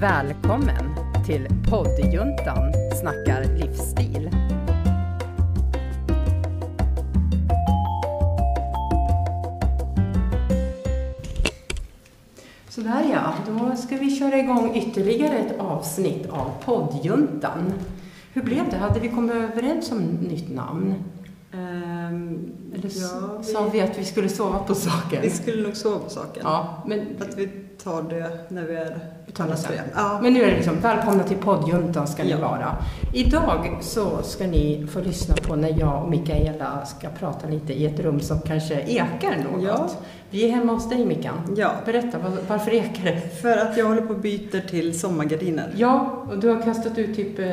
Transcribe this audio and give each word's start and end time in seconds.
Välkommen 0.00 0.94
till 1.26 1.48
poddjuntan 1.70 2.72
snackar 3.00 3.44
livsstil. 3.56 4.30
Sådär 12.68 13.04
ja, 13.12 13.34
då 13.46 13.76
ska 13.76 13.96
vi 13.96 14.16
köra 14.16 14.38
igång 14.38 14.74
ytterligare 14.76 15.38
ett 15.38 15.58
avsnitt 15.60 16.26
av 16.30 16.50
poddjuntan. 16.64 17.72
Hur 18.32 18.42
blev 18.42 18.70
det? 18.70 18.76
Hade 18.76 19.00
vi 19.00 19.08
kommit 19.08 19.34
överens 19.34 19.92
om 19.92 19.98
nytt 20.04 20.54
namn? 20.54 20.94
Ehm, 21.52 22.52
Eller 22.74 22.90
ja, 22.94 23.42
sa 23.42 23.68
vi 23.72 23.80
att 23.80 23.98
vi 23.98 24.04
skulle 24.04 24.28
sova 24.28 24.58
på 24.58 24.74
saken? 24.74 25.22
vi 25.22 25.30
skulle 25.30 25.62
nog 25.62 25.76
sova 25.76 25.98
på 25.98 26.10
saken. 26.10 26.42
Ja, 26.44 26.82
men 26.86 27.00
Att 27.20 27.38
vi 27.38 27.65
tar 27.84 28.02
det 28.02 28.30
när 28.48 28.62
vi 28.62 28.74
är 28.76 28.98
det 29.36 29.72
igen. 29.72 29.84
Ja. 29.94 30.18
Men 30.22 30.32
nu 30.32 30.42
är 30.42 30.46
det 30.50 30.56
liksom, 30.56 30.80
välkomna 30.80 31.22
till 31.24 31.36
poddjuntan 31.36 32.06
ska 32.08 32.22
ni 32.24 32.30
Ja. 32.30 32.38
vara. 32.38 32.76
Idag 33.14 33.78
så 33.80 34.22
ska 34.22 34.46
ni 34.46 34.86
få 34.92 35.00
lyssna 35.00 35.34
på 35.34 35.56
när 35.56 35.80
jag 35.80 36.02
och 36.04 36.10
Mikaela 36.10 36.86
ska 36.86 37.08
prata 37.08 37.48
lite 37.48 37.72
i 37.72 37.86
ett 37.86 38.00
rum 38.00 38.20
som 38.20 38.40
kanske 38.40 38.74
ekar 38.80 39.36
något. 39.52 39.62
Ja. 39.62 39.88
Vi 40.30 40.44
är 40.44 40.50
hemma 40.50 40.72
hos 40.72 40.88
dig 40.88 41.04
Mickan. 41.04 41.54
ja, 41.56 41.70
Berätta, 41.84 42.18
var, 42.18 42.32
varför 42.48 42.74
ekar 42.74 43.04
det? 43.04 43.20
för 43.42 43.56
att 43.56 43.76
jag 43.76 43.86
håller 43.86 44.02
på 44.02 44.14
och 44.14 44.20
byter 44.20 44.68
till 44.68 44.98
sommargardiner. 45.00 45.72
Ja, 45.76 46.24
och 46.30 46.38
du 46.38 46.48
har 46.48 46.62
kastat 46.62 46.98
ut 46.98 47.16
typ 47.16 47.38
eh, 47.38 47.48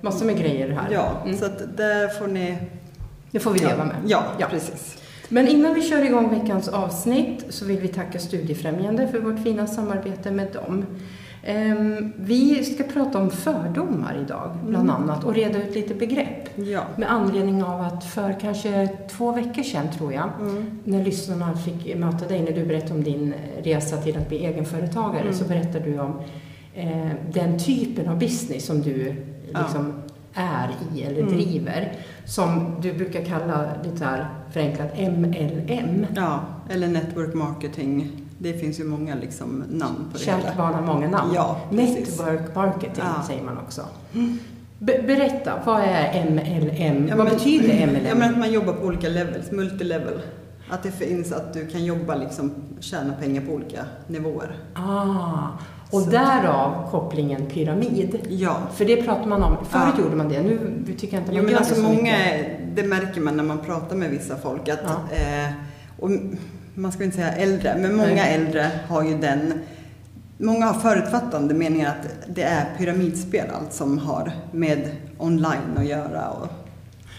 massor 0.00 0.26
med 0.26 0.38
grejer 0.38 0.68
här. 0.70 0.88
Ja, 0.92 1.08
Mm. 1.24 1.36
så 1.38 1.44
att 1.46 1.76
där 1.76 2.08
får 2.08 2.26
ni... 2.26 2.56
Det 3.30 3.38
får 3.40 3.50
vi 3.50 3.58
leva 3.58 3.84
med. 3.84 3.96
Ja, 4.06 4.22
Ja. 4.38 4.46
precis. 4.50 4.98
Men 5.28 5.48
innan 5.48 5.74
vi 5.74 5.82
kör 5.82 6.04
igång 6.04 6.30
veckans 6.40 6.68
avsnitt 6.68 7.44
så 7.48 7.64
vill 7.64 7.78
vi 7.80 7.88
tacka 7.88 8.18
Studiefrämjande 8.18 9.08
för 9.08 9.18
vårt 9.18 9.42
fina 9.42 9.66
samarbete 9.66 10.30
med 10.30 10.52
dem. 10.52 10.86
Ehm, 11.46 12.12
Vi 12.16 12.64
ska 12.64 12.84
prata 12.84 13.18
om 13.18 13.30
fördomar 13.30 14.18
idag, 14.26 14.56
bland 14.68 14.90
Mm. 14.90 15.02
annat, 15.02 15.24
och 15.24 15.34
reda 15.34 15.62
ut 15.62 15.74
lite 15.74 15.94
begrepp. 15.94 16.48
Ja. 16.56 16.80
Med 16.96 17.12
anledning 17.12 17.62
av 17.64 17.80
att 17.80 18.04
för 18.04 18.36
kanske 18.40 18.88
två 19.10 19.32
veckor 19.32 19.62
sedan, 19.62 19.86
tror 19.98 20.12
jag, 20.12 20.28
Mm. 20.40 20.64
när 20.84 21.04
lyssnarna 21.04 21.56
fick 21.56 21.96
möta 21.96 22.28
dig, 22.28 22.42
när 22.42 22.52
du 22.52 22.64
berättade 22.66 22.94
om 22.94 23.04
din 23.04 23.34
resa 23.62 23.96
till 23.96 24.16
att 24.16 24.28
bli 24.28 24.46
egenföretagare, 24.46 25.20
Mm. 25.22 25.34
så 25.34 25.44
berättade 25.44 25.84
du 25.84 25.98
om 25.98 26.20
eh, 26.76 27.08
den 27.32 27.58
typen 27.58 28.08
av 28.08 28.18
business 28.18 28.66
som 28.66 28.80
du 28.82 29.14
Ja. 29.52 29.60
Är 30.34 30.70
i 30.94 31.02
eller 31.02 31.20
Mm. 31.20 31.32
driver, 31.34 31.92
som 32.24 32.74
du 32.82 32.92
brukar 32.92 33.24
kalla 33.24 33.66
lite 33.84 34.04
här 34.04 34.26
förenklat 34.52 34.98
MLM. 34.98 36.06
ja, 36.16 36.40
eller 36.70 36.88
network 36.88 37.34
marketing. 37.34 38.10
Det 38.38 38.52
finns 38.52 38.80
ju 38.80 38.84
många 38.84 39.14
liksom 39.14 39.64
namn 39.70 39.96
på 40.12 40.18
det 40.18 40.24
Kärt 40.24 40.38
hela. 40.44 40.54
barn 40.56 40.74
har 40.74 40.82
många 40.94 41.08
namn. 41.08 41.32
Ja, 41.34 41.56
precis. 41.70 42.18
Network 42.18 42.54
marketing 42.54 43.04
Ja. 43.16 43.22
säger 43.26 43.42
man 43.42 43.58
också. 43.58 43.82
Be- 44.78 45.02
berätta, 45.06 45.52
vad 45.66 45.80
är 45.80 46.24
MLM? 46.30 47.08
Ja, 47.08 47.16
vad 47.16 47.26
men- 47.26 47.34
betyder 47.34 47.86
MLM? 47.86 48.06
Ja, 48.08 48.14
men 48.14 48.30
att 48.30 48.38
man 48.38 48.52
jobbar 48.52 48.72
på 48.72 48.86
olika 48.86 49.08
levels, 49.08 49.50
multilevel. 49.50 50.20
Att 50.70 50.82
det 50.82 50.90
finns 50.90 51.32
att 51.32 51.52
du 51.54 51.66
kan 51.66 51.84
jobba 51.84 52.14
liksom, 52.14 52.52
tjäna 52.80 53.12
pengar 53.12 53.42
på 53.42 53.52
olika 53.52 53.84
nivåer. 54.06 54.56
Ah, 54.74 55.48
och 55.90 56.02
Så. 56.02 56.10
därav 56.10 56.90
kopplingen 56.90 57.46
pyramid. 57.46 58.18
Ja. 58.28 58.56
För 58.74 58.84
det 58.84 59.02
pratar 59.02 59.26
man 59.26 59.42
om. 59.42 59.56
Förut 59.64 59.94
Ja. 59.98 60.02
gjorde 60.04 60.16
man 60.16 60.28
det, 60.28 60.42
nu 60.42 60.58
tycker 60.98 61.14
jag 61.16 61.20
inte 61.22 61.32
man 61.32 61.36
Jo, 61.36 61.42
men 61.42 61.52
gör 61.52 61.58
alltså 61.58 61.74
det 61.74 61.80
så 61.80 61.86
många, 61.86 61.96
mycket. 62.02 62.76
det 62.76 62.82
märker 62.82 63.20
man 63.20 63.36
när 63.36 63.44
man 63.44 63.58
pratar 63.58 63.96
med 63.96 64.10
vissa 64.10 64.36
folk 64.36 64.68
att, 64.68 64.78
Ja. 64.84 65.16
eh, 65.16 65.52
och 66.00 66.10
man 66.74 66.92
ska 66.92 67.04
inte 67.04 67.16
säga 67.16 67.32
äldre, 67.32 67.76
men 67.78 67.96
många 67.96 68.08
Nej. 68.14 68.34
äldre 68.34 68.70
har 68.88 69.02
ju 69.04 69.18
den, 69.18 69.52
många 70.38 70.66
har 70.66 70.80
förutfattande 70.80 71.54
meningar 71.54 71.88
att 71.88 72.08
det 72.34 72.42
är 72.42 72.64
pyramidspel 72.78 73.46
allt 73.60 73.72
som 73.72 73.98
har 73.98 74.32
med 74.52 74.90
online 75.18 75.76
att 75.76 75.86
göra. 75.86 76.28
Och, 76.30 76.48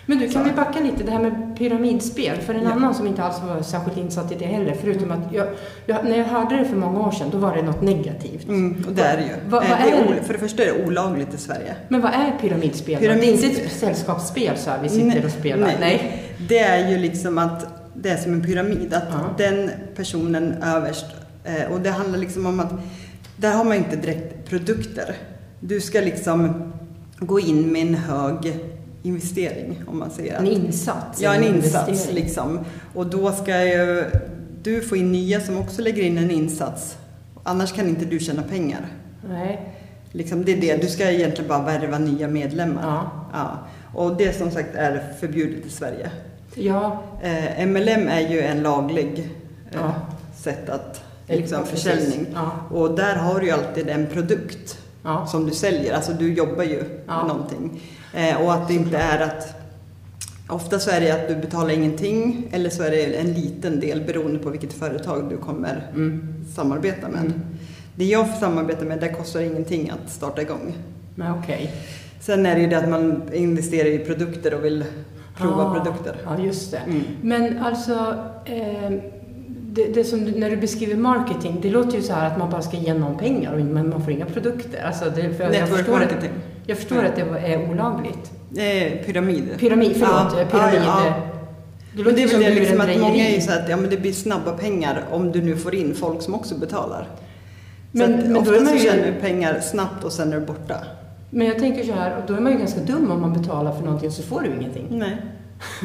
Men 0.06 0.18
du, 0.20 0.30
kan 0.30 0.44
vi 0.44 0.52
backa 0.52 0.80
lite, 0.80 1.04
det 1.04 1.12
här 1.12 1.20
med 1.20 1.56
pyramidspel? 1.58 2.38
För 2.38 2.54
en 2.54 2.64
Ja. 2.64 2.72
annan 2.72 2.96
som 2.96 3.08
inte 3.08 3.24
alls 3.24 3.42
var 3.44 3.62
särskilt 3.62 3.98
insatt 3.98 4.32
i 4.32 4.36
det 4.36 4.46
heller, 4.46 4.76
förutom 4.82 5.12
att 5.12 5.34
jag, 5.34 5.48
jag, 5.86 6.06
när 6.06 6.18
jag 6.18 6.26
hörde 6.26 6.58
det 6.58 6.66
för 6.66 6.76
många 6.76 7.00
år 7.08 7.12
sedan, 7.12 7.28
då 7.32 7.38
var 7.38 7.56
det 7.56 7.62
något 7.62 7.82
negativt. 7.82 8.48
mm, 8.48 8.84
och 8.88 8.94
det 8.94 9.02
är 9.02 9.18
det 9.18 9.24
ju. 9.24 9.30
Vad- 9.50 9.64
Eh, 9.64 9.70
vad 9.70 9.80
det 9.80 10.14
är 10.14 10.18
är 10.20 10.24
för 10.24 10.34
det 10.34 10.40
första 10.40 10.64
är 10.64 10.66
det 10.74 10.86
olagligt 10.88 11.34
i 11.34 11.38
Sverige. 11.38 11.76
Men 11.90 12.02
vad 12.02 12.12
är 12.14 12.32
pyramidspel? 12.42 12.96
då? 12.96 13.08
Pyramid- 13.08 13.22
Det 13.22 13.46
är 13.46 13.50
inte 13.50 13.62
ett 13.62 13.72
sällskapsspel 13.72 14.58
så 14.58 14.70
här, 14.70 14.80
vi 14.84 14.90
sitter 14.90 15.26
och 15.26 15.32
spelar? 15.32 15.68
nej. 15.68 15.78
nej. 15.80 16.24
Det 16.50 16.60
är 16.60 16.90
ju 16.90 16.98
liksom 16.98 17.38
att 17.38 17.66
det 17.94 18.10
är 18.10 18.18
som 18.18 18.34
en 18.34 18.42
pyramid. 18.44 18.94
Att 18.94 19.04
Ja. 19.12 19.20
den 19.38 19.70
personen 19.96 20.56
överst, 20.64 21.06
eh, 21.44 21.72
och 21.74 21.80
det 21.82 21.90
handlar 21.90 22.20
liksom 22.20 22.46
om 22.46 22.60
att 22.60 22.74
där 23.38 23.52
har 23.54 23.64
man 23.64 23.78
inte 23.78 23.96
direkt 23.96 24.50
produkter. 24.50 25.16
Du 25.60 25.82
ska 25.82 26.00
liksom 26.02 26.72
gå 27.20 27.40
in 27.40 27.72
med 27.72 27.82
en 27.88 27.96
hög 27.96 28.60
investering 29.06 29.82
om 29.88 30.00
man 30.00 30.12
säger 30.12 30.34
En 30.38 30.44
att, 30.44 30.50
insats? 30.52 31.22
Ja, 31.22 31.36
en 31.36 31.44
insats 31.44 31.88
investering. 31.90 32.16
liksom. 32.16 32.60
Och 32.94 33.08
då 33.08 33.32
ska 33.32 33.64
ju 33.64 34.04
du 34.64 34.82
få 34.82 34.96
in 34.96 35.12
nya 35.12 35.42
som 35.42 35.58
också 35.58 35.82
lägger 35.82 36.04
in 36.04 36.18
en 36.18 36.32
insats. 36.32 36.98
Annars 37.44 37.74
kan 37.74 37.88
inte 37.88 38.06
du 38.06 38.20
tjäna 38.20 38.44
pengar. 38.44 38.86
Nej. 39.30 39.74
Liksom, 40.12 40.46
det 40.46 40.52
är 40.54 40.62
det. 40.62 40.82
Du 40.82 40.88
ska 40.88 41.12
egentligen 41.12 41.48
bara 41.50 41.64
värva 41.64 41.98
nya 41.98 42.28
medlemmar. 42.28 42.82
Ja. 42.84 43.12
Ja. 43.34 43.58
Och 44.00 44.18
det 44.18 44.34
som 44.38 44.52
sagt 44.52 44.76
är 44.76 45.04
förbjudet 45.20 45.66
i 45.66 45.70
Sverige. 45.70 46.12
Ja. 46.56 47.04
Eh, 47.24 47.68
MLM 47.68 48.08
är 48.08 48.30
ju 48.30 48.42
en 48.42 48.62
laglig 48.64 49.20
eh, 49.72 49.78
Ja. 49.82 49.94
sätt 50.38 50.70
att, 50.70 51.02
liksom 51.28 51.66
försäljning. 51.66 52.26
Ja. 52.34 52.52
Och 52.78 52.96
där 52.96 53.16
har 53.16 53.40
du 53.40 53.46
ju 53.46 53.52
alltid 53.52 53.90
en 53.90 54.08
produkt 54.08 54.78
Ja. 55.06 55.26
som 55.26 55.46
du 55.46 55.52
säljer. 55.52 55.94
Alltså 55.96 56.14
du 56.14 56.34
jobbar 56.34 56.64
ju 56.64 56.84
Ja. 57.08 57.18
med 57.18 57.28
någonting. 57.28 57.82
Eh, 58.14 58.42
och 58.42 58.54
att 58.54 58.68
det 58.68 58.74
inte 58.74 58.98
är 58.98 59.20
att 59.20 59.62
Ofta 60.50 60.80
så 60.80 60.92
är 60.92 61.02
det 61.02 61.12
att 61.12 61.28
du 61.28 61.36
betalar 61.36 61.70
ingenting 61.70 62.48
eller 62.52 62.70
så 62.70 62.84
är 62.84 62.92
det 62.92 63.04
en 63.16 63.34
liten 63.34 63.80
del 63.80 64.02
beroende 64.02 64.40
på 64.40 64.50
vilket 64.50 64.74
företag 64.74 65.30
du 65.30 65.38
kommer 65.38 65.88
Mm. 65.96 66.36
samarbeta 66.56 67.08
med. 67.10 67.20
Mm. 67.20 67.34
Det 67.96 68.06
jag 68.06 68.28
samarbetar 68.28 68.86
med, 68.86 69.00
det 69.00 69.10
kostar 69.10 69.40
ingenting 69.42 69.90
att 69.90 70.12
starta 70.12 70.42
igång. 70.42 70.76
Men 71.16 71.34
okej. 71.40 71.74
Sen 72.20 72.46
är 72.46 72.56
det 72.56 72.62
ju 72.62 72.68
det 72.68 72.78
att 72.78 72.90
man 72.90 73.22
investerar 73.34 73.88
i 73.90 74.00
produkter 74.00 74.54
och 74.54 74.66
vill 74.66 74.86
prova 75.38 75.64
Ah, 75.64 75.74
produkter. 75.74 76.16
Ja, 76.26 76.40
just 76.44 76.72
det. 76.72 76.78
Mm. 76.78 77.02
Men 77.22 77.58
alltså, 77.60 77.94
eh, 78.46 78.92
det, 79.76 79.86
det 79.94 80.04
som, 80.04 80.20
när 80.24 80.50
du 80.50 80.58
beskriver 80.58 80.96
marketing, 80.96 81.60
det 81.62 81.70
låter 81.70 81.96
ju 81.98 82.02
så 82.04 82.14
här 82.14 82.28
att 82.28 82.38
man 82.40 82.50
bara 82.50 82.62
ska 82.62 82.78
ge 82.78 82.94
någon 82.94 83.18
pengar 83.18 83.54
och 83.54 83.60
men 83.62 83.90
man 83.90 84.04
får 84.04 84.14
inga 84.14 84.26
produkter. 84.26 84.84
Alltså 84.88 85.06
det, 85.06 85.34
för 85.34 85.44
jag 85.44 85.52
Network 85.52 85.78
förstår, 85.78 85.94
marketing. 85.94 86.30
jag 86.66 86.78
förstår 86.78 87.04
att 87.04 87.16
det 87.16 87.22
är 87.22 87.70
olagligt. 87.72 88.32
Eh, 88.58 89.06
pyramid. 89.06 89.44
Pyramid, 89.60 89.92
förlåt, 89.94 90.34
Ja, 90.36 90.42
eh, 90.42 90.48
pyramid. 90.48 90.82
ja, 90.86 91.06
ja. 91.06 91.14
Det 91.98 92.04
Men 92.04 92.04
låter 92.04 92.18
det 92.18 92.24
är 92.24 92.28
väl 92.28 92.42
det 92.56 92.60
liksom 92.60 92.82
att 92.82 93.00
många 93.00 93.28
är 93.28 93.36
ju 93.36 93.42
så 93.42 93.52
att 93.52 93.70
ja, 93.70 93.78
men 93.78 93.90
det 93.90 93.98
blir 93.98 94.14
snabba 94.14 94.52
pengar 94.52 95.04
om 95.12 95.32
du 95.32 95.42
nu 95.42 95.56
får 95.56 95.76
in 95.76 95.96
folk 95.96 96.22
som 96.22 96.36
också 96.36 96.56
betalar. 96.56 97.08
Men- 97.92 98.08
så 98.08 98.14
att 98.14 98.24
men 98.26 98.34
då 98.34 98.40
ofta 98.40 98.56
är 98.56 98.60
man 98.62 98.74
så 98.74 98.78
tjänar 98.84 99.06
du 99.06 99.14
pengar 99.22 99.60
snabbt 99.60 100.04
och 100.04 100.12
sen 100.12 100.34
är 100.34 100.40
du 100.40 100.46
borta. 100.46 100.76
Men 101.30 101.48
jag 101.48 101.60
tänker 101.60 101.84
så 101.84 101.92
här, 101.94 102.24
då 102.28 102.34
är 102.34 102.40
man 102.40 102.52
ju 102.52 102.58
ganska 102.58 102.80
dum 102.80 103.12
om 103.12 103.22
man 103.22 103.34
betalar 103.34 103.72
för 103.72 103.84
någonting 103.86 104.08
och 104.08 104.14
så 104.16 104.24
får 104.24 104.42
du 104.42 104.48
ingenting. 104.60 104.86
Nej. 104.90 105.18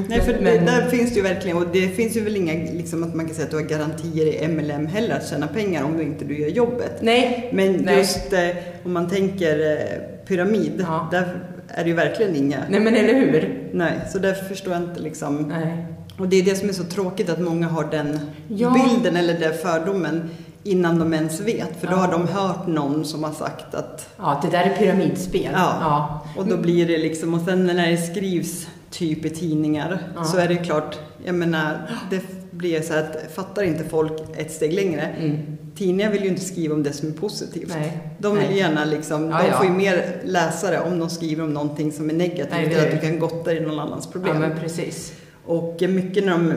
Nej, 0.08 0.20
för 0.20 0.32
Men- 0.32 0.44
det, 0.44 0.58
där 0.72 0.88
finns 0.90 1.10
det 1.10 1.16
ju 1.16 1.22
verkligen, 1.22 1.56
och 1.56 1.66
det 1.72 1.88
finns 1.88 2.16
ju 2.16 2.20
väl 2.20 2.36
inga, 2.36 2.52
liksom 2.72 3.02
att 3.02 3.14
man 3.14 3.26
kan 3.26 3.34
säga 3.34 3.44
att 3.44 3.50
du 3.50 3.56
har 3.56 3.64
garantier 3.64 4.26
i 4.26 4.48
MLM 4.48 4.86
heller 4.86 5.16
att 5.16 5.28
tjäna 5.28 5.46
pengar 5.46 5.84
om 5.84 5.96
du 5.96 6.02
inte 6.02 6.24
du 6.24 6.38
gör 6.40 6.48
jobbet. 6.48 6.98
Nej. 7.00 7.50
Men 7.52 7.72
Nej. 7.72 7.98
just 7.98 8.32
eh, 8.32 8.48
om 8.84 8.92
man 8.92 9.08
tänker 9.08 9.72
eh, 9.72 10.24
pyramid, 10.26 10.72
Ja. 10.88 11.08
där 11.10 11.38
är 11.68 11.82
det 11.84 11.88
ju 11.90 11.96
verkligen 11.96 12.36
inga. 12.36 12.58
Nej, 12.70 12.80
men 12.80 12.94
eller 12.96 13.14
hur? 13.14 13.68
Nej, 13.72 13.92
så 14.12 14.18
därför 14.18 14.44
förstår 14.44 14.72
jag 14.72 14.82
inte 14.82 15.00
liksom. 15.00 15.36
Nej. 15.36 15.84
Och 16.18 16.28
det 16.28 16.36
är 16.36 16.42
det 16.42 16.56
som 16.56 16.68
är 16.68 16.72
så 16.72 16.84
tråkigt 16.84 17.28
att 17.30 17.40
många 17.40 17.68
har 17.68 17.84
den 17.90 18.20
Ja. 18.48 18.70
bilden 18.88 19.16
eller 19.16 19.38
den 19.38 19.52
fördomen 19.54 20.30
innan 20.62 20.98
de 20.98 21.14
ens 21.14 21.40
vet. 21.40 21.68
För 21.80 21.86
då 21.86 21.92
Ja. 21.92 21.96
har 21.96 22.12
de 22.12 22.28
hört 22.28 22.66
någon 22.66 23.04
som 23.04 23.24
har 23.24 23.32
sagt 23.32 23.74
att 23.74 24.08
Ja, 24.18 24.40
det 24.44 24.50
där 24.58 24.64
är 24.64 24.76
pyramidspel. 24.76 25.48
Ja. 25.52 25.76
ja. 25.80 26.26
och 26.36 26.46
då 26.46 26.56
blir 26.56 26.86
det 26.86 26.98
liksom, 26.98 27.34
och 27.34 27.40
sen 27.40 27.66
när 27.66 27.90
det 27.90 27.96
skrivs 27.96 28.68
typ 28.90 29.24
i 29.24 29.30
tidningar 29.30 30.02
Ja. 30.14 30.24
så 30.24 30.38
är 30.38 30.48
det 30.48 30.56
klart, 30.56 30.98
jag 31.24 31.34
menar, 31.34 31.90
det 32.10 32.22
blir 32.50 32.82
så 32.82 32.94
att 32.94 33.16
fattar 33.34 33.62
inte 33.62 33.84
folk 33.84 34.12
ett 34.36 34.52
steg 34.52 34.72
längre. 34.72 35.00
Mm. 35.02 35.38
Tidningar 35.76 36.10
vill 36.10 36.22
ju 36.22 36.28
inte 36.28 36.40
skriva 36.44 36.74
om 36.74 36.82
det 36.82 36.92
som 36.92 37.08
är 37.08 37.12
positivt. 37.12 37.68
Nej. 37.78 37.98
De 38.18 38.34
vill 38.36 38.46
Nej. 38.48 38.58
gärna 38.58 38.84
liksom, 38.84 39.30
Ja, 39.30 39.40
de 39.50 39.52
får 39.56 39.66
ju 39.66 39.72
mer 39.72 40.20
läsare 40.24 40.80
om 40.80 40.98
de 40.98 41.10
skriver 41.10 41.44
om 41.44 41.54
någonting 41.54 41.92
som 41.92 42.10
är 42.10 42.14
negativt 42.14 42.48
Nej, 42.50 42.66
eller 42.66 42.78
är 42.82 42.86
att 42.94 43.00
du 43.00 43.08
kan 43.08 43.18
gotta 43.18 43.52
i 43.52 43.60
någon 43.60 43.78
annans 43.78 44.06
problem. 44.06 44.42
Ja, 44.42 44.48
men 44.48 44.58
precis. 44.60 45.12
Och 45.46 45.82
mycket 45.88 46.24
när 46.24 46.32
de 46.32 46.52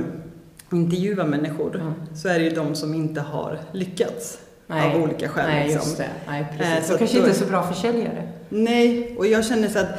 intervjuar 0.72 1.26
människor 1.26 1.82
Ja. 1.84 2.16
så 2.16 2.28
är 2.28 2.40
det 2.40 2.46
ju 2.46 2.50
de 2.56 2.76
som 2.76 2.94
inte 2.94 3.22
har 3.22 3.60
lyckats 3.72 4.38
Nej. 4.68 4.96
av 4.96 5.02
olika 5.04 5.30
skäl. 5.30 5.46
Nej, 5.48 5.64
liksom. 5.68 5.82
just 5.90 5.98
det. 5.98 6.08
Nej, 6.28 6.42
Eh, 6.42 6.58
precis. 6.58 6.88
så 6.88 6.92
Så 6.94 6.98
kanske 6.98 7.18
då- 7.20 7.26
inte 7.28 7.40
så 7.40 7.46
bra 7.46 7.64
försäljare. 7.74 8.28
Nej, 8.50 9.16
och 9.18 9.28
jag 9.28 9.46
känner 9.46 9.68
så 9.68 9.80
att 9.80 9.90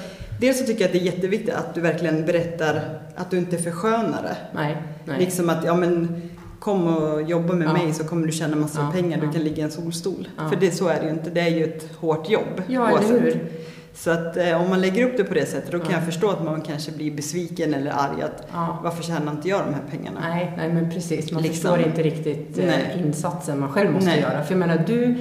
dels 0.41 0.59
så 0.59 0.65
tycker 0.67 0.81
jag 0.81 0.87
att 0.89 0.93
det 0.93 0.99
är 0.99 1.13
jätteviktigt 1.13 1.55
att 1.55 1.75
du 1.75 1.81
verkligen 1.81 2.25
berättar 2.27 2.99
att 3.17 3.31
du 3.31 3.39
inte 3.39 3.59
förskönar 3.59 4.23
det. 4.23 4.37
Nej, 4.55 4.77
nej. 5.05 5.17
Liksom 5.21 5.49
att, 5.51 5.65
ja 5.65 5.75
men 5.75 6.23
kom 6.61 6.87
och 6.97 7.23
jobba 7.23 7.53
med 7.55 7.69
Ja. 7.69 7.73
mig 7.73 7.93
så 7.95 8.05
kommer 8.05 8.27
du 8.27 8.33
tjäna 8.33 8.57
massor 8.57 8.83
Ja, 8.83 8.89
av 8.89 8.93
pengar, 8.93 9.21
du 9.21 9.27
ja. 9.27 9.33
kan 9.33 9.43
ligga 9.43 9.57
i 9.57 9.61
en 9.61 9.71
solstol. 9.71 10.29
Ja. 10.39 10.49
För 10.49 10.57
det, 10.57 10.71
så 10.71 10.89
är 10.89 11.01
det 11.01 11.05
ju 11.07 11.11
inte, 11.11 11.31
det 11.31 11.41
är 11.41 11.49
ju 11.51 11.65
ett 11.65 11.89
hårt 12.01 12.31
jobb. 12.31 12.63
Ja, 12.69 12.93
oavsett. 12.93 13.11
eller 13.11 13.21
hur? 13.21 13.41
Så 13.97 14.11
att 14.11 14.37
eh, 14.37 14.63
om 14.63 14.69
man 14.71 14.81
lägger 14.81 15.05
upp 15.07 15.17
det 15.17 15.25
på 15.25 15.35
det 15.35 15.47
sättet 15.47 15.71
då 15.73 15.79
kan 15.79 15.91
Ja. 15.91 15.97
jag 15.97 16.05
förstå 16.07 16.31
att 16.31 16.45
man 16.45 16.61
kanske 16.61 16.93
blir 16.93 17.11
besviken 17.11 17.75
eller 17.75 17.91
arg 17.91 18.23
att 18.23 18.47
Ja. 18.53 18.79
varför 18.85 19.03
tjänar 19.03 19.33
inte 19.33 19.49
jag 19.49 19.61
de 19.67 19.75
här 19.75 19.83
pengarna? 19.91 20.21
Nej, 20.21 20.53
nej, 20.57 20.73
men 20.73 20.91
precis. 20.91 21.33
Man 21.33 21.43
Liksom. 21.43 21.71
förstår 21.71 21.87
inte 21.89 22.03
riktigt 22.03 22.59
eh, 22.59 23.01
insatsen 23.07 23.61
man 23.61 23.69
själv 23.73 23.93
måste 23.93 24.11
Nej. 24.11 24.21
göra. 24.21 24.43
För 24.45 24.53
jag 24.55 24.59
menar, 24.59 24.85
du, 24.87 25.17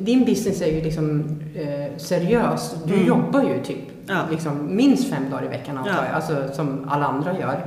din 0.00 0.24
business 0.24 0.62
är 0.62 0.72
ju 0.72 0.80
liksom 0.82 1.24
eh, 1.54 1.96
seriös. 1.96 2.74
Du 2.86 2.94
Mm. 2.94 3.06
jobbar 3.06 3.42
ju 3.42 3.62
typ 3.64 3.78
Ja. 4.06 4.20
liksom, 4.30 4.76
minst 4.76 5.10
fem 5.10 5.30
dagar 5.30 5.44
i 5.44 5.48
veckan 5.48 5.78
antar 5.78 5.90
Ja. 5.92 6.04
jag. 6.06 6.14
Alltså 6.14 6.48
som 6.54 6.88
alla 6.88 7.06
andra 7.06 7.38
gör. 7.38 7.66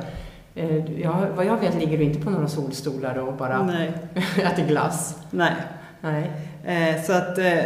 Eh, 0.55 1.01
ja, 1.01 1.25
vad 1.35 1.45
jag 1.45 1.57
vet 1.57 1.75
ligger 1.79 1.97
du 1.97 2.03
inte 2.03 2.19
på 2.21 2.29
några 2.29 2.47
solstolar 2.47 3.15
och 3.17 3.33
bara 3.33 3.63
Nej. 3.63 3.91
äter 4.37 4.67
glass. 4.67 5.15
Nej. 5.31 5.53
Nej. 6.01 6.31
Eh, 6.65 7.03
så 7.03 7.13
att, 7.13 7.37
eh, 7.37 7.63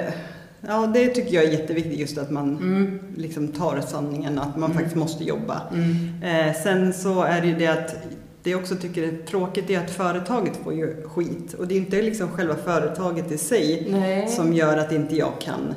ja 0.68 0.88
det 0.94 1.08
tycker 1.08 1.36
jag 1.36 1.44
är 1.44 1.50
jätteviktigt 1.52 2.00
just 2.00 2.18
att 2.18 2.32
man 2.32 2.58
Mm. 2.58 3.00
liksom 3.16 3.48
tar 3.48 3.82
sanningen, 3.82 4.40
att 4.40 4.58
man 4.58 4.64
Mm. 4.64 4.74
faktiskt 4.74 4.96
måste 4.96 5.24
jobba. 5.24 5.62
Mm. 5.74 6.24
Eh, 6.50 6.54
sen 6.64 6.94
så 6.94 7.24
är 7.24 7.42
det 7.42 7.48
ju 7.48 7.56
det 7.56 7.68
att 7.68 7.96
det 8.44 8.50
jag 8.50 8.60
också 8.60 8.76
tycker 8.76 9.04
är 9.04 9.26
tråkigt 9.26 9.70
är 9.70 9.80
att 9.80 9.92
företaget 9.92 10.58
får 10.64 10.74
ju 10.74 11.04
skit. 11.08 11.54
Och 11.54 11.68
det 11.68 11.74
är 11.76 11.78
inte 11.78 12.02
liksom 12.02 12.30
själva 12.30 12.56
företaget 12.56 13.32
i 13.32 13.38
sig 13.38 13.88
Nej. 13.90 14.28
som 14.28 14.54
gör 14.54 14.78
att 14.78 14.92
inte 14.92 15.16
jag 15.16 15.32
kan 15.42 15.76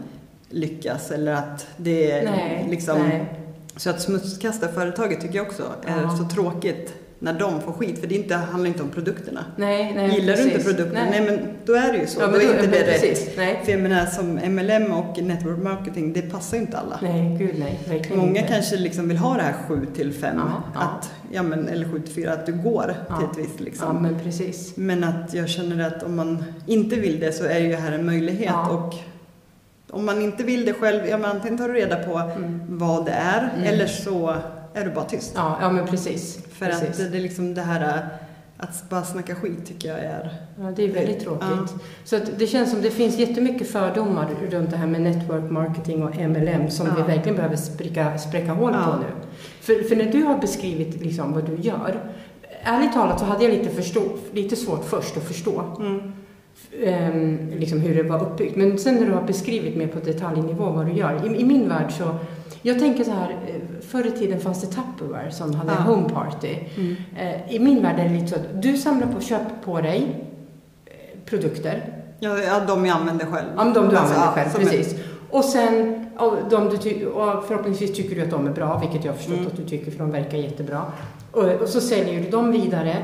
lyckas 0.54 1.10
eller 1.10 1.32
att 1.32 1.66
det 1.76 2.10
är 2.10 2.24
nej. 2.24 2.66
liksom... 2.70 2.98
nej. 3.08 3.24
Så 3.76 3.90
att 3.90 4.00
smutskasta 4.00 4.68
företaget 4.68 5.20
tycker 5.20 5.34
jag 5.36 5.46
också 5.46 5.62
är 5.86 6.02
Ja. 6.02 6.16
så 6.16 6.24
tråkigt 6.34 6.94
när 7.18 7.32
de 7.38 7.60
får 7.60 7.72
skit. 7.72 7.98
För 8.00 8.06
det 8.06 8.14
inte, 8.14 8.34
handlar 8.34 8.68
inte 8.68 8.82
om 8.82 8.88
produkterna. 8.88 9.44
Nej, 9.56 9.92
nej, 9.94 10.14
Gillar 10.14 10.34
precis. 10.34 10.52
du 10.52 10.52
inte 10.58 10.64
produkten, 10.64 11.06
nej. 11.10 11.20
men 11.20 11.38
då 11.64 11.74
är 11.74 11.92
det 11.92 11.98
ju 11.98 12.06
så. 12.06 12.20
Ja, 12.20 12.26
då 12.26 12.36
är 12.36 12.46
då- 12.46 12.52
inte 12.54 12.66
det 12.66 12.86
rätt. 12.86 13.00
precis. 13.00 13.30
Nej. 13.36 13.60
För 13.64 13.72
jag 13.72 13.80
menar 13.80 14.06
som 14.06 14.34
MLM 14.54 14.92
och 14.92 15.18
network 15.22 15.62
marketing, 15.62 16.12
det 16.12 16.22
passar 16.22 16.56
ju 16.56 16.62
inte 16.62 16.78
alla. 16.78 16.98
Nej, 17.02 17.36
gud 17.38 17.54
nej. 17.58 17.80
Verkligen 17.88 18.18
Många 18.18 18.40
inte. 18.40 18.52
kanske 18.52 18.76
liksom 18.76 19.08
vill 19.08 19.16
ha 19.18 19.36
det 19.36 19.42
här 19.42 19.54
7 19.68 19.86
till 19.96 20.12
5, 20.12 20.36
Ja, 20.36 20.62
ja. 20.74 20.80
att, 20.80 21.10
ja, 21.32 21.42
men, 21.42 21.68
eller 21.68 21.88
7 21.88 22.00
till 22.00 22.14
4, 22.14 22.32
att 22.32 22.46
du 22.46 22.52
går 22.52 22.94
Ja. 23.08 23.16
till 23.16 23.26
ett 23.30 23.38
visst 23.38 23.58
Ja, 23.58 23.64
liksom. 23.64 24.02
men 24.02 24.18
precis. 24.20 24.72
Men 24.76 25.04
att 25.04 25.34
jag 25.34 25.48
känner 25.48 25.86
att 25.86 26.02
om 26.02 26.16
man 26.16 26.44
inte 26.66 26.96
vill 26.96 27.20
det 27.20 27.32
så 27.32 27.44
är 27.44 27.58
ju 27.58 27.74
här 27.74 27.92
en 27.92 28.06
möjlighet. 28.06 28.50
Ja. 28.52 28.68
Och 28.70 28.94
om 29.94 30.04
man 30.04 30.22
inte 30.22 30.42
vill 30.44 30.64
det 30.64 30.72
själv, 30.72 31.06
ja 31.06 31.18
men 31.18 31.30
antingen 31.30 31.58
tar 31.58 31.68
du 31.68 31.74
reda 31.74 31.96
på 31.96 32.18
Mm. 32.18 32.60
vad 32.68 33.04
det 33.06 33.12
är 33.12 33.50
Mm. 33.56 33.66
eller 33.74 33.86
så 33.86 34.34
är 34.74 34.84
du 34.84 34.90
bara 34.90 35.04
tyst. 35.04 35.32
Ja, 35.36 35.58
ja 35.60 35.70
men 35.70 35.86
precis. 35.86 36.38
För 36.52 36.66
precis. 36.66 37.00
att 37.00 37.12
det 37.12 37.18
är 37.18 37.22
liksom 37.22 37.54
det 37.54 37.60
här 37.62 38.08
att 38.56 38.90
bara 38.90 39.02
snacka 39.04 39.34
skit 39.34 39.66
tycker 39.66 39.88
jag 39.88 39.98
är... 39.98 40.34
Ja, 40.60 40.64
det 40.76 40.82
är 40.84 40.92
väldigt 40.92 41.20
tråkigt. 41.20 41.48
Ja. 41.50 41.78
Så 42.04 42.18
det 42.38 42.46
känns 42.46 42.70
som 42.70 42.82
det 42.82 42.90
finns 42.90 43.18
jättemycket 43.18 43.70
fördomar 43.70 44.28
runt 44.50 44.70
det 44.70 44.76
här 44.76 44.86
med 44.86 45.00
network 45.00 45.50
marketing 45.50 46.02
och 46.02 46.16
MLM 46.16 46.70
som 46.70 46.86
Ja. 46.86 46.92
vi 46.96 47.02
verkligen 47.14 47.36
behöver 47.36 47.56
spricka, 47.56 48.18
spräcka 48.18 48.52
hål 48.52 48.72
på 48.72 48.78
Ja. 48.78 48.98
nu. 49.00 49.06
För, 49.60 49.88
för 49.88 49.96
när 49.96 50.12
du 50.12 50.22
har 50.22 50.38
beskrivit 50.38 51.00
liksom 51.02 51.32
vad 51.32 51.44
du 51.50 51.56
gör, 51.56 52.00
ärligt 52.62 52.92
talat 52.92 53.18
så 53.20 53.24
hade 53.24 53.44
jag 53.44 53.52
lite, 53.54 53.70
förstå, 53.70 54.02
lite 54.32 54.56
svårt 54.56 54.84
först 54.84 55.16
att 55.16 55.24
förstå 55.24 55.76
Mm. 55.80 56.12
Ehm, 56.84 57.50
liksom 57.58 57.80
hur 57.80 57.94
det 57.94 58.02
var 58.02 58.22
uppbyggt. 58.22 58.56
Men 58.56 58.78
sen 58.78 58.94
när 58.94 59.06
du 59.06 59.12
har 59.12 59.22
beskrivit 59.22 59.76
mer 59.76 59.86
på 59.86 59.98
detaljnivå 59.98 60.64
vad 60.70 60.86
du 60.86 60.92
gör. 60.92 61.20
I, 61.26 61.40
i 61.40 61.44
min 61.44 61.68
värld 61.68 61.92
så, 61.92 62.04
jag 62.62 62.78
tänker 62.78 63.04
så 63.04 63.10
här, 63.10 63.30
eh, 63.30 63.54
förr 63.80 64.06
i 64.06 64.10
tiden 64.10 64.40
fanns 64.40 64.60
det 64.60 64.66
Tupperware 64.66 65.30
som 65.30 65.54
hade 65.54 65.72
Ja. 65.72 65.92
home 65.92 66.08
party. 66.08 66.54
Mm. 66.76 66.96
Eh, 67.18 67.54
I 67.54 67.58
min 67.58 67.82
värld 67.82 67.98
är 67.98 68.04
det 68.08 68.14
lite 68.14 68.26
så 68.26 68.34
att 68.34 68.62
du 68.62 68.76
samlar 68.76 69.06
på 69.06 69.20
köp 69.20 69.40
på 69.64 69.80
dig 69.80 70.06
eh, 70.86 70.92
produkter. 71.24 71.84
Ja, 72.20 72.38
ja, 72.38 72.60
de 72.66 72.86
jag 72.86 72.96
använder 72.96 73.26
själv. 73.26 73.46
Ja, 73.56 73.64
de 73.64 73.72
du 73.72 73.80
Alltså, 73.80 73.96
använder 73.96 74.20
ja, 74.26 74.32
själv, 74.34 74.48
är- 74.66 74.70
precis. 74.70 74.94
Och 75.30 75.44
sen, 75.44 76.06
och 76.18 76.32
de 76.50 76.68
du 76.68 76.76
ty- 76.76 77.04
och 77.04 77.44
förhoppningsvis 77.44 77.96
tycker 77.96 78.16
du 78.16 78.22
att 78.22 78.30
de 78.30 78.46
är 78.46 78.50
bra, 78.52 78.78
vilket 78.78 79.04
jag 79.04 79.12
har 79.12 79.16
förstått 79.16 79.34
Mm. 79.36 79.46
att 79.46 79.56
du 79.56 79.64
tycker, 79.64 79.90
för 79.90 79.98
de 79.98 80.10
verkar 80.10 80.38
jättebra. 80.38 80.82
Och, 81.32 81.44
och 81.44 81.68
så 81.68 81.80
säljer 81.80 82.22
du 82.22 82.30
dem 82.30 82.52
vidare. 82.52 82.96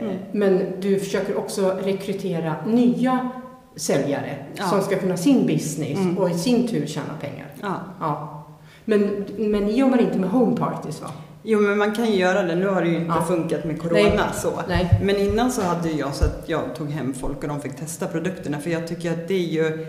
Mm. 0.00 0.16
Men 0.32 0.66
du 0.80 0.98
försöker 1.00 1.38
också 1.38 1.78
rekrytera 1.84 2.54
nya 2.66 3.28
säljare 3.76 4.36
Ja. 4.54 4.64
som 4.68 4.80
ska 4.82 4.96
kunna 4.98 5.16
sin 5.16 5.46
business 5.46 5.98
Mm. 5.98 6.18
och 6.18 6.30
i 6.30 6.34
sin 6.34 6.68
tur 6.68 6.86
tjäna 6.86 7.14
pengar. 7.20 7.46
Ja. 7.62 7.74
Ja. 8.00 8.44
Men, 8.84 9.24
men 9.38 9.64
ni 9.64 9.76
jobbar 9.78 9.98
inte 10.00 10.18
med 10.18 10.30
home 10.30 10.56
parties 10.56 11.02
va? 11.02 11.10
Jo, 11.42 11.60
men 11.60 11.78
man 11.78 11.94
kan 11.94 12.06
ju 12.06 12.16
göra 12.18 12.42
det. 12.42 12.54
Nu 12.54 12.66
har 12.68 12.82
det 12.82 12.88
ju 12.88 12.96
inte 12.96 13.14
Ja. 13.18 13.24
funkat 13.24 13.64
med 13.64 13.80
corona 13.82 14.00
Nej. 14.02 14.18
så. 14.42 14.52
Nej. 14.68 15.00
Men 15.02 15.16
innan 15.16 15.52
så 15.52 15.62
hade 15.62 15.90
jag 15.90 16.14
så 16.14 16.24
att 16.24 16.42
jag 16.46 16.60
tog 16.76 16.90
hem 16.90 17.14
folk 17.14 17.42
och 17.42 17.48
de 17.48 17.60
fick 17.60 17.76
testa 17.76 18.06
produkterna. 18.06 18.58
För 18.58 18.70
jag 18.70 18.88
tycker 18.88 19.12
att 19.12 19.28
det 19.28 19.34
är 19.34 19.48
ju... 19.48 19.86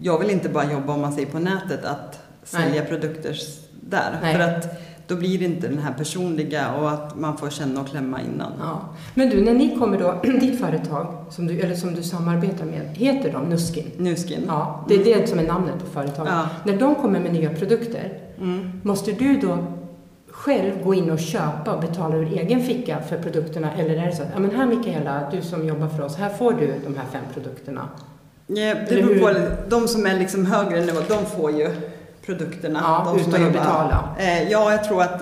Jag 0.00 0.18
vill 0.18 0.30
inte 0.30 0.48
bara 0.48 0.72
jobba 0.72 0.94
om 0.94 1.00
man 1.00 1.12
säger 1.12 1.26
på 1.28 1.38
nätet 1.38 1.84
att 1.84 2.18
sälja 2.44 2.68
Nej. 2.80 2.86
produkter 2.88 3.36
där. 3.80 4.32
För 4.32 4.40
att 4.40 4.64
då 5.06 5.16
blir 5.16 5.38
det 5.38 5.44
inte 5.44 5.68
den 5.68 5.78
här 5.78 5.92
personliga 5.92 6.72
och 6.74 6.90
att 6.90 7.16
man 7.18 7.36
får 7.36 7.50
känna 7.50 7.80
och 7.80 7.88
klämma 7.88 8.20
innan. 8.20 8.52
Ja. 8.60 8.80
Men 9.14 9.30
du, 9.30 9.40
när 9.44 9.54
ni 9.54 9.76
kommer 9.78 9.98
då, 9.98 10.20
ditt 10.40 10.60
företag 10.60 11.14
som 11.30 11.46
du, 11.46 11.60
eller 11.60 11.74
som 11.74 11.94
du 11.94 12.02
samarbetar 12.02 12.64
med, 12.64 12.80
heter 12.94 13.32
de 13.32 13.42
Nuskin? 13.48 13.90
Nuskin. 13.96 14.44
Ja, 14.46 14.84
det 14.88 14.94
är 14.94 15.04
det 15.20 15.26
som 15.26 15.38
är 15.38 15.46
namnet 15.46 15.74
på 15.80 15.86
företaget. 15.86 16.32
Ja. 16.32 16.48
När 16.64 16.76
de 16.78 16.94
kommer 16.94 17.20
med 17.20 17.32
nya 17.32 17.50
produkter, 17.50 18.18
Mm. 18.40 18.80
måste 18.84 19.12
du 19.12 19.36
då 19.40 19.58
själv 20.30 20.84
gå 20.84 20.94
in 20.94 21.10
och 21.10 21.18
köpa 21.18 21.74
och 21.74 21.80
betala 21.80 22.16
ur 22.16 22.32
egen 22.38 22.60
ficka 22.62 23.00
för 23.08 23.18
produkterna? 23.18 23.72
Eller 23.72 23.96
är 23.96 24.06
det 24.06 24.12
så 24.16 24.22
att, 24.22 24.28
ja 24.34 24.40
men 24.40 24.50
här 24.50 24.66
Mikaela, 24.66 25.30
du 25.32 25.42
som 25.42 25.66
jobbar 25.68 25.88
för 25.88 26.02
oss, 26.02 26.16
här 26.16 26.28
får 26.28 26.52
du 26.52 26.66
de 26.86 26.96
här 26.96 27.04
fem 27.12 27.22
produkterna. 27.34 27.88
Ja, 28.46 28.74
det 28.88 29.02
beror 29.02 29.18
på, 29.18 29.38
de 29.68 29.88
som 29.88 30.06
är 30.06 30.18
liksom 30.18 30.46
högre 30.46 30.80
nivå, 30.84 30.98
de 31.08 31.26
får 31.26 31.50
ju 31.50 31.70
produkterna. 32.26 32.80
Ja, 32.82 33.16
utan 33.20 33.46
att 33.46 33.52
betala. 33.52 34.08
Eh, 34.18 34.42
ja, 34.50 34.72
jag 34.72 34.84
tror 34.84 35.02
att 35.02 35.20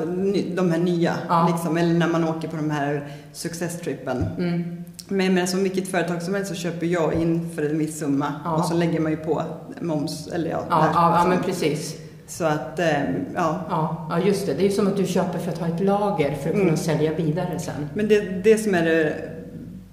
de 0.57 0.71
här 0.71 0.79
nya, 0.79 1.13
Ja. 1.29 1.49
liksom, 1.53 1.77
eller 1.77 1.95
när 1.95 2.09
man 2.09 2.29
åker 2.29 2.49
på 2.49 2.57
de 2.57 2.71
här 2.71 3.07
success-trippen. 3.33 4.25
Mm. 4.39 4.85
Men, 5.09 5.35
men 5.35 5.47
som 5.49 5.63
vilket 5.63 5.89
företag 5.89 6.23
som 6.23 6.35
helst 6.35 6.49
så 6.49 6.55
köper 6.55 6.87
jag 6.87 7.15
in 7.15 7.51
för 7.55 7.63
en 7.63 7.79
viss 7.79 7.99
summa 7.99 8.33
Ja. 8.45 8.51
och 8.53 8.65
så 8.65 8.75
lägger 8.75 9.01
man 9.01 9.11
ju 9.13 9.17
på 9.19 9.43
moms, 9.81 10.29
eller 10.29 10.51
ja, 10.51 10.65
Ja, 10.71 10.87
ja, 10.95 11.17
ja, 11.17 11.23
så. 11.23 11.29
men 11.29 11.43
precis. 11.43 11.97
Så 12.27 12.45
att, 12.45 12.79
eh, 12.79 12.87
ja. 13.35 13.61
Ja, 13.71 14.07
ja, 14.11 14.19
just 14.19 14.47
det. 14.47 14.55
Det 14.55 14.61
är 14.61 14.65
ju 14.65 14.71
som 14.71 14.87
att 14.87 14.97
du 14.97 15.07
köper 15.07 15.39
för 15.39 15.53
att 15.53 15.59
ha 15.59 15.67
ett 15.67 15.81
lager 15.81 16.35
för 16.35 16.49
att 16.49 16.55
kunna 16.55 16.63
Mm. 16.63 16.77
sälja 16.77 17.13
vidare 17.15 17.59
sen. 17.59 17.89
Men 17.95 18.09
det, 18.09 18.21
det 18.45 18.59
som 18.59 18.75
är 18.75 18.83
det 18.85 19.15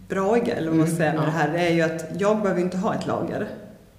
braiga, 0.07 0.55
eller 0.55 0.67
vad 0.69 0.77
man 0.77 0.85
Mm, 0.87 0.97
säger 0.97 1.13
med 1.13 1.23
det 1.27 1.31
här, 1.31 1.49
det 1.53 1.59
är 1.59 1.73
ju 1.73 1.81
att 1.81 2.05
jag 2.17 2.41
behöver 2.41 2.61
inte 2.61 2.77
ha 2.77 2.93
ett 2.95 3.07
lager. 3.07 3.47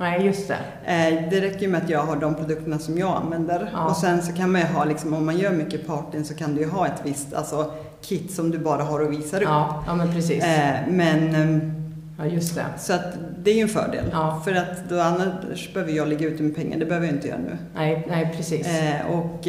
Nej, 0.00 0.26
just 0.26 0.48
det. 0.48 0.56
Eh, 0.92 1.30
Det 1.30 1.40
räcker 1.40 1.60
ju 1.60 1.68
med 1.68 1.82
att 1.82 1.90
jag 1.90 2.00
har 2.04 2.16
de 2.16 2.34
produkterna 2.34 2.78
som 2.78 2.98
jag 2.98 3.16
använder. 3.16 3.70
Ja. 3.72 3.84
Och 3.84 3.96
sen 3.96 4.22
så 4.22 4.32
kan 4.32 4.52
man 4.52 4.60
ju 4.60 4.66
ha, 4.66 4.84
liksom, 4.84 5.14
om 5.14 5.26
man 5.26 5.38
gör 5.38 5.52
mycket 5.52 5.86
partyn 5.86 6.24
så 6.24 6.34
kan 6.34 6.54
du 6.54 6.60
ju 6.60 6.68
ha 6.68 6.86
ett 6.86 7.00
visst 7.04 7.34
alltså, 7.34 7.72
kit 8.02 8.30
som 8.32 8.50
du 8.50 8.58
bara 8.58 8.82
har 8.82 9.00
och 9.00 9.12
visar 9.12 9.36
upp. 9.42 9.48
Ja, 9.48 9.84
ja 9.86 9.94
men 9.94 10.12
precis. 10.14 10.44
Eh, 10.44 10.74
Men, 10.88 11.34
ehm, 11.34 11.72
Ja, 12.18 12.26
just 12.26 12.54
det. 12.54 12.64
så 12.78 12.92
att 12.92 13.04
det 13.44 13.50
är 13.50 13.54
ju 13.54 13.60
en 13.62 13.68
fördel. 13.68 14.04
Ja. 14.12 14.40
För 14.44 14.54
att 14.54 14.88
då 14.88 15.00
annars 15.00 15.74
behöver 15.74 15.92
jag 15.92 16.08
lägga 16.08 16.26
ut 16.28 16.40
med 16.40 16.56
pengar, 16.56 16.78
det 16.78 16.86
behöver 16.86 17.06
jag 17.06 17.16
inte 17.16 17.28
göra 17.28 17.38
nu. 17.38 17.58
Nej, 17.74 18.06
nej 18.08 18.32
precis. 18.36 18.66
Eh, 18.66 19.06
och 19.10 19.48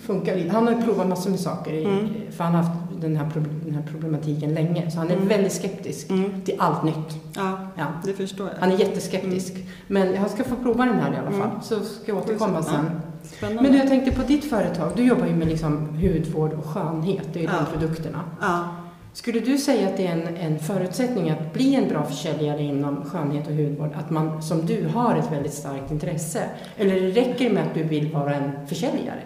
funkar. 0.00 0.48
Han 0.48 0.66
har 0.66 0.82
provat 0.82 1.06
massor 1.08 1.30
med 1.30 1.40
saker, 1.40 1.72
i, 1.72 1.84
Mm. 1.84 2.08
för 2.30 2.44
han 2.44 2.54
har 2.54 2.62
haft 2.62 2.80
den 3.00 3.16
här, 3.16 3.30
den 3.64 3.74
här 3.74 3.82
problematiken 3.90 4.54
länge. 4.54 4.90
Så 4.90 4.98
han 4.98 5.10
är 5.10 5.16
Mm. 5.16 5.28
väldigt 5.28 5.52
skeptisk 5.52 6.10
Mm. 6.10 6.40
till 6.44 6.54
allt 6.58 6.82
nytt. 6.84 7.18
Ja, 7.36 7.58
Ja. 7.76 7.84
det 8.04 8.12
förstår 8.12 8.48
jag. 8.48 8.54
Han 8.60 8.72
är 8.72 8.76
jätteskeptisk. 8.78 9.54
Men 9.88 10.14
jag 10.14 10.30
ska 10.30 10.44
få 10.44 10.56
prova 10.56 10.84
den 10.84 10.94
här 10.94 11.12
i 11.12 11.16
alla 11.16 11.30
fall, 11.30 11.48
Mm. 11.50 11.62
så 11.62 11.80
ska 11.80 12.02
jag 12.12 12.18
återkomma 12.18 12.62
sen. 12.62 12.90
Spännande. 13.24 13.62
Men 13.62 13.72
du, 13.72 13.78
jag 13.78 13.88
tänkte 13.88 14.12
på 14.12 14.22
ditt 14.22 14.44
företag. 14.50 14.92
Du 14.96 15.02
jobbar 15.04 15.26
ju 15.26 15.34
med 15.34 15.48
liksom 15.48 15.88
hudvård 16.00 16.52
och 16.52 16.64
skönhet, 16.64 17.22
det 17.32 17.38
är 17.38 17.42
ju 17.42 17.48
Ja. 17.48 17.66
de 17.72 17.78
produkterna. 17.78 18.20
Ja. 18.40 18.76
Skulle 19.12 19.40
du 19.40 19.58
säga 19.58 19.88
att 19.88 19.96
det 19.96 20.06
är 20.06 20.12
en, 20.12 20.36
en 20.36 20.58
förutsättning 20.58 21.30
att 21.30 21.52
bli 21.52 21.74
en 21.74 21.88
bra 21.88 22.04
försäljare 22.04 22.62
inom 22.62 23.04
skönhet 23.04 23.46
och 23.46 23.52
hudvård, 23.54 23.90
att 23.98 24.10
man 24.10 24.42
som 24.42 24.66
du 24.66 24.86
har 24.94 25.16
ett 25.16 25.32
väldigt 25.32 25.54
starkt 25.54 25.90
intresse? 25.90 26.40
Eller 26.76 27.00
räcker 27.00 27.44
det 27.48 27.50
med 27.54 27.62
att 27.62 27.74
du 27.74 27.82
vill 27.82 28.12
vara 28.12 28.34
en 28.34 28.66
försäljare? 28.66 29.20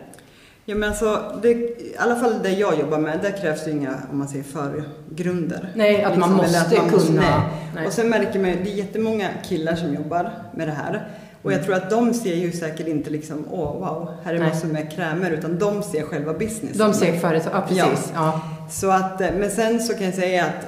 Ja, 0.64 0.74
men 0.74 0.88
alltså, 0.88 1.32
det, 1.42 1.48
I 1.50 1.94
alla 1.98 2.16
fall 2.16 2.34
det 2.42 2.50
jag 2.50 2.78
jobbar 2.80 2.98
med, 2.98 3.18
där 3.22 3.30
krävs 3.42 3.64
det 3.64 3.70
inga 3.70 3.94
om 4.12 4.18
man 4.18 4.28
säger 4.28 4.44
förgrunder. 4.44 5.72
Nej, 5.74 6.04
att 6.04 6.16
man 6.18 6.30
Liksom, 6.30 6.44
eller 6.44 6.58
måste 6.60 6.76
att 6.76 6.82
man 6.84 6.90
måste- 6.92 7.08
kunna. 7.12 7.42
Nej. 7.74 7.86
Och 7.86 7.92
sen 7.92 8.08
märker 8.08 8.38
man 8.40 8.50
ju, 8.50 8.56
det 8.64 8.70
är 8.70 8.74
jättemånga 8.74 9.28
killar 9.48 9.74
som 9.76 9.94
jobbar 9.94 10.30
med 10.54 10.68
det 10.68 10.72
här. 10.72 11.08
Och 11.48 11.54
jag 11.54 11.64
tror 11.64 11.74
att 11.74 11.90
de 11.90 12.14
ser 12.14 12.34
ju 12.34 12.52
säkert 12.52 12.86
inte 12.86 13.10
liksom, 13.10 13.44
åh 13.50 13.72
wow, 13.72 14.14
här 14.24 14.34
är 14.34 14.38
Nej. 14.38 14.48
massor 14.48 14.68
med 14.68 14.92
krämer, 14.92 15.30
utan 15.30 15.58
de 15.58 15.82
ser 15.82 16.02
själva 16.02 16.32
businessen. 16.32 16.78
De 16.78 16.94
ser 16.94 17.18
företag, 17.18 17.52
ja 17.54 17.64
precis. 17.68 18.12
Ja. 18.14 18.40
Så 18.70 18.90
att, 18.90 19.20
eh, 19.20 19.28
men 19.38 19.50
sen 19.50 19.80
så 19.80 19.94
kan 19.94 20.04
jag 20.04 20.14
säga 20.14 20.44
att 20.44 20.66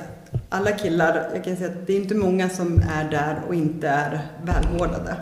alla 0.49 0.71
killar, 0.71 1.31
jag 1.35 1.45
kan 1.45 1.57
säga 1.57 1.69
att 1.69 1.87
det 1.87 1.93
är 1.93 1.97
inte 1.97 2.15
många 2.15 2.49
som 2.49 2.83
är 2.99 3.11
där 3.11 3.43
och 3.49 3.55
inte 3.55 3.89
är 3.89 4.21
välvårdade. 4.43 5.17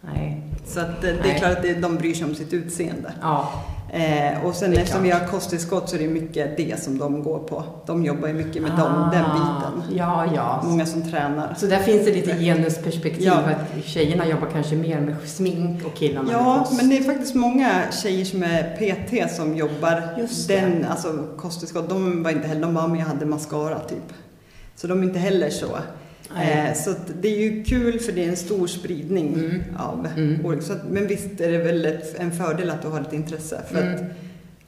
Nej. 0.00 0.42
Så 0.66 0.80
att 0.80 1.04
eh, 1.04 1.10
det 1.22 1.30
är 1.30 1.38
klart 1.38 1.52
att 1.52 1.62
det, 1.62 1.74
de 1.74 1.96
bryr 1.96 2.14
sig 2.14 2.24
om 2.24 2.34
sitt 2.34 2.52
utseende. 2.52 3.12
Ja. 3.20 3.52
Eh, 3.92 4.44
och 4.46 4.54
sen 4.54 4.72
eftersom 4.72 5.02
klart. 5.02 5.04
vi 5.04 5.10
har 5.10 5.26
kosttillskott 5.26 5.88
så 5.88 5.96
är 5.96 6.00
det 6.00 6.08
mycket 6.08 6.56
det 6.56 6.82
som 6.82 6.98
de 6.98 7.22
går 7.22 7.38
på. 7.38 7.64
De 7.86 8.04
jobbar 8.04 8.28
ju 8.28 8.34
mycket 8.34 8.62
med 8.62 8.70
Ah, 8.74 8.76
dem, 8.76 9.08
den 9.12 9.24
biten. 9.24 9.96
Ja, 9.98 10.24
ja. 10.34 10.62
Många 10.64 10.86
som 10.86 11.10
tränar. 11.10 11.54
Så 11.58 11.66
där 11.66 11.78
finns 11.78 12.04
det 12.04 12.12
lite 12.14 12.36
genusperspektiv, 12.38 13.22
Ja. 13.26 13.32
att 13.34 13.84
tjejerna 13.84 14.26
jobbar 14.28 14.48
kanske 14.52 14.76
mer 14.76 15.00
med 15.00 15.16
smink 15.24 15.84
och 15.86 15.94
killarna 15.94 16.22
med 16.26 16.34
Ja, 16.34 16.58
kost. 16.58 16.72
men 16.82 16.90
det 16.90 16.98
är 16.98 17.02
faktiskt 17.02 17.34
många 17.34 17.82
tjejer 18.02 18.24
som 18.24 18.42
är 18.42 18.62
PT 18.76 19.28
som 19.36 19.56
jobbar 19.56 20.02
Just 20.18 20.48
det. 20.48 20.60
den, 20.60 20.84
alltså 20.90 21.24
kosttillskott. 21.36 21.88
De 21.88 22.22
var 22.22 22.30
inte 22.30 22.48
heller, 22.48 22.60
de 22.62 22.74
bara, 22.74 22.86
men 22.88 22.98
jag 22.98 23.06
hade 23.06 23.26
mascara 23.26 23.78
typ. 23.78 24.12
Så 24.76 24.86
de 24.86 24.98
är 24.98 25.02
inte 25.04 25.18
heller 25.18 25.50
så. 25.50 25.66
Eh, 26.36 26.74
så 26.74 26.94
det 27.20 27.28
är 27.28 27.40
ju 27.40 27.64
kul 27.64 27.98
för 28.00 28.12
det 28.12 28.24
är 28.24 28.28
en 28.28 28.36
stor 28.36 28.66
spridning 28.66 29.34
Mm. 29.34 29.62
av 29.78 30.08
Mm. 30.16 30.60
Så 30.62 30.72
att, 30.72 30.84
men 30.90 31.06
visst 31.06 31.40
är 31.40 31.50
det 31.52 31.58
väl 31.58 31.86
ett, 31.86 32.20
en 32.20 32.32
fördel 32.32 32.70
att 32.70 32.82
du 32.82 32.88
har 32.88 33.00
ett 33.00 33.12
intresse. 33.12 33.60
För 33.70 33.82
Mm. 33.82 33.94
att 33.94 34.00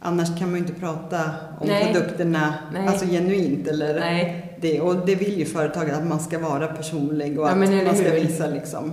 annars 0.01 0.39
kan 0.39 0.51
man 0.51 0.61
ju 0.61 0.67
inte 0.67 0.81
prata 0.81 1.21
om 1.61 1.67
Nej. 1.69 1.93
produkterna 1.93 2.55
Nej. 2.73 2.87
alltså 2.89 3.07
genuint. 3.07 3.69
Eller 3.69 4.01
Nej. 4.01 4.57
det, 4.61 4.81
och 4.81 5.07
det 5.07 5.15
vill 5.15 5.39
ju 5.39 5.45
företaget 5.45 5.95
att 5.95 6.07
man 6.07 6.21
ska 6.21 6.39
vara 6.39 6.67
personlig 6.67 7.39
och 7.39 7.47
Ja, 7.47 7.51
att 7.51 7.59
man 7.59 7.67
ska 7.97 8.09
hur? 8.11 8.21
visa 8.21 8.47
liksom. 8.47 8.93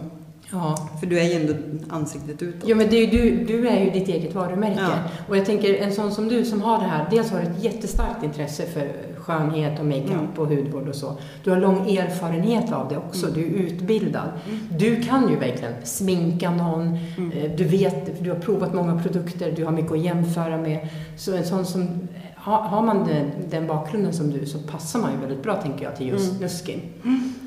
Ja. 0.52 0.90
För 1.00 1.08
du 1.08 1.20
är 1.20 1.24
ju 1.24 1.34
ändå 1.34 1.54
ansiktet 1.90 2.42
utåt. 2.42 2.64
Jo, 2.70 2.78
men 2.78 2.90
det 2.90 2.98
är 2.98 3.08
du, 3.12 3.46
du 3.46 3.68
är 3.68 3.84
ju 3.86 3.90
ditt 3.92 4.08
eget 4.08 4.36
varumärke. 4.36 4.80
Ja. 4.82 4.94
Och 5.30 5.38
jag 5.38 5.46
tänker, 5.46 5.74
en 5.76 5.92
sån 5.94 6.12
som 6.12 6.28
du 6.28 6.46
som 6.46 6.62
har 6.62 6.78
det 6.82 6.88
här, 6.88 7.08
dels 7.12 7.30
har 7.32 7.40
ett 7.40 7.64
jättestarkt 7.64 8.24
intresse 8.24 8.66
för 8.66 8.88
skönhet 9.30 9.80
och 9.80 9.86
makeup 9.86 10.10
Mm. 10.10 10.28
och 10.38 10.48
hudvård 10.48 10.88
och 10.90 10.96
så. 10.96 11.18
Du 11.44 11.50
har 11.52 11.58
lång 11.58 11.90
erfarenhet 11.98 12.72
av 12.72 12.90
det 12.90 12.98
också, 12.98 13.28
Mm. 13.28 13.40
du 13.40 13.46
är 13.46 13.60
utbildad. 13.64 14.30
Mm. 14.48 14.60
Du 14.78 15.02
kan 15.04 15.30
ju 15.30 15.36
verkligen 15.36 15.74
sminka 15.84 16.52
någon, 16.52 16.98
Mm. 17.18 17.32
eh, 17.32 17.52
du 17.58 17.64
vet, 17.64 18.24
du 18.24 18.30
har 18.30 18.40
provat 18.40 18.74
många 18.74 19.02
produkter, 19.04 19.52
du 19.56 19.66
har 19.66 19.72
mycket 19.72 19.92
att 19.92 20.00
jämföra 20.04 20.58
med. 20.58 20.88
Så 21.18 21.36
en 21.36 21.46
sån 21.46 21.66
som, 21.66 21.88
har, 22.36 22.82
man 22.82 23.08
den, 23.08 23.32
den 23.50 23.68
bakgrunden 23.68 24.14
som 24.14 24.30
du 24.32 24.46
så 24.46 24.60
passar 24.60 25.00
man 25.00 25.12
ju 25.12 25.18
väldigt 25.18 25.44
bra 25.44 25.56
tänker 25.56 25.84
jag 25.86 25.96
till 25.96 26.08
just 26.08 26.30
Mm. 26.30 26.42
Nuskin. 26.42 26.80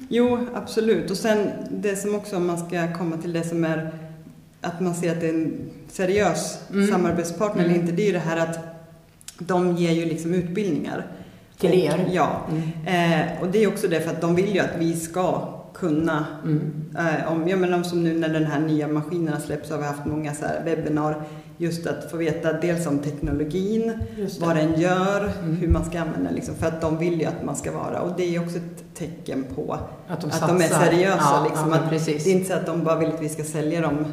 Jo, 0.09 0.39
absolut. 0.55 1.11
Och 1.11 1.17
sen 1.17 1.49
det 1.71 1.97
som 1.97 2.15
också, 2.15 2.37
om 2.37 2.47
man 2.47 2.59
ska 2.59 2.93
komma 2.99 3.17
till 3.17 3.33
det 3.33 3.43
som 3.45 3.65
är 3.65 3.91
att 4.61 4.81
man 4.81 4.95
ser 4.95 5.13
att 5.13 5.21
det 5.21 5.27
är 5.29 5.35
en 5.35 5.71
seriös 5.89 6.59
Mm. 6.73 6.89
samarbetspartner 6.91 7.65
Mm. 7.65 7.71
eller 7.75 7.83
inte, 7.83 7.93
det 7.97 8.03
är 8.03 8.07
ju 8.07 8.13
det 8.13 8.19
här 8.19 8.37
att 8.37 8.59
de 9.39 9.77
ger 9.77 9.91
ju 9.93 10.05
liksom 10.05 10.35
utbildningar. 10.35 11.07
Till 11.71 11.85
er? 11.85 12.09
Ja. 12.13 12.41
Mm. 12.51 13.13
Eh, 13.13 13.43
och 13.43 13.49
det 13.49 13.65
är 13.65 13.69
också 13.69 13.89
det 13.89 14.01
för 14.01 14.11
att 14.11 14.21
de 14.21 14.35
vill 14.35 14.55
ju 14.55 14.61
att 14.61 14.77
vi 14.79 14.97
ska 14.97 15.49
kunna 15.75 16.27
Mm. 16.45 16.85
Eh, 16.99 17.33
om, 17.33 17.49
ja, 17.49 17.57
men 17.57 17.75
om 17.75 17.85
som 17.85 18.03
nu 18.05 18.15
när 18.19 18.29
den 18.29 18.45
här 18.47 18.61
nya 18.61 18.89
maskinerna 18.89 19.41
släpps 19.41 19.71
har 19.71 19.79
vi 19.79 19.85
haft 19.85 20.05
många 20.07 20.35
så 20.35 20.45
webbinar 20.65 21.23
just 21.57 21.87
att 21.87 22.11
få 22.11 22.17
veta 22.17 22.53
dels 22.53 22.87
om 22.87 22.99
teknologin, 22.99 23.93
vad 24.41 24.57
den 24.57 24.81
gör, 24.81 25.31
Mm. 25.43 25.57
hur 25.57 25.69
man 25.69 25.85
ska 25.85 26.01
använda 26.01 26.25
den 26.25 26.35
liksom, 26.35 26.55
för 26.55 26.67
att 26.67 26.81
de 26.81 26.99
vill 26.99 27.21
ju 27.21 27.27
att 27.27 27.45
man 27.45 27.57
ska 27.57 27.73
vara 27.73 28.01
och 28.01 28.11
det 28.17 28.37
är 28.37 28.41
också 28.43 28.57
ett 28.57 28.85
tecken 28.95 29.45
på 29.55 29.79
Att 30.09 30.21
de, 30.21 30.27
att 30.31 30.49
de 30.49 30.57
är 30.57 30.69
seriösa. 30.69 31.19
Ja, 31.21 31.47
liksom, 31.49 31.71
ja, 31.71 31.77
att 31.77 31.91
det 31.91 32.09
är 32.27 32.29
inte 32.29 32.49
så 32.49 32.55
att 32.55 32.67
de 32.67 32.85
bara 32.85 32.99
vill 32.99 33.09
att 33.09 33.23
vi 33.23 33.29
ska 33.29 33.45
sälja 33.45 33.81
dem 33.81 34.05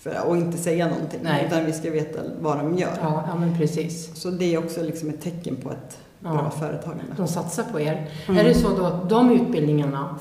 för, 0.00 0.14
och 0.26 0.36
inte 0.36 0.58
säga 0.58 0.88
någonting 0.88 1.20
Nej. 1.22 1.44
utan 1.46 1.64
vi 1.66 1.72
ska 1.72 1.90
veta 1.90 2.18
vad 2.40 2.56
de 2.58 2.78
gör. 2.78 2.90
Ja, 3.02 3.24
ja, 3.28 3.34
men 3.38 3.56
precis. 3.58 4.10
Så 4.20 4.30
det 4.30 4.54
är 4.54 4.58
också 4.58 4.82
liksom 4.82 5.08
ett 5.08 5.20
tecken 5.20 5.56
på 5.56 5.70
ett 5.70 5.98
Ja. 6.24 6.30
bra 6.32 6.50
företagande. 6.50 7.04
De 7.16 7.28
satsar 7.28 7.64
på 7.72 7.80
er. 7.80 8.06
Mm. 8.28 8.40
Är 8.40 8.44
det 8.48 8.54
så 8.54 8.68
då 8.76 8.84
att 8.84 9.08
de 9.08 9.30
utbildningarna, 9.30 10.18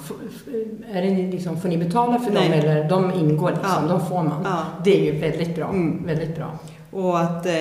är 0.93 1.01
det 1.01 1.31
liksom, 1.31 1.57
får 1.61 1.69
ni 1.69 1.77
betala 1.77 2.19
för 2.19 2.31
Nej. 2.31 2.49
dem 2.49 2.59
eller 2.59 2.89
de 2.89 3.11
ingår 3.13 3.49
liksom, 3.51 3.69
Ja. 3.87 3.87
de 3.97 4.05
får 4.05 4.23
man? 4.23 4.41
Ja. 4.43 4.61
Det 4.83 4.99
är 5.09 5.13
ju 5.13 5.19
väldigt 5.19 5.55
bra. 5.55 5.69
Mm. 5.69 6.05
Väldigt 6.05 6.35
bra. 6.35 6.59
Och 6.91 7.19
att 7.19 7.45
eh, 7.45 7.53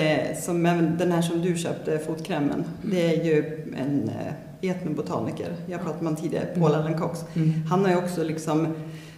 som 0.42 0.66
även 0.66 0.98
den 0.98 1.12
här 1.12 1.22
som 1.22 1.42
du 1.42 1.56
köpte, 1.56 1.98
fotkrämen, 1.98 2.64
det 2.82 3.06
är 3.16 3.24
ju 3.24 3.64
en 3.78 4.08
eh, 4.62 4.70
etnobotaniker. 4.70 5.46
Jag 5.66 5.80
pratade 5.80 6.02
med 6.04 6.12
honom 6.12 6.16
tidigare, 6.22 6.44
Paul 6.46 6.72
Mm. 6.74 6.80
Allen 6.80 6.98
Cox. 6.98 7.24
Mm. 7.34 7.52
Han 7.70 7.84
har 7.84 7.90
ju 7.90 7.96
också 7.96 8.24
liksom 8.24 8.66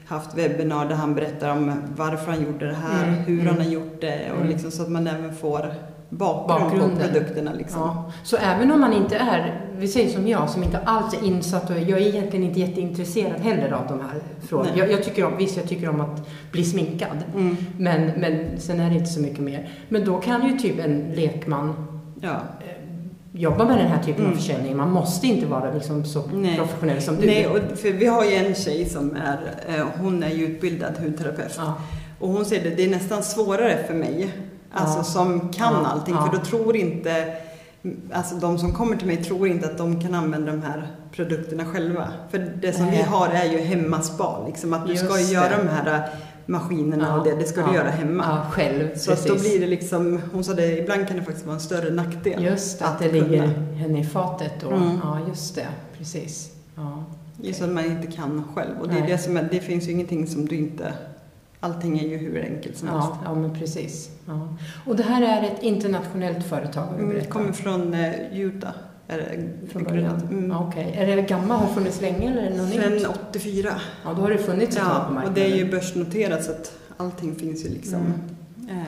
haft 0.07 0.39
webbinar 0.39 0.89
där 0.89 0.95
han 0.95 1.15
berättar 1.15 1.49
om 1.51 1.73
varför 1.97 2.33
han 2.33 2.43
gjorde 2.45 2.67
det 2.67 2.75
här, 2.75 3.05
Mm, 3.09 3.15
hur 3.25 3.41
mm. 3.41 3.47
han 3.47 3.65
har 3.67 3.73
gjort 3.73 4.01
det 4.01 4.31
och 4.33 4.37
Mm. 4.41 4.49
liksom 4.49 4.71
så 4.71 4.83
att 4.83 4.89
man 4.89 5.07
även 5.07 5.35
får 5.35 5.75
bakgrund 6.11 6.61
Bakgrunden. 6.71 6.97
på 6.97 7.03
produkterna. 7.13 7.53
Liksom. 7.53 7.81
Ja. 7.81 8.13
Så 8.23 8.37
även 8.37 8.71
om 8.73 8.81
man 8.81 8.93
inte 8.93 9.17
är, 9.17 9.61
vi 9.77 9.89
säger 9.89 10.09
som 10.09 10.29
jag, 10.29 10.51
som 10.51 10.63
inte 10.63 10.79
alls 10.79 11.15
är 11.15 11.27
insatt 11.27 11.71
och 11.71 11.77
jag 11.79 12.01
är 12.01 12.07
egentligen 12.07 12.45
inte 12.45 12.61
jätteintresserad 12.61 13.41
heller 13.41 13.73
av 13.73 13.87
de 13.89 14.01
här 14.01 14.21
frågorna. 14.49 14.71
Jag, 14.77 14.91
jag 14.93 15.05
tycker 15.05 15.25
om, 15.25 15.37
visst, 15.39 15.57
jag 15.57 15.69
tycker 15.69 15.89
om 15.89 16.01
att 16.01 16.29
bli 16.53 16.65
sminkad. 16.65 17.19
Mm. 17.35 17.57
Men, 17.79 18.07
men 18.17 18.61
sen 18.61 18.81
är 18.81 18.89
det 18.91 18.95
inte 18.97 19.11
så 19.11 19.21
mycket 19.21 19.41
mer. 19.41 19.71
Men 19.89 20.05
då 20.05 20.19
kan 20.21 20.47
ju 20.49 20.59
typ 20.59 20.79
en 20.85 21.13
lekman 21.17 21.75
Ja. 22.23 22.29
eh, 22.31 22.77
jobba 23.33 23.65
med 23.65 23.79
den 23.79 23.87
här 23.87 24.03
typen 24.03 24.21
av 24.21 24.27
Mm. 24.31 24.39
försäljning. 24.39 24.77
Man 24.77 24.91
måste 24.91 25.27
inte 25.27 25.47
vara 25.47 25.75
liksom 25.75 26.05
så 26.05 26.23
Nej. 26.35 26.57
professionell 26.57 27.03
som 27.03 27.17
du. 27.17 27.27
Nej, 27.27 27.47
och 27.47 27.79
för 27.79 27.93
vi 27.93 28.07
har 28.07 28.25
ju 28.25 28.35
en 28.35 28.55
tjej 28.55 28.85
som 28.85 29.17
är, 29.17 29.39
eh, 29.69 29.85
hon 30.01 30.23
är 30.23 30.31
ju 30.31 30.45
utbildad 30.47 30.93
hudterapeut. 30.99 31.55
ja. 31.59 31.75
Och 32.19 32.29
hon 32.29 32.45
säger 32.45 32.71
det, 32.71 32.77
det 32.77 32.85
är 32.85 32.91
nästan 32.91 33.23
svårare 33.23 33.79
för 33.87 33.95
mig, 33.95 34.29
alltså 34.73 35.13
som 35.13 35.49
kan 35.49 35.87
allting, 35.87 36.15
för 36.15 36.39
då 36.39 36.45
tror 36.45 36.77
inte, 36.77 37.37
alltså 38.13 38.35
de 38.35 38.59
som 38.59 38.73
kommer 38.73 38.97
till 38.97 39.07
mig 39.07 39.25
tror 39.25 39.49
inte 39.49 39.67
att 39.67 39.79
de 39.79 40.01
kan 40.01 40.15
använda 40.15 40.53
de 40.53 40.63
här 40.63 40.89
produkterna 41.13 41.65
själva. 41.65 42.09
För 42.31 42.39
det 42.39 42.73
som 42.73 42.91
vi 42.91 43.03
har 43.03 43.29
är 43.29 43.45
ju 43.45 43.59
hemmaspa, 43.59 44.47
liksom 44.47 44.73
att 44.73 44.87
du 44.87 44.97
ska 44.97 45.19
Just 45.19 45.31
ju 45.31 45.35
göra 45.35 45.63
de 45.63 45.69
här 45.69 46.09
maskinerna 46.47 47.07
Ja, 47.09 47.19
och 47.19 47.25
det, 47.25 47.35
det 47.35 47.45
ska 47.45 47.61
ja, 47.61 47.67
du 47.67 47.75
göra 47.75 47.89
hemma. 47.91 48.25
Ja, 48.27 48.51
själv. 48.51 48.89
Så 48.97 49.13
att 49.13 49.27
då 49.27 49.35
precis. 49.35 49.51
blir 49.51 49.61
det 49.61 49.67
liksom, 49.67 50.21
hon 50.33 50.45
sa 50.45 50.55
det, 50.55 50.79
ibland 50.79 51.09
kan 51.09 51.17
det 51.17 51.23
faktiskt 51.23 51.47
vara 51.47 51.55
en 51.55 51.61
större 51.61 51.91
nackdel. 51.91 52.45
Just 52.45 52.83
att, 52.83 52.89
att 52.89 52.99
det 52.99 53.13
ligger 53.13 53.47
henne 53.75 54.01
i 54.01 54.05
fatet 54.05 54.53
då. 54.61 54.71
Mm. 54.71 54.99
Ja, 55.03 55.19
just 55.29 55.55
det. 55.55 55.67
Precis. 55.99 56.51
Ja. 56.75 57.05
Just 57.43 57.63
att 57.63 57.69
man 57.69 57.85
inte 57.85 58.13
kan 58.13 58.45
själv. 58.55 58.81
Och 58.81 58.89
det, 58.89 58.95
är 58.95 59.01
Nej. 59.01 59.11
det, 59.11 59.19
som 59.19 59.37
är, 59.37 59.49
det 59.51 59.61
finns 59.61 59.89
ju 59.89 59.93
ingenting 59.93 60.27
som 60.27 60.47
du 60.47 60.57
inte, 60.57 60.93
allting 61.61 61.99
är 61.99 62.09
ju 62.09 62.17
hur 62.17 62.43
enkelt 62.45 62.77
som 62.77 62.89
helst. 62.89 63.09
Ja, 63.13 63.19
ja, 63.25 63.35
men 63.35 63.55
precis. 63.55 64.11
Ja. 64.27 64.49
Och 64.87 64.97
det 64.97 65.03
här 65.03 65.23
är 65.23 65.47
ett 65.47 65.63
internationellt 65.63 66.45
företag 66.45 66.89
Mm, 66.95 67.09
berättat. 67.09 67.31
kommer 67.31 67.53
från 67.53 67.95
eh, 67.95 68.39
Utah. 68.41 68.73
Är 69.09 69.19
det 69.19 69.69
från 69.73 69.85
början. 69.85 70.21
Mm. 70.31 70.51
Ja, 70.51 70.67
Okej. 70.71 70.95
Är 70.99 71.17
det 71.17 71.23
gammalt? 71.23 71.61
Har 71.61 71.69
det 71.69 71.75
funnits 71.75 72.01
länge 72.01 72.31
eller 72.31 72.43
är 72.43 72.51
det 72.51 72.57
något 72.57 72.69
nytt? 72.93 73.03
Sen 73.03 73.11
84. 73.31 73.69
Ja, 74.05 74.13
då 74.17 74.23
har 74.23 74.31
det 74.31 74.39
funnits 74.39 74.77
ett 74.77 74.83
tag 74.83 74.89
på 74.93 74.95
Ja, 74.99 75.03
marknaden. 75.15 75.29
och 75.29 75.35
det 75.35 75.53
är 75.53 75.57
ju 75.57 75.71
börsnoterat 75.71 76.45
så 76.45 76.51
att 76.51 76.73
allting 76.97 77.35
finns 77.35 77.65
ju 77.65 77.69
liksom. 77.69 78.01
Mm. 78.01 78.79
Eh, 78.81 78.85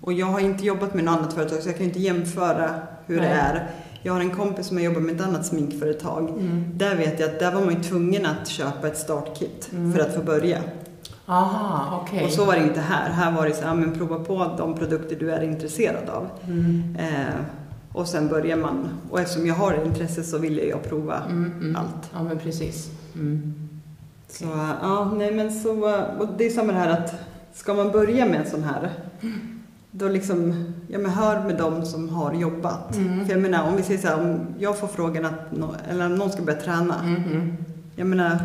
och 0.00 0.12
jag 0.12 0.26
har 0.26 0.40
inte 0.40 0.66
jobbat 0.66 0.94
med 0.94 1.04
något 1.04 1.18
annat 1.18 1.32
företag 1.32 1.58
så 1.62 1.68
jag 1.68 1.76
kan 1.76 1.86
inte 1.86 2.00
jämföra 2.00 2.70
hur 3.06 3.16
Nej. 3.16 3.28
det 3.28 3.34
är. 3.34 3.70
Jag 4.02 4.12
har 4.12 4.20
en 4.20 4.30
kompis 4.30 4.66
som 4.66 4.76
har 4.76 4.84
jobbat 4.84 5.02
med 5.02 5.14
ett 5.14 5.20
annat 5.26 5.46
sminkföretag. 5.46 6.28
Mm. 6.30 6.64
Där 6.74 6.96
vet 6.96 7.20
jag 7.20 7.28
att 7.30 7.38
där 7.38 7.52
var 7.52 7.60
man 7.64 7.74
ju 7.74 7.82
tvungen 7.82 8.26
att 8.26 8.48
köpa 8.48 8.86
ett 8.88 8.98
startkit 8.98 9.68
Mm. 9.72 9.92
för 9.92 10.00
att 10.00 10.14
få 10.14 10.22
börja. 10.22 10.58
Aha, 11.30 12.00
okej. 12.02 12.24
Och 12.24 12.30
så 12.30 12.44
var 12.44 12.54
det 12.54 12.62
inte 12.62 12.80
här. 12.80 13.10
Här 13.10 13.32
var 13.32 13.46
det 13.46 13.54
så 13.54 13.64
här, 13.64 13.74
men 13.74 13.92
prova 13.92 14.18
på 14.18 14.54
de 14.58 14.74
produkter 14.74 15.16
du 15.16 15.30
är 15.32 15.40
intresserad 15.42 16.08
av. 16.08 16.26
Mm. 16.46 16.96
Eh, 16.98 17.34
och 17.92 18.06
sen 18.08 18.28
börjar 18.28 18.56
man. 18.56 18.88
Och 19.10 19.20
eftersom 19.20 19.46
jag 19.46 19.54
har 19.54 19.84
intresse 19.86 20.22
så 20.24 20.38
vill 20.38 20.58
jag 20.58 20.82
prova 20.82 21.16
Mm, 21.30 21.52
mm. 21.60 21.76
allt. 21.76 22.10
Ja, 22.12 22.22
men 22.22 22.38
precis. 22.38 22.90
Mm. 23.14 23.54
Så 24.28 24.44
ja, 24.82 25.12
nej 25.16 25.32
men 25.34 25.52
så, 25.52 25.94
och 26.18 26.28
det 26.38 26.46
är 26.46 26.50
samma 26.50 26.72
det 26.72 26.78
här 26.78 26.90
att 26.90 27.14
ska 27.54 27.74
man 27.74 27.90
börja 27.90 28.26
med 28.26 28.40
en 28.40 28.50
sån 28.50 28.64
här, 28.64 28.90
då 29.90 30.08
liksom, 30.08 30.54
ja 30.88 30.98
men 30.98 31.10
hör 31.10 31.40
med 31.44 31.56
dem 31.56 31.84
som 31.86 32.08
har 32.08 32.32
jobbat. 32.34 32.96
Mm. 32.96 33.24
För 33.26 33.32
jag 33.32 33.42
menar 33.42 33.68
om 33.68 33.76
vi 33.76 33.82
säger 33.82 34.00
så 34.00 34.06
här, 34.08 34.20
om 34.20 34.40
jag 34.58 34.78
får 34.78 34.86
frågan 34.86 35.24
att, 35.24 35.52
nå- 35.56 35.74
eller 35.90 36.06
om 36.06 36.14
någon 36.14 36.30
ska 36.32 36.42
börja 36.42 36.60
träna, 36.60 36.94
Mm, 37.04 37.22
mm. 37.24 37.56
jag 37.96 38.06
menar, 38.06 38.38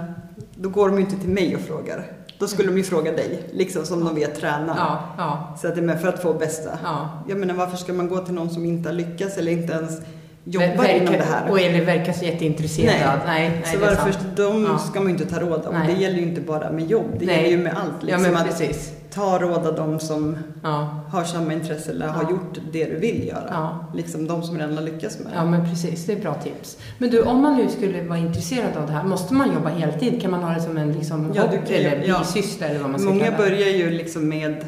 då 0.55 0.69
går 0.69 0.89
de 0.89 0.95
ju 0.95 1.01
inte 1.05 1.17
till 1.17 1.29
mig 1.29 1.55
och 1.55 1.61
frågar. 1.61 2.05
Då 2.39 2.47
skulle 2.47 2.69
de 2.71 2.77
ju 2.77 2.83
fråga 2.83 3.11
dig, 3.11 3.49
liksom 3.53 3.85
som 3.85 4.05
de 4.05 4.15
vet 4.15 4.35
träna. 4.39 4.75
Ja, 4.77 4.99
ja, 5.17 5.55
Så 5.61 5.67
att 5.67 5.75
det 5.75 5.81
är 5.81 5.85
med 5.85 6.01
för 6.01 6.07
att 6.07 6.21
få 6.21 6.33
bästa. 6.33 6.69
ja. 6.83 7.09
Jag 7.27 7.37
menar 7.37 7.53
varför 7.53 7.77
ska 7.77 7.93
man 7.93 8.09
gå 8.09 8.17
till 8.17 8.33
någon 8.33 8.49
som 8.49 8.65
inte 8.65 8.89
har 8.89 8.93
lyckats 8.93 9.37
eller 9.37 9.51
inte 9.51 9.73
ens 9.73 9.99
jobbar 10.45 10.67
Ver- 10.67 10.95
inom 10.95 11.05
verkar- 11.05 11.17
det 11.17 11.23
här? 11.31 11.51
Och 11.51 11.59
eller 11.59 11.85
verkar 11.85 12.13
så 12.13 12.25
jätteintresserad. 12.25 13.19
Nej, 13.25 13.49
nej, 13.49 13.61
så 13.73 13.79
varför, 13.79 14.13
de 14.35 14.63
Ja. 14.63 14.77
ska 14.77 14.99
man 14.99 15.07
ju 15.13 15.17
inte 15.19 15.25
ta 15.33 15.39
råd 15.39 15.65
av. 15.65 15.73
Nej. 15.73 15.93
Det 15.95 16.01
gäller 16.01 16.17
ju 16.17 16.23
inte 16.27 16.41
bara 16.41 16.71
med 16.71 16.85
jobb, 16.91 17.05
det 17.19 17.25
Nej. 17.25 17.35
gäller 17.35 17.49
ju 17.49 17.57
med 17.63 17.73
allt. 17.73 17.93
Ja, 18.07 18.17
Liksom, 18.17 18.35
att 18.35 18.45
precis. 18.45 18.91
ta 19.13 19.39
råd 19.39 19.67
av 19.67 19.75
de 19.75 19.99
som 19.99 20.37
Ja, 20.63 21.03
har 21.11 21.23
samma 21.23 21.53
intresse 21.53 21.91
eller 21.91 22.07
har 22.07 22.23
Ja. 22.23 22.29
gjort 22.29 22.59
det 22.71 22.85
du 22.85 22.99
vill 22.99 23.27
göra. 23.27 23.47
ja. 23.51 23.85
Liksom 23.95 24.27
de 24.27 24.43
som 24.43 24.57
redan 24.57 24.77
har 24.77 24.83
lyckats 24.83 25.19
med 25.19 25.27
det. 25.27 25.35
Ja, 25.35 25.45
men 25.45 25.69
precis. 25.69 26.05
Det 26.05 26.13
är 26.13 26.21
bra 26.21 26.33
tips. 26.33 26.77
Men 26.97 27.09
du, 27.09 27.21
om 27.21 27.41
man 27.41 27.57
nu 27.57 27.69
skulle 27.69 28.03
vara 28.03 28.19
intresserad 28.19 28.77
av 28.77 28.87
det 28.87 28.93
här, 28.93 29.03
måste 29.03 29.33
man 29.33 29.53
jobba 29.53 29.69
heltid? 29.69 30.21
Kan 30.21 30.31
man 30.31 30.43
ha 30.43 30.53
det 30.53 30.61
som 30.61 30.77
en 30.77 30.91
liksom, 30.93 31.31
Ja, 31.35 31.41
hopp 31.41 31.51
du 31.51 31.57
kan- 31.57 31.67
eller 31.85 32.03
ja. 32.07 32.19
bisyssla 32.19 32.67
eller 32.67 32.79
vad 32.79 32.89
man 32.91 32.99
ska 32.99 33.09
Många 33.09 33.25
kalla 33.25 33.37
det? 33.37 33.43
börjar 33.43 33.69
ju 33.69 33.89
liksom 33.89 34.29
med 34.29 34.65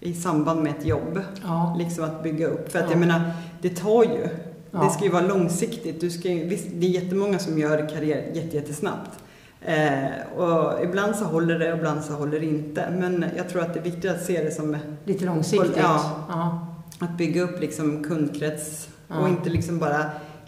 i 0.00 0.14
samband 0.14 0.62
med 0.62 0.74
ett 0.78 0.86
jobb, 0.86 1.20
Ja, 1.44 1.76
liksom 1.78 2.04
att 2.04 2.22
bygga 2.22 2.46
upp. 2.46 2.72
För 2.72 2.78
att 2.78 2.84
Ja. 2.84 2.90
jag 2.90 3.00
menar, 3.00 3.20
det 3.62 3.68
tar 3.68 4.02
ju. 4.04 4.28
Ja. 4.70 4.84
Det 4.84 4.90
ska 4.90 5.04
ju 5.04 5.10
vara 5.10 5.26
långsiktigt. 5.26 6.00
Du 6.00 6.10
ska 6.10 6.28
visst, 6.28 6.66
det 6.72 6.86
är 6.86 6.90
jättemånga 6.90 7.38
som 7.38 7.58
gör 7.58 7.88
karriär 7.88 8.30
jätte, 8.34 8.56
jättesnabbt. 8.56 9.10
Eh, 9.60 10.38
och 10.38 10.84
ibland 10.84 11.16
så 11.16 11.24
håller 11.24 11.58
det 11.58 11.72
och 11.72 11.78
ibland 11.78 12.04
så 12.04 12.12
håller 12.12 12.40
det 12.40 12.46
inte. 12.46 12.88
Men 12.98 13.24
jag 13.36 13.48
tror 13.48 13.62
att 13.62 13.74
det 13.74 13.80
är 13.80 13.84
viktigt 13.84 14.10
att 14.10 14.22
se 14.24 14.42
det 14.44 14.50
som 14.50 14.76
Lite 15.04 15.24
långsiktigt. 15.24 15.76
Ja. 15.76 16.26
ja. 16.28 16.66
att 16.98 17.18
bygga 17.18 17.42
upp 17.42 17.60
liksom 17.60 18.04
kundkrets 18.04 18.88
Ja. 19.08 19.18
och 19.18 19.28
inte 19.28 19.50
liksom 19.50 19.78
bara 19.78 20.04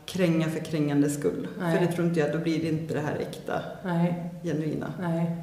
kränga 0.07 0.49
för 0.49 0.61
krängande 0.61 1.11
skull. 1.11 1.49
Nej. 1.61 1.79
För 1.79 1.87
det 1.87 1.93
tror 1.93 2.07
inte 2.07 2.21
jag, 2.21 2.33
då 2.33 2.39
blir 2.39 2.59
det 2.63 2.69
inte 2.69 2.95
det 2.95 3.01
här 3.01 3.17
äkta, 3.21 3.61
Nej, 3.85 4.31
genuina. 4.43 4.93
nej. 5.01 5.37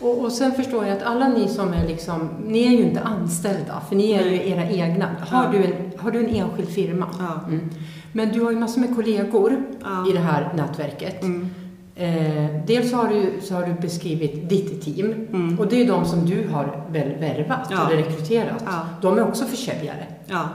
Och, 0.00 0.24
och 0.24 0.32
sen 0.32 0.52
förstår 0.52 0.86
jag 0.86 0.96
att 0.96 1.02
alla 1.02 1.28
ni 1.28 1.48
som 1.48 1.72
är 1.72 1.86
liksom, 1.88 2.28
ni 2.46 2.66
är 2.66 2.70
ju 2.70 2.82
inte 2.82 3.00
anställda, 3.00 3.82
för 3.88 3.96
ni 3.96 4.12
är 4.12 4.24
ju 4.24 4.48
era 4.50 4.70
egna. 4.70 5.16
Har, 5.28 5.52
du 5.52 5.64
en, 5.64 5.72
har 5.98 6.10
du 6.10 6.18
en 6.18 6.28
enskild 6.34 6.68
firma? 6.68 7.08
Ja. 7.18 7.40
Mm. 7.48 7.70
Men 8.12 8.28
du 8.32 8.40
har 8.40 8.50
ju 8.50 8.58
massor 8.58 8.80
med 8.80 8.94
kollegor 8.96 9.62
Ja. 9.82 10.08
i 10.10 10.12
det 10.12 10.18
här 10.18 10.52
nätverket. 10.56 11.22
Mm. 11.22 11.48
Eh, 11.96 12.64
dels 12.66 12.92
har 12.92 13.08
du, 13.08 13.40
så 13.42 13.54
har 13.54 13.66
du 13.66 13.72
beskrivit 13.74 14.48
ditt 14.48 14.82
team. 14.82 15.12
Mm. 15.32 15.58
Och 15.58 15.66
det 15.68 15.82
är 15.82 15.86
de 15.88 16.04
som 16.04 16.26
du 16.26 16.48
har 16.48 16.84
väl 16.90 17.14
värvat 17.18 17.68
Ja. 17.70 17.86
eller 17.90 18.02
rekryterat. 18.02 18.62
Ja. 18.66 18.86
De 19.02 19.18
är 19.18 19.28
också 19.28 19.44
försäljare. 19.44 20.06
ja, 20.26 20.48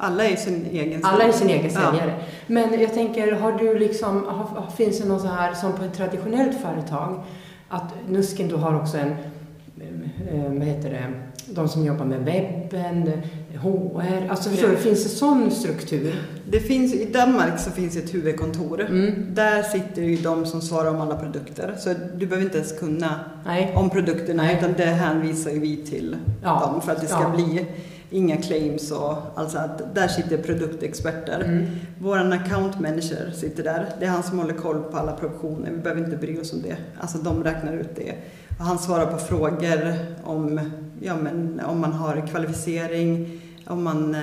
alla 0.00 0.24
är 0.24 0.36
sin 0.36 0.66
egen 0.72 1.04
Alla 1.04 1.24
är 1.24 1.32
sin 1.32 1.48
egen 1.48 1.70
Ja. 1.74 1.80
säljare. 1.80 2.14
Men 2.46 2.80
jag 2.80 2.94
tänker, 2.94 3.32
har 3.32 3.52
du 3.52 3.78
liksom, 3.78 4.24
har, 4.26 4.70
finns 4.76 5.00
det 5.00 5.08
något 5.08 5.20
så 5.22 5.28
här 5.28 5.54
som 5.54 5.72
på 5.72 5.84
ett 5.84 5.94
traditionellt 5.94 6.60
företag, 6.60 7.20
att 7.68 7.94
Nusken 8.08 8.48
då 8.48 8.56
har 8.56 8.76
också 8.80 8.98
en, 8.98 9.10
eh, 9.10 10.52
vad 10.52 10.62
heter 10.66 10.90
det, 10.90 11.12
de 11.54 11.68
som 11.68 11.84
jobbar 11.84 12.04
med 12.04 12.18
webben, 12.24 13.12
HR, 13.54 14.28
alltså 14.30 14.50
förstår 14.50 14.68
du, 14.68 14.76
finns 14.76 15.02
det 15.02 15.08
sån 15.08 15.50
struktur? 15.50 16.14
Det 16.50 16.60
finns, 16.60 16.94
I 16.94 17.04
Danmark 17.12 17.60
så 17.60 17.70
finns 17.70 17.96
ett 17.96 18.14
huvudkontor. 18.14 18.80
Mm. 18.80 19.34
Där 19.34 19.62
sitter 19.62 20.02
ju 20.02 20.16
de 20.16 20.46
som 20.46 20.60
svarar 20.62 20.90
om 20.90 21.00
alla 21.00 21.16
produkter. 21.16 21.74
Så 21.78 21.94
du 22.16 22.26
behöver 22.26 22.44
inte 22.46 22.58
ens 22.58 22.78
kunna 22.78 23.20
Nej. 23.46 23.72
om 23.76 23.90
produkterna 23.90 24.42
Nej. 24.42 24.56
utan 24.58 24.72
det 24.76 24.84
hänvisar 24.84 25.50
ju 25.50 25.58
vi 25.60 25.76
till 25.76 26.16
Ja. 26.42 26.60
dem 26.72 26.80
för 26.82 26.92
att 26.92 27.00
det 27.00 27.06
ska 27.06 27.22
Ja. 27.22 27.28
bli 27.36 27.66
inga 28.10 28.36
claims 28.36 28.90
och 28.90 29.16
alltså 29.34 29.58
att 29.58 29.94
där 29.94 30.08
sitter 30.08 30.38
produktexperter. 30.38 31.40
Mm. 31.44 31.66
Vår 32.00 32.32
account 32.32 32.80
manager 32.80 33.32
sitter 33.36 33.62
där. 33.64 33.86
Det 34.00 34.06
är 34.06 34.10
han 34.10 34.22
som 34.22 34.38
håller 34.38 34.54
koll 34.54 34.82
på 34.82 34.96
alla 34.96 35.12
produktioner. 35.12 35.70
Vi 35.70 35.76
behöver 35.78 36.04
inte 36.04 36.16
bry 36.16 36.40
oss 36.40 36.52
om 36.52 36.62
det. 36.62 36.76
Alltså 37.00 37.18
de 37.18 37.44
räknar 37.44 37.72
ut 37.72 37.96
det. 37.96 38.12
Och 38.58 38.64
han 38.64 38.78
svarar 38.78 39.06
på 39.06 39.18
frågor 39.18 39.94
om, 40.24 40.60
ja, 41.00 41.16
men, 41.22 41.60
om 41.66 41.80
man 41.80 41.92
har 41.92 42.26
kvalificering, 42.30 43.40
om 43.66 43.84
man 43.84 44.14
eh, 44.14 44.20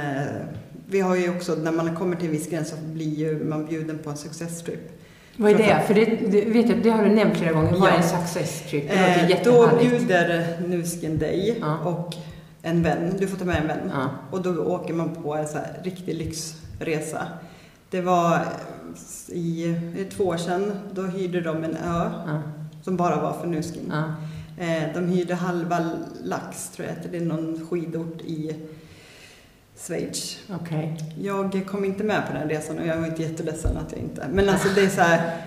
vi 0.87 0.99
har 1.01 1.15
ju 1.15 1.29
också, 1.35 1.55
när 1.55 1.71
man 1.71 1.95
kommer 1.95 2.15
till 2.15 2.25
en 2.25 2.31
viss 2.31 2.49
gräns 2.49 2.69
så 2.69 2.75
blir 2.93 3.15
ju 3.15 3.45
man 3.45 3.65
bjuden 3.65 3.99
på 4.03 4.09
en 4.09 4.17
success 4.17 4.63
trip. 4.63 4.91
Vad 5.37 5.51
är 5.51 5.57
det? 5.57 5.81
För 5.87 5.93
det, 5.93 6.05
det, 6.05 6.45
vet 6.45 6.69
jag, 6.69 6.83
det 6.83 6.89
har 6.89 7.03
du 7.03 7.09
nämnt 7.09 7.37
flera 7.37 7.53
gånger. 7.53 7.71
Vad 7.71 7.89
är 7.89 7.93
Ja. 7.93 7.97
en 7.97 8.03
success 8.03 8.63
trip? 8.69 8.89
Det 8.89 9.33
Eh, 9.33 9.43
då 9.43 9.69
bjuder 9.79 10.57
Nusken 10.67 11.17
dig 11.17 11.57
Ja. 11.61 11.77
och 11.77 12.13
en 12.61 12.83
vän, 12.83 13.13
du 13.19 13.27
får 13.27 13.37
ta 13.37 13.45
med 13.45 13.61
en 13.61 13.67
vän. 13.67 13.91
Ja. 13.93 14.09
Och 14.31 14.41
då 14.41 14.63
åker 14.63 14.93
man 14.93 15.09
på 15.23 15.35
en 15.35 15.47
så 15.47 15.57
här 15.57 15.79
riktig 15.83 16.15
lyxresa. 16.15 17.27
Det 17.89 18.01
var 18.01 18.39
i, 19.27 19.75
det 19.95 20.01
är 20.01 20.09
två 20.09 20.23
år 20.23 20.37
sedan, 20.37 20.71
då 20.93 21.01
hyrde 21.01 21.41
de 21.41 21.63
en 21.63 21.75
ö 21.77 22.09
som 22.81 22.97
bara 22.97 23.21
var 23.21 23.33
för 23.33 23.47
Nuskin. 23.47 23.93
Eh, 24.57 24.83
de 24.93 25.07
hyrde 25.07 25.35
halva 25.35 25.89
Lax, 26.23 26.69
tror 26.69 26.87
jag, 26.87 27.11
det 27.11 27.17
är 27.17 27.21
någon 27.21 27.67
skidort 27.69 28.21
i 28.21 28.55
Schweiz. 29.77 30.37
Okej. 30.49 30.97
Jag 31.21 31.65
kom 31.67 31.85
inte 31.85 32.03
med 32.03 32.27
på 32.27 32.33
den 32.33 32.49
resan 32.49 32.79
och 32.79 32.87
jag 32.87 32.97
var 32.97 33.07
inte 33.07 33.21
jätteledsen 33.21 33.77
att 33.77 33.91
jag 33.91 34.01
inte... 34.01 34.27
Men 34.31 34.49
alltså 34.49 34.67
det 34.75 34.81
är 34.81 34.89
så 34.89 35.01
här... 35.01 35.37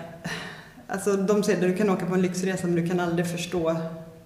Alltså 0.87 1.13
de 1.13 1.43
säger 1.43 1.57
att 1.59 1.71
du 1.71 1.77
kan 1.77 1.89
åka 1.89 2.05
på 2.05 2.13
en 2.13 2.21
lyxresa 2.21 2.67
men 2.67 2.75
du 2.75 2.87
kan 2.87 2.99
aldrig 2.99 3.27
förstå. 3.27 3.73
Nej. 3.73 3.81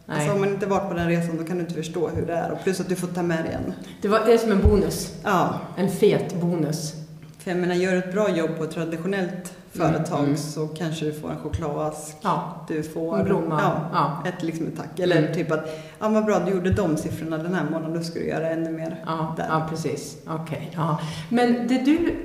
Alltså 0.08 0.34
om 0.34 0.39
man 0.39 0.50
inte 0.50 0.65
varit 0.65 0.89
på 0.89 0.93
den 0.93 1.08
resan 1.08 1.38
då 1.38 1.43
kan 1.43 1.56
du 1.58 1.62
inte 1.62 1.74
förstå 1.74 2.10
hur 2.10 2.26
det 2.26 2.34
är. 2.34 2.52
Och 2.52 2.63
plus 2.63 2.80
att 2.80 2.89
du 2.89 2.96
får 2.96 3.08
ta 3.08 3.24
med 3.24 3.46
dig 3.46 3.54
en. 3.54 3.74
Det, 4.02 4.08
var, 4.08 4.26
det 4.26 4.34
är 4.34 4.38
som 4.38 4.52
en 4.52 4.62
bonus. 4.62 5.13
Ja, 5.24 5.60
En 5.78 5.89
fet 5.91 6.34
bonus. 6.36 6.93
för 7.39 7.52
jag 7.52 7.60
menar 7.60 7.76
gör 7.76 7.91
du 7.91 7.98
ett 7.98 8.13
bra 8.13 8.30
jobb 8.38 8.58
på 8.58 8.63
ett 8.63 8.72
traditionellt 8.72 9.54
företag 9.78 10.24
mm. 10.24 10.38
så 10.38 10.68
kanske 10.68 11.06
du 11.06 11.14
får 11.14 11.30
en 11.32 11.38
chokladask. 11.38 12.18
Ja. 12.22 12.66
Du 12.68 12.84
får 12.84 13.20
En 13.20 13.26
blomma. 13.26 13.60
Ja, 13.62 13.90
Ja. 14.24 14.30
ett 14.30 14.44
liksom 14.44 14.68
ett 14.68 14.78
tack. 14.78 15.00
Eller 15.00 15.18
Mm. 15.18 15.34
typ 15.34 15.52
att, 15.52 15.66
ja 16.00 16.10
vad 16.10 16.26
bra 16.26 16.40
du 16.40 16.52
gjorde 16.52 16.70
de 16.72 16.98
siffrorna 16.98 17.38
den 17.38 17.54
här 17.54 17.64
månaden, 17.72 17.94
då 17.94 18.04
ska 18.04 18.20
du 18.20 18.28
göra 18.28 18.50
ännu 18.50 18.72
mer. 18.72 19.04
Ja, 19.06 19.34
Där. 19.38 19.46
ja 19.50 19.66
precis. 19.70 20.18
Okej. 20.28 20.72
ja. 20.76 21.00
Men 21.30 21.68
det 21.68 21.78
du, 21.86 22.16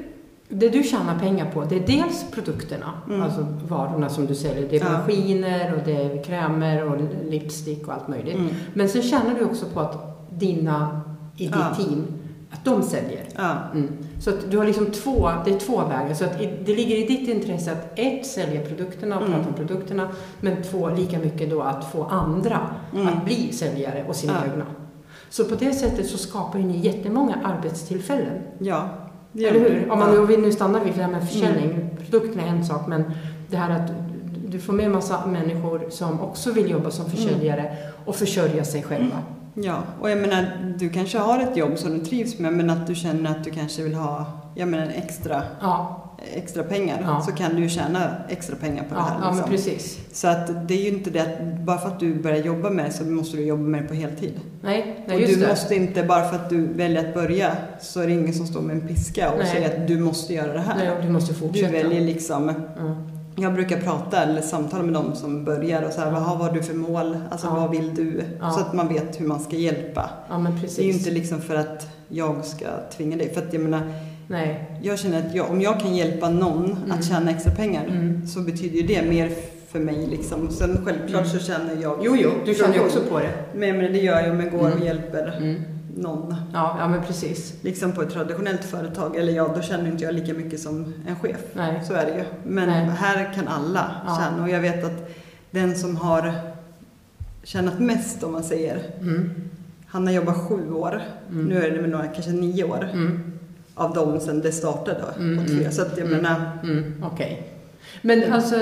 det 0.49 0.69
du 0.69 0.83
tjänar 0.83 1.19
pengar 1.19 1.51
på, 1.51 1.65
det 1.65 1.77
är 1.77 1.87
dels 1.87 2.25
produkterna, 2.31 2.93
Mm. 3.09 3.23
alltså 3.23 3.47
varorna 3.69 4.09
som 4.09 4.27
du 4.27 4.35
säljer. 4.35 4.69
Det 4.71 4.77
är 4.81 4.93
maskiner 4.93 5.75
och 5.75 5.81
det 5.85 5.93
är 6.03 6.25
krämer 6.25 6.85
och 6.85 6.97
lipstick 7.31 7.89
och 7.89 7.95
allt 7.95 8.09
möjligt. 8.09 8.35
Mm. 8.37 8.49
Men 8.75 8.89
sen 8.89 9.03
tjänar 9.03 9.35
du 9.39 9.45
också 9.45 9.67
på 9.67 9.81
att 9.81 10.29
dina 10.39 11.01
i 11.37 11.47
ditt 11.47 11.77
team, 11.87 12.07
att 12.51 12.65
de 12.65 12.83
säljer. 12.83 13.25
Mm. 13.75 13.89
Så 14.21 14.31
att 14.31 14.51
du 14.51 14.59
har 14.59 14.65
liksom 14.65 14.87
två, 14.87 15.31
det 15.45 15.51
är 15.55 15.59
två 15.59 15.77
vägar. 15.85 16.15
Så 16.15 16.25
att 16.25 16.39
det 16.65 16.75
ligger 16.75 16.97
i 16.97 17.07
ditt 17.07 17.29
intresse 17.29 17.73
att 17.73 17.99
ett, 17.99 18.27
sälja 18.27 18.61
produkterna 18.61 19.17
och 19.17 19.23
Mm. 19.27 19.35
prata 19.35 19.49
om 19.49 19.55
produkterna. 19.55 20.09
Men 20.41 20.63
två, 20.63 20.91
lika 20.91 21.19
mycket 21.19 21.51
då 21.51 21.63
att 21.63 21.93
få 21.93 22.05
andra 22.05 22.61
Mm. 22.95 23.09
att 23.09 23.25
bli 23.25 23.53
säljare 23.53 24.05
och 24.09 24.17
sina 24.17 24.33
Ja. 24.47 24.53
egna. 24.53 24.65
Så 25.31 25.45
på 25.45 25.55
det 25.55 25.73
sättet 25.73 26.07
så 26.07 26.19
skapar 26.19 26.59
ju 26.59 26.65
ni 26.65 26.79
jättemånga 26.79 27.35
arbetstillfällen. 27.45 28.39
ja. 28.59 28.89
Eller 29.35 29.53
hur? 29.61 29.91
Om 29.91 29.99
man 29.99 30.11
nu 30.15 30.27
vill 30.27 30.41
nu 30.41 30.53
stanna 30.53 30.85
vid 30.85 30.93
det 30.97 31.03
här 31.03 31.11
med 31.11 31.29
försäljning. 31.29 31.71
Mm. 31.71 31.89
Produkterna 31.97 32.43
är 32.43 32.49
en 32.49 32.65
sak, 32.65 32.87
men 32.87 33.05
det 33.49 33.57
här 33.57 33.71
att 33.81 33.91
du 34.49 34.59
får 34.61 34.73
med 34.73 34.91
massa 34.91 35.27
människor 35.27 35.87
som 35.91 36.21
också 36.21 36.53
vill 36.53 36.71
jobba 36.71 36.91
som 36.91 37.11
försäljare 37.11 37.77
och 38.05 38.17
försörja 38.17 38.65
sig 38.65 38.83
själva. 38.83 39.17
Ja, 39.63 39.83
och 40.01 40.11
jag 40.11 40.19
menar, 40.19 40.47
du 40.79 40.89
kanske 40.89 41.19
har 41.19 41.41
ett 41.41 41.57
jobb 41.57 41.79
som 41.79 41.99
du 41.99 42.05
trivs 42.05 42.39
med 42.39 42.53
men 42.53 42.71
att 42.71 42.87
du 42.87 42.95
känner 42.95 43.31
att 43.31 43.45
du 43.45 43.51
kanske 43.51 43.83
vill 43.83 43.95
ha 43.95 44.27
jag 44.55 44.69
menar, 44.69 44.87
extra, 44.97 45.43
Ja, 45.61 46.05
extra 46.35 46.63
pengar 46.63 46.99
Ja. 47.07 47.21
så 47.21 47.33
kan 47.33 47.55
du 47.55 47.63
ju 47.63 47.69
tjäna 47.69 48.11
extra 48.29 48.57
pengar 48.57 48.83
på 48.89 48.95
det 48.95 49.01
ja, 49.01 49.03
här. 49.05 49.17
ja 49.23 49.25
men 49.31 49.51
liksom. 49.51 49.51
precis. 49.51 49.99
Så 50.13 50.29
att 50.29 50.69
det 50.69 50.75
är 50.75 50.83
ju 50.83 50.89
inte 50.89 51.11
det 51.11 51.21
att 51.21 51.61
bara 51.61 51.79
för 51.79 51.89
att 51.89 52.01
du 52.01 52.15
börjar 52.15 52.37
jobba 52.45 52.71
med 52.71 52.85
det 52.85 52.91
så 52.93 53.05
måste 53.05 53.37
du 53.37 53.45
jobba 53.47 53.63
med 53.63 53.83
det 53.83 53.89
på 53.89 53.95
heltid. 53.95 54.41
Nej, 54.63 55.05
nej 55.07 55.17
och 55.17 55.21
just 55.23 55.35
du 55.35 55.41
det. 55.41 55.49
måste 55.49 55.75
inte, 55.75 56.03
bara 56.03 56.29
för 56.29 56.37
att 56.37 56.51
du 56.51 56.67
väljer 56.67 57.09
att 57.09 57.15
börja 57.15 57.53
så 57.81 58.01
är 58.01 58.07
det 58.07 58.13
ingen 58.13 58.35
som 58.35 58.47
står 58.47 58.61
med 58.61 58.77
en 58.77 58.89
piska 58.89 59.31
och 59.33 59.39
Nej. 59.39 59.47
säger 59.47 59.81
att 59.83 59.89
du 59.89 59.99
måste 59.99 60.35
göra 60.35 60.53
det 60.53 60.61
här. 60.61 60.77
Nej, 60.77 60.91
du 61.03 61.09
måste 61.13 61.33
du 61.33 61.39
fortsätta. 61.39 61.73
väljer 61.73 62.01
liksom 62.01 62.49
Ja. 62.79 62.95
Jag 63.41 63.55
brukar 63.55 63.81
prata 63.81 64.23
eller 64.23 64.41
samtala 64.41 64.83
med 64.83 64.93
dem 64.95 65.15
som 65.15 65.45
börjar 65.45 65.83
och 65.83 65.93
så 65.93 66.01
här, 66.01 66.11
vad 66.11 66.23
har 66.23 66.53
du 66.53 66.63
för 66.63 66.75
mål? 66.75 67.17
Alltså 67.31 67.47
Ja. 67.47 67.55
vad 67.55 67.71
vill 67.71 67.95
du? 67.95 68.23
Ja. 68.41 68.51
Så 68.51 68.61
att 68.61 68.73
man 68.75 68.89
vet 68.89 69.21
hur 69.21 69.27
man 69.27 69.41
ska 69.41 69.57
hjälpa. 69.57 70.11
ja. 70.29 70.47
Det 70.77 70.79
är 70.83 70.85
ju 70.87 70.93
inte 70.93 71.11
liksom 71.11 71.41
för 71.41 71.55
att 71.57 71.87
jag 72.09 72.45
ska 72.45 72.67
tvinga 72.97 73.17
dig. 73.17 73.35
För 73.35 73.43
att 73.43 73.53
jag 73.53 73.63
menar, 73.63 73.81
Nej. 74.27 74.79
jag 74.83 74.99
känner 74.99 75.19
att 75.27 75.35
jag, 75.35 75.51
om 75.51 75.61
jag 75.61 75.81
kan 75.81 75.97
hjälpa 75.97 76.29
någon 76.31 76.65
Mm. 76.65 76.91
att 76.93 77.05
tjäna 77.05 77.31
extra 77.31 77.53
pengar 77.53 77.85
Mm. 77.87 78.27
så 78.27 78.41
betyder 78.41 78.77
ju 78.77 78.87
det 78.87 79.03
mer 79.09 79.31
för 79.69 79.79
mig 79.79 80.07
liksom. 80.07 80.51
Sen 80.51 80.79
självklart 80.85 81.27
så 81.27 81.39
känner 81.39 81.77
jag 81.83 81.93
Mm. 81.93 82.05
Jo, 82.05 82.17
jo, 82.19 82.31
du 82.47 82.55
känner 82.55 82.75
ju 82.75 82.81
också 82.81 83.01
på 83.11 83.19
det. 83.19 83.31
Men, 83.55 83.79
men 83.79 83.93
det 83.93 83.99
gör 83.99 84.21
jag 84.21 84.31
om 84.31 84.41
jag 84.41 84.51
går 84.51 84.59
och 84.61 84.67
Mm. 84.73 84.85
hjälper 84.85 85.37
Mm. 85.37 85.63
Någon. 86.03 86.35
Ja, 86.53 86.77
ja, 86.79 86.89
men 86.89 87.03
precis. 87.03 87.55
Liksom 87.63 87.93
på 87.93 88.03
ett 88.03 88.11
traditionellt 88.11 88.65
företag, 88.65 89.17
eller 89.17 89.33
ja, 89.33 89.51
då 89.57 89.63
känner 89.63 89.91
inte 89.91 90.05
jag 90.05 90.15
lika 90.15 90.35
mycket 90.35 90.61
som 90.61 90.95
en 91.09 91.17
chef. 91.17 91.41
Nej. 91.53 91.83
Så 91.87 91.93
är 91.95 92.07
det 92.07 92.13
ju. 92.19 92.25
Men 92.47 92.69
Nej. 92.69 92.85
här 92.97 93.33
kan 93.35 93.49
alla 93.49 93.91
Ja. 94.07 94.17
känna 94.23 94.43
och 94.43 94.49
jag 94.51 94.61
vet 94.61 94.85
att 94.85 95.11
den 95.51 95.75
som 95.79 95.97
har 95.97 96.33
tjänat 97.43 97.79
mest 97.81 98.23
om 98.23 98.33
man 98.33 98.43
säger, 98.45 98.83
Mm. 99.01 99.31
han 99.87 100.07
har 100.07 100.15
jobbat 100.15 100.37
sju 100.49 100.73
år. 100.73 101.03
Mm. 101.31 101.45
Nu 101.47 101.63
är 101.65 101.71
det 101.71 101.79
väl 101.83 101.91
några, 101.91 102.07
kanske 102.07 102.31
nio 102.33 102.65
år 102.65 102.89
Mm. 102.93 103.33
av 103.75 103.95
dem 103.95 104.21
sedan 104.21 104.41
det 104.41 104.53
startade. 104.53 105.05
Mm, 105.19 105.39
84. 105.45 105.59
mm, 105.61 105.73
Så 105.73 105.83
att 105.83 105.99
jag 105.99 106.07
mm. 106.07 106.23
menar, 106.23 106.59
Mm. 106.63 107.05
Okej. 107.13 107.48
Men 108.03 108.33
alltså 108.33 108.57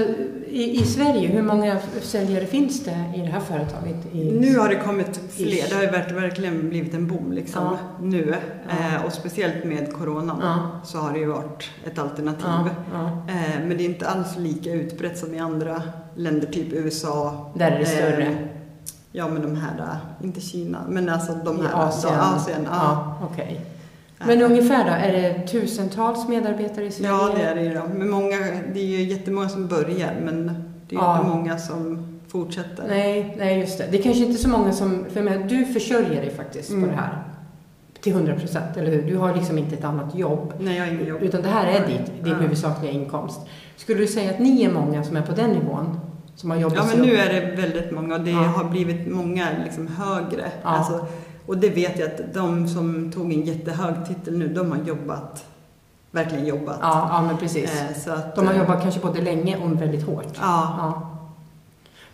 i, 0.48 0.80
i 0.80 0.84
Sverige, 0.84 1.28
hur 1.28 1.42
många 1.42 1.76
säljare 2.02 2.46
finns 2.46 2.84
det 2.84 3.12
i 3.16 3.20
det 3.20 3.26
här 3.26 3.40
företaget? 3.40 3.96
I, 4.12 4.24
nu 4.40 4.58
har 4.58 4.68
det 4.68 4.76
kommit 4.76 5.20
fler. 5.30 5.68
Det 5.70 5.74
har 5.86 6.20
verkligen 6.20 6.68
blivit 6.68 6.94
en 6.94 7.06
boom 7.06 7.32
liksom 7.32 7.62
Ja. 7.64 7.78
nu. 8.02 8.34
Ja. 8.68 8.96
Eh, 8.96 9.04
och 9.04 9.12
speciellt 9.12 9.64
med 9.64 9.92
coronan 9.92 10.38
Ja. 10.42 10.80
så 10.84 10.98
har 10.98 11.12
det 11.12 11.18
ju 11.18 11.26
varit 11.26 11.70
ett 11.86 11.98
alternativ. 11.98 12.72
Eh, 13.28 13.66
men 13.66 13.76
det 13.76 13.84
är 13.84 13.88
inte 13.88 14.08
alls 14.08 14.36
lika 14.38 14.72
utbrett 14.72 15.18
som 15.18 15.34
i 15.34 15.38
andra 15.38 15.82
länder, 16.16 16.46
typ 16.46 16.72
USA. 16.72 17.46
Där 17.54 17.70
är 17.70 17.78
det 17.78 17.86
större. 17.86 18.22
Eh, 18.26 18.32
ja, 19.12 19.28
men 19.28 19.42
de 19.42 19.56
här, 19.56 19.78
eh, 19.78 20.24
inte 20.26 20.40
Kina, 20.40 20.78
men 20.88 21.08
alltså 21.08 21.32
de 21.44 21.56
I 21.58 21.62
här. 21.62 21.88
Asien? 21.88 22.14
Ja, 22.14 22.34
Asien 22.36 22.60
ja. 22.64 22.70
Ja, 23.20 23.28
okej. 23.32 23.60
Men 24.18 24.42
ungefär 24.42 24.84
då, 24.84 24.90
är 24.90 25.12
det 25.12 25.46
tusentals 25.46 26.28
medarbetare 26.28 26.84
i 26.84 26.90
Sverige? 26.90 27.10
ja, 27.10 27.32
det 27.36 27.42
är 27.42 27.54
det 27.54 27.62
ju 27.62 27.74
då. 27.74 27.82
Men 27.94 28.10
många, 28.10 28.36
det 28.74 28.80
är 28.80 28.84
ju 28.84 29.02
jättemånga 29.02 29.48
som 29.48 29.66
börjar, 29.66 30.20
men 30.24 30.46
det 30.88 30.96
är 30.96 31.00
Ja. 31.00 31.16
inte 31.18 31.28
många 31.30 31.58
som 31.58 32.06
fortsätter. 32.28 32.84
Nej, 32.88 33.34
nej, 33.38 33.60
just 33.60 33.78
det. 33.78 33.84
Det 33.90 33.98
är 33.98 34.02
kanske 34.02 34.24
inte 34.24 34.42
så 34.42 34.48
många 34.48 34.72
som... 34.72 35.04
För 35.12 35.22
menar, 35.22 35.44
du 35.48 35.64
försörjer 35.64 36.20
dig 36.20 36.30
faktiskt 36.36 36.70
Mm. 36.70 36.82
på 36.82 36.88
det 36.90 36.96
här. 36.96 37.22
Till 38.00 38.12
100 38.12 38.34
procent, 38.34 38.76
eller 38.76 38.90
hur? 38.90 39.02
Du 39.02 39.16
har 39.16 39.34
liksom 39.34 39.58
inte 39.58 39.74
ett 39.76 39.84
annat 39.84 40.14
jobb. 40.14 40.52
Nej, 40.60 40.76
jag 40.76 40.84
har 40.86 40.92
ingen 40.92 41.06
jobb. 41.06 41.22
Utan 41.22 41.42
det 41.42 41.48
här 41.48 41.66
är 41.66 41.86
ditt, 41.86 42.24
din 42.24 42.32
Ja. 42.32 42.38
huvudsakliga 42.38 42.92
inkomst. 42.92 43.40
Skulle 43.76 43.98
du 44.00 44.06
säga 44.06 44.30
att 44.30 44.38
ni 44.38 44.62
är 44.64 44.72
många 44.72 45.04
som 45.04 45.16
är 45.16 45.22
på 45.22 45.32
den 45.32 45.50
nivån? 45.50 46.00
Som 46.36 46.50
har 46.50 46.56
jobbat 46.58 46.78
Ja, 46.78 46.84
men 46.96 47.06
nu 47.06 47.12
upp? 47.12 47.18
är 47.18 47.32
det 47.32 47.62
väldigt 47.62 47.90
många 47.92 48.14
och 48.14 48.20
det 48.20 48.30
Ja. 48.30 48.36
har 48.38 48.64
blivit 48.64 49.06
många 49.12 49.46
liksom 49.64 49.86
högre. 49.88 50.50
Ja. 50.62 50.68
Alltså, 50.68 51.06
och 51.46 51.58
det 51.58 51.68
vet 51.70 51.98
jag 51.98 52.06
att 52.08 52.34
de 52.34 52.68
som 52.68 53.12
tog 53.12 53.32
en 53.32 53.42
jättehög 53.42 53.94
titel 54.08 54.38
nu, 54.38 54.48
de 54.48 54.70
har 54.72 54.78
jobbat, 54.86 55.44
verkligen 56.10 56.46
jobbat. 56.46 56.78
Ja, 56.82 57.08
ja, 57.12 57.22
men 57.22 57.36
precis. 57.36 57.70
Eh, 57.82 57.96
så 58.04 58.10
att, 58.10 58.36
De 58.36 58.46
har 58.46 58.54
eh, 58.54 58.60
jobbat 58.60 58.82
kanske 58.82 59.00
både 59.00 59.20
länge 59.22 59.56
och 59.56 59.82
väldigt 59.82 60.06
hårt. 60.06 60.26
Ja, 60.40 60.74
Ja. 60.78 61.12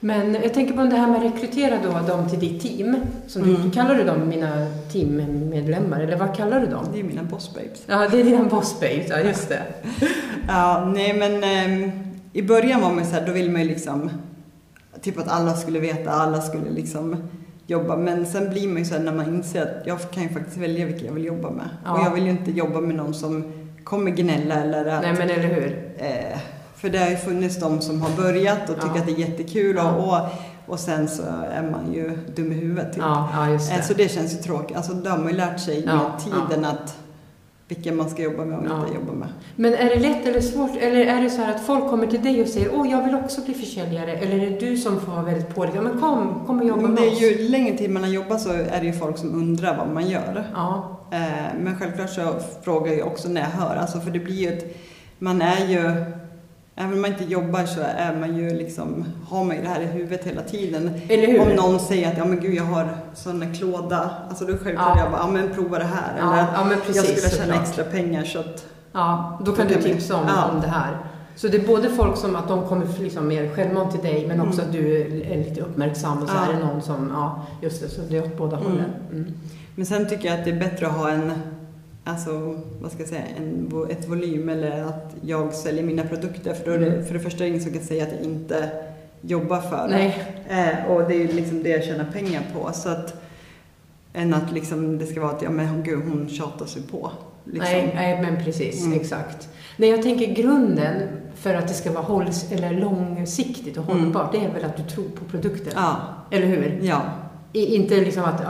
Men 0.04 0.34
jag 0.34 0.54
tänker 0.54 0.74
på 0.74 0.82
det 0.82 0.96
här 0.96 1.06
med 1.06 1.16
att 1.26 1.32
rekrytera 1.34 1.74
då 1.82 2.12
dem 2.14 2.28
till 2.28 2.38
ditt 2.40 2.62
team. 2.62 2.96
Som 3.26 3.42
du, 3.42 3.54
Mm. 3.54 3.70
kallar 3.70 3.94
du 3.94 4.04
dem 4.04 4.28
mina 4.28 4.66
teammedlemmar? 4.92 6.00
Eller 6.00 6.16
vad 6.16 6.36
kallar 6.36 6.60
du 6.60 6.66
dem? 6.66 6.84
det 6.92 7.00
är 7.00 7.04
mina 7.04 7.22
boss 7.22 7.54
babes. 7.54 7.82
Ja, 7.86 8.08
det 8.10 8.20
är 8.20 8.24
dina 8.24 8.44
boss 8.44 8.80
babes, 8.80 9.06
ja 9.10 9.18
just 9.20 9.48
det. 9.48 9.62
Ja, 10.48 10.90
nej 10.94 11.14
men 11.18 11.44
ehm, 11.44 11.90
i 12.32 12.42
början 12.42 12.80
var 12.80 12.92
man 12.92 13.04
så 13.04 13.10
här, 13.12 13.26
då 13.26 13.32
ville 13.32 13.50
man 13.52 13.60
ju 13.62 13.68
liksom, 13.68 14.10
typ 15.00 15.18
att 15.18 15.28
alla 15.28 15.54
skulle 15.54 15.78
veta, 15.80 16.10
alla 16.10 16.40
skulle 16.40 16.70
liksom 16.70 17.16
jobba. 17.72 17.96
Men 17.96 18.26
sen 18.26 18.50
blir 18.50 18.68
man 18.68 18.76
ju 18.78 18.84
så 18.84 18.94
här 18.94 19.02
när 19.02 19.12
man 19.12 19.34
inser 19.34 19.62
att 19.62 19.86
jag 19.86 19.98
kan 20.10 20.22
ju 20.22 20.28
faktiskt 20.28 20.56
välja 20.56 20.86
vilka 20.86 21.04
jag 21.06 21.12
vill 21.12 21.24
jobba 21.24 21.50
med. 21.50 21.68
Ja. 21.84 21.92
Och 21.92 22.06
jag 22.06 22.10
vill 22.14 22.24
ju 22.24 22.30
inte 22.30 22.50
jobba 22.50 22.80
med 22.80 22.94
någon 22.96 23.14
som 23.14 23.52
kommer 23.84 24.10
gnälla 24.10 24.54
eller 24.54 24.86
att 24.86 25.02
Nej 25.02 25.12
men 25.18 25.30
eller 25.30 25.48
hur? 25.54 25.92
Eh, 25.98 26.38
för 26.76 26.88
det 26.88 26.98
har 26.98 27.10
ju 27.10 27.16
funnits 27.16 27.60
de 27.60 27.80
som 27.80 28.02
har 28.02 28.16
börjat 28.22 28.70
och 28.70 28.74
tycker 28.76 28.88
Ja. 28.94 29.00
att 29.00 29.06
det 29.06 29.12
är 29.12 29.18
jättekul 29.28 29.78
och, 29.78 30.08
och, 30.08 30.18
och 30.66 30.78
sen 30.80 31.08
så 31.08 31.22
är 31.52 31.62
man 31.70 31.92
ju 31.92 32.18
dum 32.36 32.52
i 32.52 32.54
huvudet. 32.54 32.92
Typ. 32.92 33.02
Ja, 33.02 33.28
ja 33.34 33.48
just 33.50 33.70
Eh, 33.70 33.76
det. 33.76 33.82
så 33.82 33.94
det 33.94 34.08
känns 34.08 34.32
ju 34.32 34.36
tråkigt. 34.38 34.76
Alltså 34.76 34.92
då 34.92 35.10
har 35.10 35.18
man 35.18 35.28
ju 35.28 35.36
lärt 35.36 35.60
sig 35.60 35.86
med 35.86 36.00
tiden 36.24 36.64
att 36.64 36.94
vilka 37.74 37.92
man 37.92 38.10
ska 38.10 38.22
jobba 38.22 38.44
med 38.44 38.58
och 38.58 38.64
Ja. 38.70 38.80
inte 38.80 38.94
jobba 38.94 39.12
med. 39.12 39.28
Men 39.56 39.74
är 39.74 39.88
det 39.88 39.96
lätt 40.00 40.26
eller 40.26 40.40
svårt? 40.40 40.70
Eller 40.80 41.00
är 41.06 41.22
det 41.22 41.30
så 41.30 41.42
här 41.42 41.54
att 41.54 41.60
folk 41.66 41.90
kommer 41.90 42.06
till 42.06 42.22
dig 42.22 42.42
och 42.42 42.48
säger 42.48 42.70
åh, 42.74 42.90
jag 42.90 43.04
vill 43.04 43.14
också 43.14 43.40
bli 43.44 43.54
försäljare? 43.54 44.12
Eller 44.12 44.46
är 44.46 44.50
det 44.50 44.60
du 44.60 44.76
som 44.76 45.00
får 45.00 45.12
vara 45.12 45.22
väldigt? 45.22 45.46
Ja, 45.56 45.80
men 45.82 46.00
kom, 46.00 46.42
kom 46.46 46.60
och 46.60 46.66
jobba 46.66 46.88
med 46.88 47.08
oss. 47.08 47.22
ju 47.22 47.48
längre 47.48 47.76
tid 47.78 47.90
man 47.90 48.02
har 48.02 48.10
jobbat 48.10 48.40
så 48.40 48.50
är 48.52 48.80
det 48.80 48.86
ju 48.86 48.92
folk 48.92 49.18
som 49.18 49.34
undrar 49.34 49.76
vad 49.76 49.88
man 49.88 50.08
gör. 50.08 50.44
Ja, 50.54 50.98
Eh, 51.12 51.18
men 51.60 51.78
självklart 51.78 52.10
så 52.10 52.34
frågar 52.64 52.92
jag 52.92 53.06
också 53.06 53.28
när 53.28 53.40
jag 53.40 53.48
hör. 53.48 53.76
Alltså 53.76 54.00
för 54.00 54.10
det 54.10 54.18
blir 54.18 54.34
ju 54.34 54.48
ett, 54.48 54.76
man 55.18 55.42
är 55.42 55.66
ju 55.68 56.04
Även 56.76 56.92
om 56.92 57.00
man 57.00 57.10
inte 57.12 57.24
jobbar 57.24 57.64
så 57.66 57.80
är 57.80 58.16
man 58.20 58.36
ju 58.36 58.50
liksom, 58.50 59.04
har 59.28 59.44
man 59.44 59.56
ju 59.56 59.62
det 59.62 59.68
här 59.68 59.80
i 59.80 59.86
huvudet 59.86 60.24
hela 60.24 60.42
tiden. 60.42 60.90
Om 61.40 61.48
någon 61.48 61.80
säger 61.80 62.12
att 62.12 62.18
ja 62.18 62.24
men 62.24 62.40
gud 62.40 62.54
jag 62.54 62.64
har 62.64 62.88
sån 63.14 63.42
här 63.42 63.54
klåda, 63.54 64.10
alltså 64.28 64.44
då 64.44 64.52
självklart 64.56 64.96
Ja. 64.96 65.02
jag 65.02 65.10
bara, 65.10 65.20
ja 65.20 65.26
men 65.30 65.54
prova 65.54 65.78
det 65.78 65.84
här. 65.84 66.14
ja, 66.18 66.32
Eller 66.32 66.52
ja, 66.54 66.64
men 66.64 66.78
precis. 66.80 66.96
jag 66.96 67.18
skulle 67.18 67.44
tjäna 67.44 67.62
extra 67.62 67.84
pengar 67.84 68.24
så 68.24 68.38
att, 68.38 68.64
Ja, 68.92 69.38
då 69.44 69.52
kan 69.52 69.66
du 69.68 69.74
tipsa 69.74 70.16
om, 70.16 70.24
ja. 70.28 70.50
om 70.54 70.60
det 70.60 70.66
här. 70.66 70.96
Så 71.36 71.48
det 71.48 71.56
är 71.56 71.66
både 71.66 71.90
folk 71.90 72.16
som 72.16 72.36
att 72.36 72.48
de 72.48 72.66
kommer 72.68 72.86
liksom 73.00 73.28
mer 73.28 73.48
självmant 73.54 73.90
till 73.92 74.00
dig, 74.10 74.24
men 74.28 74.40
också 74.40 74.60
Mm. 74.60 74.66
att 74.66 74.72
du 74.72 75.00
är 75.32 75.36
lite 75.44 75.60
uppmärksam 75.60 76.22
och 76.22 76.28
så 76.28 76.34
är 76.36 76.52
det 76.58 76.64
någon 76.66 76.82
som, 76.82 77.10
ja, 77.14 77.46
just 77.62 77.82
det, 77.82 77.88
så 77.88 78.00
det 78.10 78.16
är 78.16 78.22
åt 78.24 78.36
båda 78.38 78.56
Mm. 78.56 78.68
hållen. 78.70 78.90
Mm. 79.12 79.32
Men 79.74 79.86
sen 79.86 80.08
tycker 80.08 80.28
jag 80.28 80.38
att 80.38 80.44
det 80.44 80.50
är 80.50 80.58
bättre 80.60 80.86
att 80.86 80.92
ha 80.92 81.10
en, 81.10 81.32
alltså 82.04 82.60
vad 82.80 82.92
ska 82.92 83.00
jag 83.00 83.08
säga, 83.08 83.22
en, 83.36 83.72
ett 83.90 84.08
volym 84.08 84.48
eller 84.48 84.82
att 84.84 85.14
jag 85.20 85.54
säljer 85.54 85.82
mina 85.84 86.02
produkter. 86.02 86.54
För 86.54 86.64
då 86.64 86.70
är 86.70 86.78
det, 86.78 86.86
Mm. 86.86 87.04
för 87.04 87.14
det 87.14 87.20
första 87.20 87.46
ingen 87.46 87.60
som 87.60 87.72
kan 87.72 87.82
säga 87.82 88.02
att 88.04 88.12
jag 88.12 88.22
inte 88.22 88.70
jobbar 89.20 89.60
för 89.60 89.88
det. 89.88 90.14
Eh, 90.48 90.90
och 90.92 91.08
det 91.08 91.14
är 91.14 91.18
ju 91.18 91.32
liksom 91.32 91.62
det 91.62 91.68
jag 91.68 91.84
tjänar 91.84 92.04
pengar 92.12 92.42
på. 92.54 92.72
Så 92.72 92.88
att, 92.88 93.22
än 94.12 94.34
att 94.34 94.52
liksom 94.52 94.98
det 94.98 95.06
ska 95.06 95.20
vara 95.20 95.30
att, 95.32 95.42
ja 95.42 95.50
men 95.50 95.82
gud 95.82 96.02
hon 96.08 96.28
tjatar 96.28 96.66
sig 96.66 96.82
på. 96.82 97.10
Liksom. 97.44 97.72
nej, 97.72 97.92
nej, 97.94 98.22
men 98.22 98.44
precis, 98.44 98.84
Mm. 98.86 99.00
exakt. 99.00 99.48
Nej, 99.76 99.90
jag 99.90 100.02
tänker 100.02 100.26
grunden 100.34 101.08
för 101.34 101.54
att 101.54 101.68
det 101.68 101.74
ska 101.74 101.92
vara 101.92 102.02
hålls, 102.04 102.52
eller 102.52 102.70
långsiktigt 102.80 103.78
och 103.78 103.90
Mm. 103.90 104.02
hållbart, 104.02 104.32
det 104.32 104.38
är 104.38 104.52
väl 104.52 104.64
att 104.64 104.76
du 104.76 104.82
tror 104.82 105.04
på 105.18 105.24
produkten. 105.24 105.72
Ja, 105.76 105.96
Eller 106.30 106.46
hur? 106.46 106.78
ja. 106.82 107.00
I, 107.52 107.76
inte 107.76 107.96
liksom 107.96 108.24
att 108.24 108.40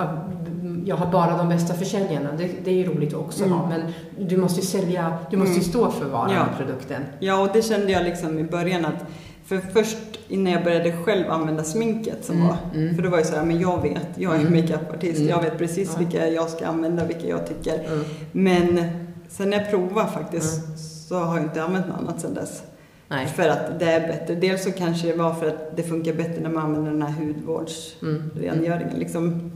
jag 0.85 0.97
har 0.97 1.13
bara 1.13 1.37
de 1.37 1.49
bästa 1.49 1.75
försäljarna, 1.75 2.29
det, 2.39 2.51
det 2.65 2.71
är 2.71 2.75
ju 2.75 2.85
roligt 2.85 3.15
också 3.15 3.45
Mm. 3.45 3.59
ha, 3.59 3.69
men 3.69 3.83
du 4.29 4.37
måste 4.37 4.61
ju 4.61 4.67
sälja, 4.67 5.19
du 5.31 5.37
måste 5.37 5.53
ju 5.55 5.59
Mm. 5.61 5.71
stå 5.71 5.91
för 5.91 6.07
varan 6.09 6.31
Ja. 6.35 6.45
produkten. 6.59 7.03
Ja, 7.21 7.41
och 7.43 7.49
det 7.53 7.63
kände 7.63 7.93
jag 7.93 8.05
liksom 8.05 8.39
i 8.39 8.45
början 8.45 8.85
att 8.85 9.05
för 9.45 9.59
först 9.59 9.97
innan 10.29 10.53
jag 10.53 10.65
började 10.65 10.93
själv 10.93 11.31
använda 11.31 11.65
sminket 11.65 12.25
som 12.25 12.37
Mm, 12.37 12.49
var, 12.49 12.57
mm. 12.75 12.95
för 12.97 13.03
då 13.03 13.09
var 13.11 13.19
jag 13.19 13.27
så 13.27 13.37
här, 13.37 13.45
men 13.45 13.61
jag 13.61 13.83
vet, 13.83 14.07
jag 14.17 14.35
är 14.37 14.41
Mm. 14.41 14.61
makeupartist, 14.61 15.17
Mm. 15.19 15.29
jag 15.31 15.43
vet 15.43 15.59
precis 15.59 15.91
Ja. 15.93 15.99
vilka 15.99 16.29
jag 16.29 16.51
ska 16.51 16.67
använda, 16.67 17.05
vilka 17.05 17.27
jag 17.29 17.47
tycker. 17.47 17.75
Mm. 17.87 18.05
Men 18.33 18.81
sen 19.29 19.51
när 19.51 19.59
jag 19.59 19.71
provade 19.71 20.09
faktiskt 20.11 20.79
så 21.09 21.19
har 21.19 21.37
jag 21.37 21.45
inte 21.47 21.63
använt 21.63 21.89
något 21.89 21.99
annat 21.99 22.21
sen 22.21 22.35
dess. 22.35 22.63
Nej. 23.09 23.27
För 23.27 23.49
att 23.49 23.79
det 23.79 23.85
är 23.93 24.01
bättre. 24.09 24.35
Dels 24.35 24.65
så 24.65 24.73
kanske 24.73 25.07
det 25.07 25.17
var 25.17 25.35
för 25.35 25.47
att 25.49 25.77
det 25.77 25.83
funkar 25.83 26.13
bättre 26.13 26.43
när 26.43 26.51
man 26.51 26.63
använder 26.65 26.91
den 26.91 27.03
här 27.03 27.15
hudvårdsrengöringen, 27.25 28.83
Mm. 28.89 28.99
liksom, 28.99 29.53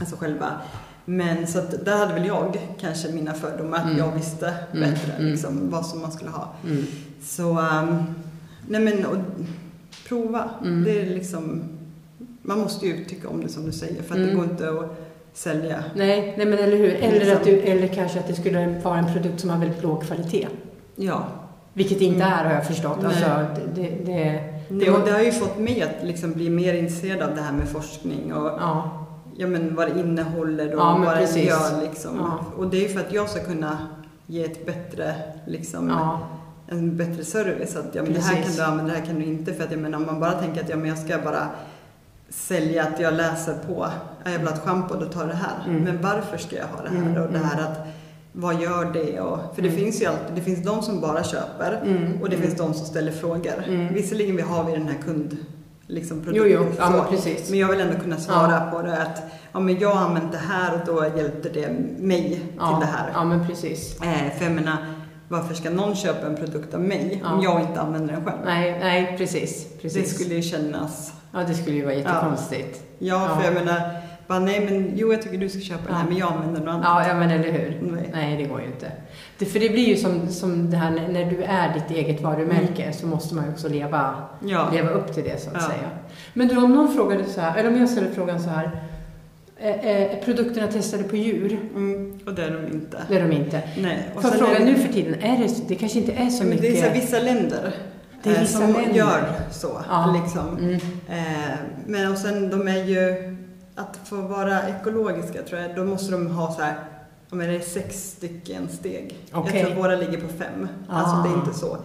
alltså 0.00 0.16
själva. 0.16 0.46
Men 1.04 1.46
så 1.46 1.58
att 1.58 1.84
där 1.84 1.96
hade 1.98 2.14
väl 2.14 2.26
jag 2.26 2.58
kanske 2.80 3.08
mina 3.12 3.34
fördomar, 3.34 3.78
att 3.78 3.84
Mm. 3.84 3.98
jag 3.98 4.12
visste 4.12 4.54
Mm. 4.72 4.90
bättre 4.90 5.12
Mm. 5.12 5.30
liksom, 5.30 5.70
vad 5.70 5.86
som 5.86 6.00
man 6.02 6.12
skulle 6.12 6.30
ha. 6.30 6.48
Mm. 6.64 6.84
Så, 7.22 7.50
um, 7.50 8.04
nej 8.68 8.80
men 8.80 9.06
och, 9.06 9.16
prova. 10.08 10.44
Mm. 10.64 10.84
Det 10.84 11.00
är 11.02 11.06
liksom, 11.06 11.62
man 12.42 12.58
måste 12.58 12.86
ju 12.86 13.04
tycka 13.04 13.28
om 13.28 13.40
det 13.42 13.48
som 13.48 13.66
du 13.66 13.72
säger 13.72 14.02
för 14.02 14.10
att 14.14 14.16
Mm. 14.20 14.28
det 14.28 14.34
går 14.34 14.44
inte 14.44 14.70
att 14.70 14.96
sälja. 15.32 15.84
Nej, 15.96 16.34
nej 16.36 16.46
men 16.46 16.58
eller 16.58 16.76
hur. 16.76 16.94
Eller, 16.94 17.18
Liksom. 17.20 17.36
att 17.36 17.44
du, 17.44 17.58
eller 17.60 17.88
kanske 17.88 18.18
att 18.20 18.28
det 18.28 18.34
skulle 18.34 18.80
vara 18.84 18.98
en 18.98 19.12
produkt 19.12 19.40
som 19.40 19.50
har 19.50 19.58
väldigt 19.58 19.82
låg 19.82 20.02
kvalitet. 20.06 20.48
Ja, 20.96 21.26
Vilket 21.72 21.98
det 21.98 22.04
inte 22.04 22.24
Mm. 22.24 22.38
är 22.38 22.44
har 22.44 22.52
jag 22.54 22.66
förstått. 22.66 22.98
Nej. 23.02 23.06
Alltså, 23.06 23.60
det, 23.74 23.82
det, 23.82 23.88
det, 24.04 24.42
det, 24.68 24.84
det 25.04 25.10
har 25.12 25.20
ju 25.20 25.32
fått 25.32 25.58
mig 25.58 25.82
att 25.82 26.06
liksom 26.06 26.32
bli 26.32 26.50
mer 26.50 26.74
intresserad 26.74 27.22
av 27.30 27.36
det 27.36 27.42
här 27.42 27.52
med 27.52 27.68
forskning 27.68 28.32
och 28.34 28.46
ja, 28.46 28.97
ja, 29.40 29.46
men 29.46 29.74
vad 29.74 29.88
det 29.94 30.00
innehåller 30.00 30.74
och 30.74 30.80
Ja, 30.80 31.02
vad 31.04 31.14
det 31.16 31.20
precis. 31.20 31.44
gör. 31.48 31.82
Liksom. 31.82 32.16
Ja. 32.16 32.44
Och 32.56 32.66
det 32.70 32.76
är 32.76 32.82
ju 32.82 32.88
för 32.88 33.00
att 33.00 33.12
jag 33.12 33.28
ska 33.30 33.44
kunna 33.44 33.78
ge 34.26 34.44
ett 34.44 34.66
bättre, 34.66 35.14
liksom, 35.46 35.88
ja, 35.88 36.20
en 36.68 36.96
bättre 36.96 37.24
service. 37.24 37.76
Att 37.76 37.94
ja, 37.94 38.02
men 38.02 38.12
det 38.12 38.20
här 38.20 38.42
kan 38.42 38.52
du 38.56 38.62
använda, 38.62 38.92
det 38.92 38.98
här 38.98 39.06
kan 39.06 39.14
du 39.18 39.24
inte. 39.24 39.54
För 39.54 39.64
att 39.64 39.70
jag 39.70 39.80
menar, 39.80 39.98
om 39.98 40.06
man 40.06 40.20
bara 40.20 40.32
tänker 40.32 40.60
att 40.62 40.68
ja, 40.68 40.76
men 40.76 40.88
jag 40.88 40.98
ska 40.98 41.18
bara 41.18 41.48
sälja 42.28 42.82
att 42.84 43.00
jag 43.00 43.14
läser 43.14 43.54
på, 43.54 43.86
ja, 44.24 44.30
jag 44.30 44.38
vill 44.38 44.48
ha 44.48 44.54
ett 44.54 44.62
schampo, 44.62 44.94
då 44.94 45.06
tar 45.06 45.26
det 45.26 45.34
här. 45.34 45.64
Mm. 45.68 45.82
Men 45.84 46.02
varför 46.02 46.36
ska 46.38 46.56
jag 46.56 46.66
ha 46.66 46.82
det 46.82 46.88
här? 46.88 46.96
Mm, 46.96 47.22
Och 47.22 47.32
det 47.32 47.38
mm. 47.38 47.48
här 47.48 47.62
att, 47.62 47.78
vad 48.32 48.60
gör 48.60 48.92
det? 48.92 49.20
Och, 49.20 49.38
för 49.54 49.62
det 49.62 49.68
Mm. 49.68 49.80
finns 49.80 50.02
ju 50.02 50.06
alltid, 50.06 50.34
det 50.34 50.40
finns 50.40 50.64
de 50.64 50.82
som 50.82 51.00
bara 51.00 51.24
köper 51.24 51.80
mm, 51.84 52.22
och 52.22 52.28
det 52.28 52.36
mm. 52.36 52.46
finns 52.48 52.58
de 52.58 52.74
som 52.74 52.86
ställer 52.86 53.12
frågor. 53.12 53.64
Mm. 53.68 53.94
Visserligen 53.94 54.36
vi 54.36 54.42
har 54.42 54.64
vi 54.64 54.72
den 54.72 54.88
här 54.88 54.98
kund, 55.04 55.36
liksom 55.88 56.24
Jo, 56.32 56.44
jo, 56.46 56.66
ja 56.78 56.90
men 56.90 57.04
precis. 57.10 57.50
Men 57.50 57.58
jag 57.58 57.68
vill 57.68 57.80
ändå 57.80 57.98
kunna 57.98 58.16
svara 58.16 58.70
på 58.70 58.82
det 58.82 59.02
att 59.02 59.22
ja, 59.52 59.60
men 59.60 59.78
jag 59.78 59.94
har 59.94 60.06
använt 60.08 60.32
det 60.32 60.38
här 60.38 60.74
och 60.74 60.86
då 60.86 61.16
hjälpte 61.16 61.48
det 61.48 61.68
mig 61.98 62.22
till 62.30 62.48
ja, 62.58 62.78
det 62.80 62.86
här. 62.86 63.10
Ja, 63.14 63.24
men 63.24 63.46
precis. 63.46 64.00
Eh, 64.00 64.38
för 64.38 64.44
jag 64.44 64.52
menar, 64.52 64.76
varför 65.28 65.54
ska 65.54 65.70
någon 65.70 65.96
köpa 65.96 66.26
en 66.26 66.36
produkt 66.36 66.74
av 66.74 66.80
mig 66.80 67.22
om 67.24 67.40
Ja. 67.42 67.52
jag 67.52 67.60
inte 67.68 67.80
använder 67.80 68.14
den 68.14 68.24
själv? 68.24 68.38
Nej, 68.44 68.78
nej 68.80 69.14
precis. 69.18 69.66
Det 69.72 69.82
precis. 69.82 70.14
skulle 70.14 70.34
ju 70.34 70.42
kännas... 70.42 71.12
Ja, 71.32 71.38
det 71.48 71.54
skulle 71.54 71.76
ju 71.76 71.84
vara 71.84 71.94
jättekonstigt. 71.94 72.82
Ja, 72.98 73.28
för 73.36 73.42
Ja. 73.42 73.44
jag 73.44 73.54
menar, 73.64 73.80
bara, 74.28 74.38
nej 74.38 74.64
men 74.64 74.92
jo 74.94 75.12
jag 75.12 75.22
tycker 75.22 75.38
du 75.38 75.48
ska 75.48 75.60
köpa 75.60 75.84
den 75.86 75.94
här 75.94 76.02
Ja. 76.02 76.08
men 76.08 76.16
jag 76.18 76.32
använder 76.32 76.60
något 76.60 76.68
annat. 76.74 76.84
Ja, 76.84 77.08
ja 77.08 77.14
men 77.14 77.30
eller 77.30 77.52
hur. 77.52 77.78
Nej. 77.82 78.10
Nej, 78.12 78.36
det 78.36 78.44
går 78.44 78.60
ju 78.60 78.66
inte. 78.66 78.92
Det, 79.38 79.44
för 79.44 79.60
det 79.60 79.68
blir 79.68 79.88
ju 79.88 79.96
som, 79.96 80.28
som 80.28 80.70
det 80.70 80.76
här 80.76 80.90
när- 80.90 81.30
du 81.30 81.42
är 81.42 81.74
ditt 81.74 81.90
eget 81.98 82.20
varumärke 82.22 82.92
så 82.92 83.06
måste 83.06 83.34
man 83.34 83.44
ju 83.44 83.50
också 83.50 83.68
leva, 83.68 84.14
Ja. 84.46 84.68
leva 84.72 84.90
upp 84.90 85.14
till 85.14 85.24
det 85.24 85.40
så 85.42 85.48
att 85.50 85.54
Ja. 85.56 85.60
säga. 85.60 85.88
Men 86.34 86.48
du, 86.48 86.56
om 86.56 86.72
någon 86.74 86.94
frågade 86.94 87.24
så 87.24 87.40
här, 87.40 87.56
eller 87.58 87.68
om 87.70 87.76
jag 87.80 87.88
ställer 87.88 88.10
frågan 88.14 88.40
så 88.40 88.48
här. 88.50 88.70
Är, 89.60 90.22
produkterna 90.24 90.66
testade 90.66 91.02
på 91.04 91.16
djur? 91.16 91.58
Mm, 91.74 92.18
och 92.26 92.34
det 92.34 92.44
är 92.44 92.50
de 92.50 92.72
inte. 92.76 93.02
Det 93.08 93.16
är 93.16 93.28
de 93.28 93.32
inte. 93.36 93.62
Nej. 93.78 93.98
Och 94.14 94.22
Får 94.22 94.30
jag 94.30 94.38
sen 94.38 94.46
fråga 94.46 94.56
är 94.60 94.66
det- 94.66 94.72
nu 94.72 94.78
för 94.78 94.92
tiden, 94.92 95.14
är 95.22 95.38
det, 95.38 95.68
det 95.68 95.74
kanske 95.74 95.98
inte 95.98 96.12
är 96.12 96.28
så 96.30 96.42
men 96.44 96.50
mycket... 96.50 96.62
Det 96.74 96.80
är 96.80 96.94
vissa 96.94 97.18
länder 97.20 97.72
Det 98.22 98.30
är 98.30 98.34
eh, 98.34 98.40
vissa 98.40 98.58
som 98.58 98.72
länder. 98.72 98.94
gör 98.94 99.22
så. 99.50 99.80
Ja. 99.88 100.16
Liksom. 100.22 100.58
Mm. 100.58 100.74
Eh, 101.08 101.54
men 101.86 102.12
och 102.12 102.18
sen 102.18 102.50
de 102.50 102.68
är 102.68 102.84
ju, 102.84 103.36
att 103.78 103.98
få 104.08 104.16
vara 104.16 104.68
ekologiska 104.68 105.42
tror 105.42 105.60
jag, 105.60 105.76
då 105.76 105.84
måste 105.84 106.12
de 106.12 106.26
ha 106.30 106.52
så 106.54 106.62
här, 106.62 106.74
om 107.30 107.38
det 107.38 107.44
är 107.44 107.60
sex 107.60 107.96
stycken 107.96 108.68
steg. 108.68 109.18
Okej. 109.32 109.58
Jag 109.60 109.66
tror 109.66 109.82
våra 109.82 109.96
ligger 109.96 110.20
på 110.20 110.28
fem. 110.38 110.68
Ah. 110.88 111.00
Alltså 111.00 111.16
det 111.22 111.34
är 111.34 111.38
inte 111.44 111.58
så. 111.58 111.76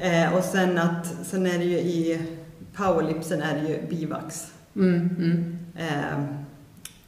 Eh, 0.00 0.34
och 0.38 0.44
sen 0.44 0.78
att, 0.78 1.06
sen 1.26 1.46
är 1.46 1.58
det 1.58 1.64
ju 1.64 1.78
i 1.78 2.22
powerlipsen 2.76 3.42
är 3.42 3.54
det 3.62 3.68
ju 3.68 3.86
bivax. 3.90 4.46
Mm, 4.76 5.10
mm. 5.18 5.58
Eh, 5.76 6.24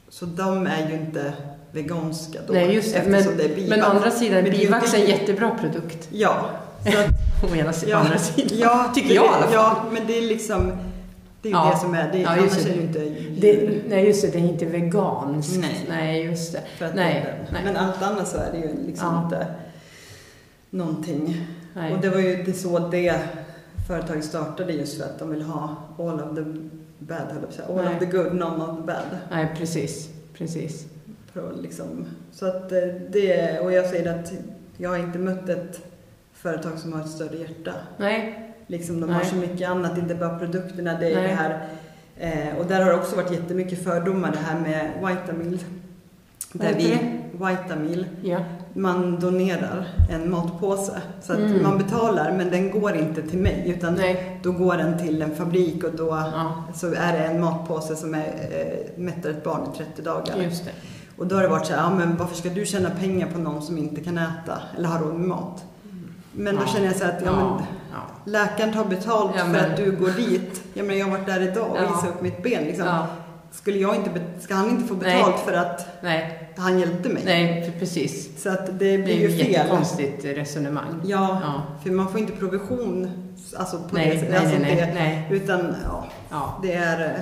så 0.08 0.24
de 0.26 0.66
är 0.66 0.88
ju 0.88 0.94
inte 0.94 1.32
veganska 1.72 2.38
då. 2.46 2.52
Nej, 2.52 2.74
just 2.74 2.92
det. 2.92 2.98
eftersom 2.98 3.26
Men, 3.32 3.36
det 3.36 3.44
är 3.44 3.54
bivax. 3.54 3.70
men 3.70 3.82
å 3.82 3.86
andra 3.86 4.10
sidan, 4.10 4.42
Men 4.42 4.52
bivax 4.52 4.94
är 4.94 4.98
en 4.98 5.06
jättebra 5.06 5.50
produkt. 5.60 6.08
Ja. 6.12 6.50
Så 6.84 6.98
att, 6.98 7.52
Å 7.52 7.56
ena 7.56 7.72
sidan, 7.72 7.90
Ja. 7.90 7.96
andra 8.06 8.18
sidan. 8.18 8.58
ja, 8.58 8.90
Tycker 8.94 9.14
jag 9.14 9.24
i 9.24 9.28
alla 9.28 9.42
fall. 9.46 9.52
Ja, 9.54 9.84
men 9.92 10.06
det 10.06 10.18
är 10.18 10.22
liksom, 10.22 10.72
det 11.42 11.48
är 11.48 11.52
ju 11.52 11.56
Ja. 11.58 11.70
det 11.74 11.78
som 11.80 11.94
är, 11.94 12.12
det, 12.12 12.18
Ja, 12.18 12.36
just 12.36 12.54
annars 12.54 12.66
är 12.66 12.70
det 12.70 12.76
ju 12.76 12.82
inte 12.82 12.98
djur. 13.46 13.82
Nej, 13.88 14.06
just 14.06 14.22
det. 14.22 14.28
Det 14.30 14.38
är 14.38 14.42
inte 14.48 14.66
veganskt. 14.66 15.58
Nej. 15.60 15.86
nej 15.88 16.24
just 16.24 16.52
det. 16.52 16.60
För 16.78 16.84
att 16.86 16.94
Nej, 16.94 17.22
det 17.46 17.52
nej. 17.52 17.62
Men 17.64 17.76
allt 17.76 18.02
annat 18.02 18.28
så 18.28 18.36
är 18.38 18.52
det 18.52 18.58
ju 18.58 18.86
liksom 18.86 19.06
Ja. 19.14 19.24
inte 19.24 19.46
någonting. 20.70 21.46
Nej. 21.74 21.92
Och 21.94 22.00
det 22.00 22.08
var 22.10 22.20
ju 22.20 22.42
det 22.42 22.52
så 22.52 22.78
det 22.78 23.20
företaget 23.88 24.24
startade 24.24 24.72
just 24.72 24.98
för 24.98 25.04
att 25.04 25.18
de 25.18 25.30
vill 25.30 25.42
ha 25.42 25.76
all 25.98 26.20
of 26.20 26.36
the 26.36 26.42
bad, 26.98 27.18
höll 27.32 27.42
jag 27.58 27.66
på. 27.66 27.78
All 27.78 27.84
Nej. 27.84 27.94
of 27.94 28.00
the 28.00 28.06
good, 28.06 28.34
none 28.34 28.64
of 28.64 28.76
the 28.76 28.82
bad. 28.82 29.18
nej, 29.30 29.48
precis. 29.58 30.08
Precis. 30.34 30.86
För 31.32 31.52
liksom, 31.62 32.06
så 32.32 32.46
att 32.46 32.72
eh, 32.72 32.78
det, 33.10 33.60
och 33.60 33.72
jag 33.72 33.86
säger 33.86 34.14
att 34.20 34.32
jag 34.76 34.90
har 34.90 34.98
inte 34.98 35.18
mött 35.18 35.48
ett 35.48 35.80
företag 36.32 36.78
som 36.78 36.92
har 36.92 37.00
ett 37.00 37.10
större 37.10 37.36
hjärta. 37.36 37.72
Nej. 37.96 38.49
Liksom, 38.70 39.00
de 39.00 39.10
har 39.10 39.16
Nej. 39.20 39.26
så 39.30 39.36
mycket 39.36 39.68
annat, 39.70 39.98
inte 39.98 40.14
bara 40.14 40.38
produkterna. 40.38 40.98
Det 41.00 41.10
är 41.12 41.14
Nej. 41.14 41.28
det 41.28 41.34
här, 41.34 41.68
eh, 42.18 42.56
och 42.58 42.66
där 42.66 42.80
har 42.82 42.90
det 42.92 42.96
också 42.98 43.16
varit 43.16 43.30
jättemycket 43.32 43.84
fördomar, 43.84 44.30
det 44.32 44.38
här 44.38 44.60
med 44.60 44.90
Vitamil. 45.08 45.58
Där 46.52 46.74
vi, 46.74 46.98
Vitamil, 47.32 48.06
Ja. 48.22 48.38
man 48.74 49.20
donerar 49.20 49.88
en 50.10 50.30
matpåse. 50.30 51.00
Så 51.22 51.32
att 51.32 51.38
Mm. 51.38 51.62
man 51.62 51.78
betalar, 51.78 52.32
men 52.36 52.50
den 52.50 52.70
går 52.80 52.96
inte 52.96 53.22
till 53.22 53.38
mig. 53.38 53.64
Utan 53.76 53.94
Nej. 53.94 54.40
då 54.42 54.52
går 54.52 54.76
den 54.76 54.98
till 54.98 55.22
en 55.22 55.34
fabrik 55.34 55.84
och 55.84 55.92
då 55.96 56.06
Ja, 56.08 56.64
så 56.74 56.86
är 56.86 57.12
det 57.12 57.18
en 57.24 57.40
matpåse 57.40 57.96
som 57.96 58.14
är, 58.14 58.26
eh, 58.50 59.00
mättar 59.02 59.30
ett 59.30 59.44
barn 59.44 59.60
i 59.74 59.78
30 59.78 60.02
dagar. 60.02 60.36
just 60.42 60.64
det. 60.64 60.70
Och 61.18 61.26
då 61.26 61.34
har 61.36 61.42
det 61.42 61.48
varit 61.48 61.66
så 61.66 61.72
här, 61.72 61.80
ja, 61.82 61.90
men 61.94 62.16
varför 62.16 62.36
ska 62.36 62.48
du 62.48 62.66
tjäna 62.66 62.90
pengar 62.90 63.26
på 63.32 63.38
någon 63.38 63.62
som 63.62 63.78
inte 63.78 64.00
kan 64.00 64.18
äta 64.18 64.58
eller 64.78 64.88
har 64.88 64.98
råd 64.98 65.14
med 65.14 65.28
mat? 65.28 65.64
Men 66.32 66.54
då 66.56 66.62
Ja. 66.62 66.72
känner 66.72 66.86
jag 66.86 66.96
så 66.96 67.04
att, 67.04 67.22
ja, 67.24 67.32
men, 67.32 67.66
ja. 67.92 67.98
läkaren 68.24 68.72
tar 68.72 68.84
betalt 68.84 69.32
Ja, 69.36 69.44
för 69.44 69.50
men- 69.50 69.70
att 69.70 69.76
du 69.76 69.92
går 69.92 70.10
dit. 70.10 70.62
Jag 70.74 70.86
menar, 70.86 70.98
jag 70.98 71.06
har 71.06 71.12
varit 71.18 71.26
där 71.26 71.40
idag 71.42 71.70
och 71.70 71.76
Ja. 71.76 71.88
visat 71.94 72.08
upp 72.10 72.22
mitt 72.22 72.42
ben. 72.42 72.64
Liksom. 72.64 72.86
Skulle 73.52 73.78
jag 73.78 73.96
inte, 73.96 74.10
ska 74.40 74.54
han 74.54 74.70
inte 74.70 74.88
få 74.88 74.94
Nej. 74.94 75.16
betalt 75.16 75.40
för 75.40 75.52
att 75.52 75.86
Nej, 76.02 76.50
han 76.56 76.78
hjälpte 76.78 77.08
mig? 77.08 77.22
nej, 77.24 77.64
för 77.72 77.78
precis. 77.80 78.42
Så 78.42 78.48
att 78.50 78.66
det 78.66 78.72
Det 78.72 78.98
blir 78.98 79.08
är 79.14 79.18
ju 79.18 79.20
ju 79.20 79.26
ett 79.28 79.40
fel. 79.46 79.52
jättekonstigt 79.52 80.24
resonemang. 80.24 81.00
Ja, 81.04 81.40
för 81.82 81.90
man 81.90 82.08
får 82.08 82.20
inte 82.20 82.32
provision 82.32 83.10
alltså 83.56 83.76
på 83.78 83.94
Nej, 83.96 84.06
det 84.10 84.12
sättet. 84.20 84.30
nej, 84.30 84.38
Alltså 84.40 84.58
nej, 84.58 84.74
det, 84.76 84.86
nej, 84.94 85.26
nej. 85.30 85.38
Utan, 85.42 85.74
ja, 85.84 86.04
Ja. 86.30 86.58
det 86.62 86.72
är... 86.74 87.18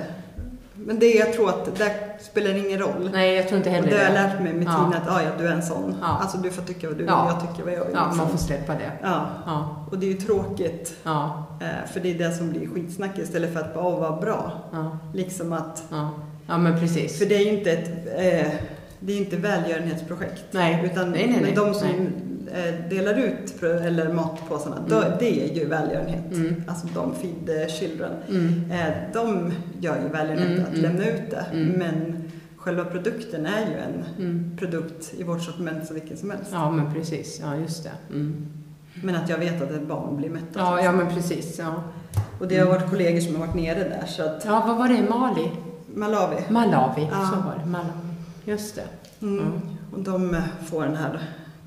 Men 0.85 0.99
det, 0.99 1.13
jag 1.13 1.33
tror 1.33 1.49
att 1.49 1.65
det 1.77 1.91
spelar 2.21 2.55
ingen 2.67 2.79
roll. 2.79 3.09
Nej, 3.13 3.35
jag 3.35 3.47
tror 3.47 3.57
inte 3.57 3.69
Och 3.69 3.75
heller 3.75 3.89
det 3.89 3.97
har 3.97 4.03
jag 4.03 4.13
lärt 4.13 4.41
mig 4.41 4.53
med 4.53 4.67
Ja. 4.67 4.71
tiden 4.85 5.01
att 5.03 5.09
ah, 5.17 5.21
ja, 5.23 5.29
du 5.37 5.47
är 5.47 5.51
en 5.51 5.63
sån. 5.63 5.95
Ja. 6.01 6.07
Alltså 6.21 6.37
du 6.37 6.49
får 6.49 6.61
tycka 6.63 6.87
vad 6.87 6.95
du 6.97 7.03
vill, 7.03 7.07
Ja. 7.07 7.31
jag 7.31 7.49
tycker 7.49 7.63
vad 7.63 7.73
jag 7.73 7.85
vill. 7.85 7.93
Ja, 7.95 8.01
liksom. 8.05 8.17
man 8.17 8.29
får 8.29 8.37
släppa 8.37 8.73
det. 8.73 8.91
ja. 9.03 9.25
Ja, 9.45 9.85
Och 9.91 9.99
det 9.99 10.05
är 10.05 10.11
ju 10.11 10.17
tråkigt. 10.17 10.93
ja, 11.03 11.43
eh, 11.61 11.87
För 11.93 11.99
det 11.99 12.09
är 12.11 12.17
det 12.29 12.31
som 12.31 12.49
blir 12.49 12.67
skitsnack 12.67 13.17
istället 13.17 13.53
för 13.53 13.59
att 13.59 13.73
bara, 13.73 13.85
åh 13.85 13.99
vad 13.99 14.19
bra. 14.21 14.51
ja, 14.71 14.97
Liksom 15.13 15.53
att, 15.53 15.83
ja. 15.91 16.09
Ja, 16.47 16.57
men 16.57 16.79
precis. 16.79 17.19
för 17.19 17.25
det 17.25 17.35
är 17.35 17.45
ju 17.51 17.57
inte 17.57 17.71
ett, 17.71 17.89
eh, 18.17 18.51
det 18.99 19.13
är 19.13 19.17
inte 19.17 19.37
välgörenhetsprojekt. 19.37 20.43
Nej, 20.51 20.89
Utan 20.91 21.11
nej, 21.11 21.27
nej, 21.27 21.39
nej. 21.41 21.53
de 21.55 21.73
som 21.73 21.89
eh, 22.53 22.89
delar 22.89 23.13
ut 23.19 23.63
eller 23.63 24.13
matpåsarna, 24.13 24.75
då, 24.87 24.95
Mm. 24.95 25.11
det 25.19 25.41
är 25.51 25.55
ju 25.55 25.65
välgörenhet. 25.65 26.31
Mm. 26.31 26.63
Alltså 26.67 26.87
de 26.93 27.15
feed 27.15 27.45
the 27.45 27.69
children. 27.69 28.11
Mm. 28.29 28.71
Eh, 28.71 28.93
de 29.13 29.51
gör 29.79 29.95
ju 30.03 30.07
välgörenhet 30.09 30.47
Mm, 30.49 30.61
att 30.63 30.69
mm. 30.69 30.81
lämna 30.81 31.05
ut 31.05 31.29
det. 31.31 31.45
Mm. 31.53 31.67
Men 31.69 32.23
själva 32.57 32.85
produkten 32.85 33.45
är 33.45 33.59
ju 33.59 33.73
en 33.77 34.05
Mm. 34.25 34.57
produkt 34.57 35.13
i 35.17 35.23
vårt 35.23 35.41
sortiment 35.41 35.85
som 35.87 35.93
vilken 35.95 36.17
som 36.17 36.29
helst. 36.29 36.49
Ja, 36.51 36.71
men 36.71 36.93
precis. 36.93 37.39
Ja, 37.43 37.55
just 37.55 37.83
det. 37.83 37.91
Men 39.03 39.15
att 39.15 39.29
jag 39.29 39.37
vet 39.37 39.61
att 39.61 39.71
ett 39.71 39.87
barn 39.87 40.17
blir 40.17 40.29
mättat. 40.29 40.47
Ja, 40.55 40.81
ja, 40.83 40.91
men 40.91 41.07
precis. 41.15 41.59
Ja. 41.59 41.83
Och 42.39 42.47
det 42.47 42.57
har 42.57 42.65
varit 42.67 42.89
kollegor 42.89 43.19
som 43.21 43.35
har 43.35 43.45
varit 43.47 43.55
nere 43.55 43.79
där 43.79 44.03
så 44.07 44.23
att 44.23 44.45
ja, 44.45 44.63
vad 44.67 44.77
var 44.77 44.87
det? 44.87 45.09
Mali? 45.09 45.49
Malawi. 45.95 46.35
Malawi. 46.49 47.07
Ja. 47.11 47.29
Så 47.33 47.35
var 47.35 47.53
det. 47.63 47.69
Malawi. 47.69 48.08
Just 48.49 48.75
det. 48.75 48.83
Mm. 49.25 49.39
Mm. 49.39 49.61
Och 49.93 49.99
de 49.99 50.33
eh, 50.35 50.41
får 50.65 50.83
den 50.83 50.95
här 50.95 51.19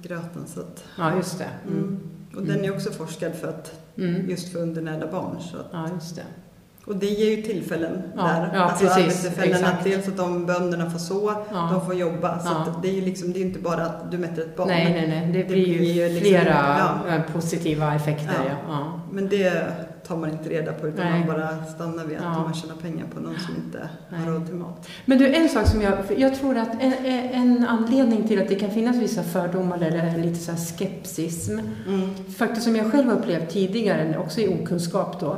gröten 0.03 0.43
så 0.47 0.61
att, 0.61 0.85
Ja, 0.99 1.17
just 1.17 1.39
det. 1.39 1.49
Mm. 1.67 1.79
mm. 1.79 2.01
Och 2.37 2.43
den 2.43 2.65
är 2.65 2.73
också 2.75 2.91
forskad 2.91 3.35
för 3.35 3.49
att 3.49 3.73
Mm. 3.99 4.31
just 4.31 4.53
för 4.53 4.59
undernärda 4.59 5.07
barn. 5.07 5.37
Så 5.41 5.57
att, 5.57 5.67
Ja, 5.73 5.89
just 5.95 6.17
det. 6.17 6.23
och 6.87 6.97
det 6.97 7.07
ger 7.07 7.37
ju 7.37 7.43
tillfällen 7.43 8.03
Ja, 8.17 8.23
där. 8.23 8.51
ja, 8.55 8.61
alltså 8.61 8.85
precis. 8.87 9.03
arbetstillfällen 9.03 9.51
Exakt. 9.55 9.79
att 9.79 9.85
dels 9.85 10.09
att 10.09 10.17
de 10.17 10.47
bönderna 10.47 10.91
får 10.91 10.99
så, 10.99 11.35
Ja. 11.53 11.69
de 11.73 11.87
får 11.87 11.95
jobba. 11.95 12.39
Så 12.39 12.49
Ja. 12.49 12.75
det 12.83 12.89
är 12.89 12.93
ju 12.93 13.01
liksom, 13.01 13.33
det 13.33 13.39
är 13.39 13.45
inte 13.45 13.59
bara 13.59 13.83
att 13.87 14.11
du 14.11 14.19
mäter 14.19 14.43
ett 14.43 14.57
barn. 14.57 14.69
Nej, 14.69 14.93
nej, 14.93 15.09
nej. 15.09 15.33
Det 15.33 15.39
Det 15.39 15.45
blir 15.49 15.67
ju 15.67 15.79
blir 15.79 15.93
ju 15.93 16.09
liksom- 16.09 16.21
flera 16.29 16.77
ja. 17.07 17.15
eh, 17.15 17.23
positiva 17.33 17.95
effekter. 17.95 18.57
Men 19.11 19.29
det 19.29 19.67
tar 20.13 20.19
man 20.21 20.31
inte 20.31 20.49
reda 20.49 20.73
på 20.73 20.89
utan 20.89 21.07
Nej. 21.07 21.19
man 21.19 21.37
bara 21.37 21.65
stannar 21.65 22.05
vid 22.07 22.17
att 22.17 22.23
Ja. 22.23 22.43
man 22.43 22.55
tjänar 22.55 22.75
pengar 22.75 23.05
på 23.15 23.21
någon 23.21 23.39
som 23.39 23.57
inte 23.57 23.89
Nej. 24.11 24.21
har 24.21 24.33
råd 24.33 24.47
till 24.47 24.55
mat. 24.55 24.89
Men 25.05 25.19
du, 25.19 25.35
en 25.35 25.49
sak 25.49 25.67
som 25.67 25.83
jag... 25.83 25.93
Jag 26.17 26.35
tror 26.35 26.57
att 26.59 26.69
en, 26.81 26.93
en 27.33 27.67
anledning 27.67 28.29
till 28.29 28.43
att 28.43 28.49
det 28.49 28.55
kan 28.55 28.71
finnas 28.71 28.97
vissa 28.97 29.23
fördomar 29.23 29.77
eller 29.83 30.19
lite 30.19 30.39
så 30.41 30.53
skepsism, 30.57 31.59
Mm. 31.89 32.15
faktiskt 32.37 32.63
som 32.63 32.77
jag 32.77 32.93
själv 32.93 33.09
har 33.09 33.17
upplevt 33.19 33.51
tidigare, 33.51 34.19
också 34.19 34.41
i 34.41 34.49
okunskap 34.49 35.21
då. 35.21 35.37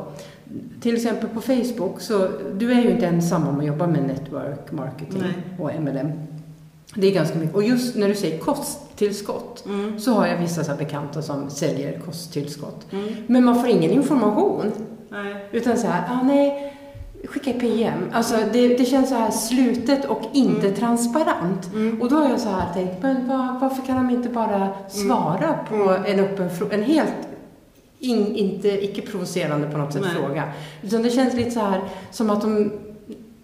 Till 0.80 0.94
exempel 0.94 1.28
på 1.28 1.40
Facebook, 1.40 2.00
så 2.00 2.28
du 2.58 2.72
är 2.72 2.82
ju 2.82 2.90
inte 2.90 3.06
ensam 3.06 3.48
om 3.48 3.58
att 3.58 3.66
jobba 3.66 3.86
med 3.86 4.02
network 4.02 4.72
marketing 4.72 5.20
Nej. 5.22 5.58
och 5.58 5.82
MLM. 5.82 6.12
Det 6.94 7.06
är 7.06 7.12
ganska 7.14 7.38
mycket. 7.38 7.54
Och 7.54 7.62
just 7.64 7.96
när 7.96 8.08
du 8.08 8.14
säger 8.14 8.38
kosttillskott, 8.38 9.64
Mm. 9.66 10.00
så 10.00 10.12
har 10.12 10.26
jag 10.26 10.38
vissa 10.38 10.64
så 10.64 10.70
här 10.70 10.78
bekanta 10.78 11.22
som 11.22 11.50
säljer 11.50 11.98
kosttillskott. 11.98 12.86
Mm. 12.92 13.14
Men 13.26 13.44
man 13.44 13.54
får 13.60 13.68
ingen 13.68 13.90
information. 13.90 14.72
Nej. 15.08 15.48
Utan 15.52 15.76
så 15.76 15.86
här, 15.86 16.02
ah, 16.10 16.22
nej, 16.22 16.76
skicka 17.24 17.52
PM. 17.52 17.98
Alltså 18.12 18.36
det, 18.52 18.68
det 18.68 18.84
känns 18.84 19.08
så 19.08 19.14
här 19.14 19.30
slutet 19.30 20.04
och 20.04 20.22
inte 20.32 20.66
Mm. 20.66 20.74
transparent. 20.74 21.72
Mm. 21.74 22.02
Och 22.02 22.08
då 22.10 22.16
har 22.16 22.28
jag 22.30 22.40
så 22.40 22.48
här 22.48 22.74
tänkt, 22.74 23.02
men 23.02 23.28
var, 23.28 23.58
varför 23.60 23.82
kan 23.86 23.96
de 23.96 24.14
inte 24.14 24.28
bara 24.28 24.68
svara 24.88 25.58
på 25.68 25.74
Mm. 25.74 26.04
en 26.06 26.20
öppen 26.24 26.50
fråga? 26.50 26.74
En 26.74 26.82
helt 26.82 27.12
in, 27.98 28.26
inte 28.36 28.68
icke-provocerande 28.84 29.68
på 29.70 29.78
något 29.78 29.92
sätt 29.92 30.02
Nej. 30.02 30.14
fråga. 30.14 30.42
Utan 30.82 31.02
det 31.02 31.10
känns 31.10 31.34
lite 31.34 31.50
så 31.50 31.60
här 31.60 31.80
som 32.10 32.30
att 32.30 32.40
de 32.40 32.72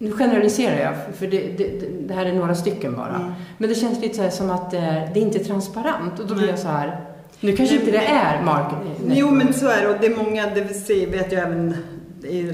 nu 0.03 0.13
generaliserar 0.13 0.81
jag, 0.81 0.95
för 1.17 1.27
det, 1.27 1.39
det, 1.41 1.81
det- 1.81 2.07
det 2.09 2.15
här 2.15 2.27
är 2.27 2.33
några 2.33 2.55
stycken 2.55 2.97
bara. 2.97 3.15
Mm. 3.17 3.33
Men 3.59 3.69
det 3.69 3.75
känns 3.75 4.01
lite 4.01 4.15
så 4.17 4.23
här 4.23 4.31
som 4.31 4.51
att 4.51 4.75
eh, 4.75 4.95
det 5.15 5.21
inte 5.21 5.39
är 5.39 5.45
transparent. 5.45 6.19
Och 6.21 6.27
då 6.27 6.35
blir 6.35 6.49
jag 6.49 6.59
så 6.59 6.69
här, 6.69 7.01
nu 7.41 7.57
kanske 7.57 7.77
inte 7.77 7.91
det 7.91 8.07
är 8.07 8.43
mark... 8.43 8.73
Jo 9.07 9.31
men 9.31 9.53
så 9.53 9.69
är 9.69 9.83
det 9.83 9.89
och 9.89 9.97
det 10.01 10.07
är 10.07 10.17
många, 10.17 10.47
det 10.55 10.61
vet 11.07 11.33
jag 11.33 11.43
även 11.43 11.75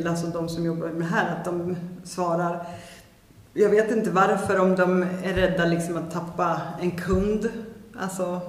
alltså 0.08 0.26
de 0.26 0.48
som 0.48 0.66
jobbar 0.66 0.86
med 0.88 1.00
det 1.00 1.14
här, 1.14 1.36
att 1.36 1.44
de 1.44 1.76
svarar 2.04 2.66
jag 3.58 3.68
vet 3.70 3.90
inte 3.90 4.10
varför, 4.10 4.60
om 4.60 4.76
de 4.76 5.02
är 5.02 5.34
rädda 5.34 5.64
liksom 5.64 5.96
att 5.96 6.10
tappa 6.12 6.60
en 6.80 6.90
kund. 6.90 7.48
Alltså 7.98 8.40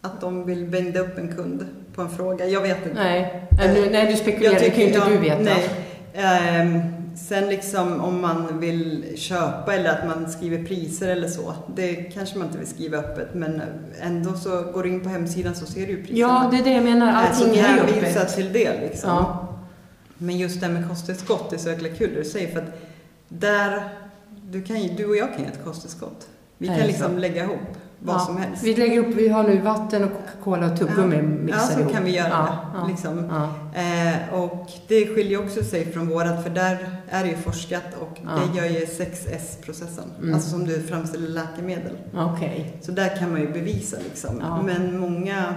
att 0.00 0.20
de 0.20 0.46
vill 0.46 0.64
binda 0.64 1.00
upp 1.00 1.18
en 1.18 1.34
kund 1.36 1.66
på 1.94 2.02
en 2.02 2.10
fråga. 2.10 2.46
Jag 2.46 2.60
vet 2.60 2.86
inte. 2.86 3.02
Nej, 3.02 3.48
nej, 3.90 4.12
du 4.12 4.16
spekulerar, 4.16 4.60
det 4.60 4.70
kan 4.70 4.80
ju 4.80 4.86
inte 4.86 4.98
ja, 4.98 5.08
du 5.08 5.16
veta. 5.16 5.42
Nej. 5.42 5.68
Ehm, 6.14 7.01
sen 7.16 7.48
liksom 7.48 8.00
om 8.00 8.20
man 8.20 8.60
vill 8.60 9.04
köpa 9.16 9.74
eller 9.74 9.90
att 9.90 10.06
man 10.06 10.30
skriver 10.32 10.64
priser 10.64 11.08
eller 11.08 11.28
så. 11.28 11.54
Det 11.74 11.94
kanske 11.94 12.38
man 12.38 12.46
inte 12.46 12.58
vill 12.58 12.66
skriva 12.68 12.98
öppet 12.98 13.34
men 13.34 13.62
ändå 14.00 14.34
så 14.34 14.62
går 14.62 14.82
du 14.82 14.88
in 14.88 15.00
på 15.00 15.08
hemsidan 15.08 15.54
så 15.54 15.66
ser 15.66 15.86
du 15.86 15.92
ju 15.92 16.02
priserna. 16.04 16.18
Ja, 16.18 16.48
det 16.52 16.58
är 16.58 16.64
det 16.64 16.72
jag 16.72 16.84
menar. 16.84 17.12
Allting 17.12 17.46
Allting 17.48 17.60
är 17.64 17.74
ju 18.02 18.06
öppet. 18.16 18.34
till 18.34 18.52
det 18.52 18.80
liksom. 18.80 19.10
Ja. 19.10 19.48
Men 20.18 20.38
just 20.38 20.60
det 20.60 20.66
här 20.66 20.72
med 20.72 20.88
kosttillskott, 20.88 21.50
det 21.50 21.56
är 21.56 21.58
så 21.58 21.68
jäkla 21.68 21.88
kul 21.88 22.10
det 22.14 22.18
du 22.22 22.24
säger 22.24 22.48
för 22.52 22.58
att 22.58 22.78
där, 23.28 23.88
du, 24.50 24.62
kan, 24.62 24.82
ju- 24.82 24.94
du 24.94 25.06
och 25.06 25.16
jag 25.16 25.32
kan 25.32 25.40
ge 25.40 25.46
ett 25.46 25.64
kosttillskott. 25.64 26.28
Vi 26.58 26.66
kan 26.68 26.76
liksom 26.86 27.18
lägga 27.18 27.44
ihop 27.44 27.58
vad 28.04 28.14
Ja. 28.16 28.20
som 28.20 28.36
helst. 28.36 28.62
Vi 28.64 28.74
lägger 28.76 28.98
upp, 28.98 29.14
vi 29.16 29.28
har 29.28 29.42
nu 29.42 29.58
vatten 29.60 30.04
och 30.04 30.10
Coca-Cola 30.10 30.72
och 30.72 30.78
tuggummi 30.78 31.16
Ja. 31.16 31.22
mixar 31.22 31.58
Ja, 31.60 31.66
så 31.66 31.80
ihop. 31.80 31.92
kan 31.92 32.04
vi 32.04 32.10
göra 32.16 32.28
ja, 32.74 32.80
det, 32.82 32.88
liksom. 32.92 33.18
Eh, 33.74 34.34
och 34.34 34.70
det 34.88 35.06
skiljer 35.14 35.44
också 35.44 35.62
sig 35.64 35.92
från 35.92 36.08
vårat 36.08 36.42
för 36.42 36.50
där 36.50 36.96
är 37.10 37.22
det 37.24 37.30
ju 37.30 37.36
forskat 37.36 37.82
och 38.00 38.18
det 38.24 38.58
gör 38.58 38.66
ju 38.66 38.86
6S-processen. 38.86 40.04
Mm. 40.22 40.34
Alltså 40.34 40.50
som 40.50 40.64
du 40.64 40.82
framställer 40.82 41.28
läkemedel. 41.28 41.92
Okej. 42.16 42.76
Så 42.80 42.92
där 42.92 43.16
kan 43.16 43.30
man 43.32 43.40
ju 43.40 43.52
bevisa 43.52 43.96
liksom. 44.04 44.42
Men 44.64 44.98
många 44.98 45.54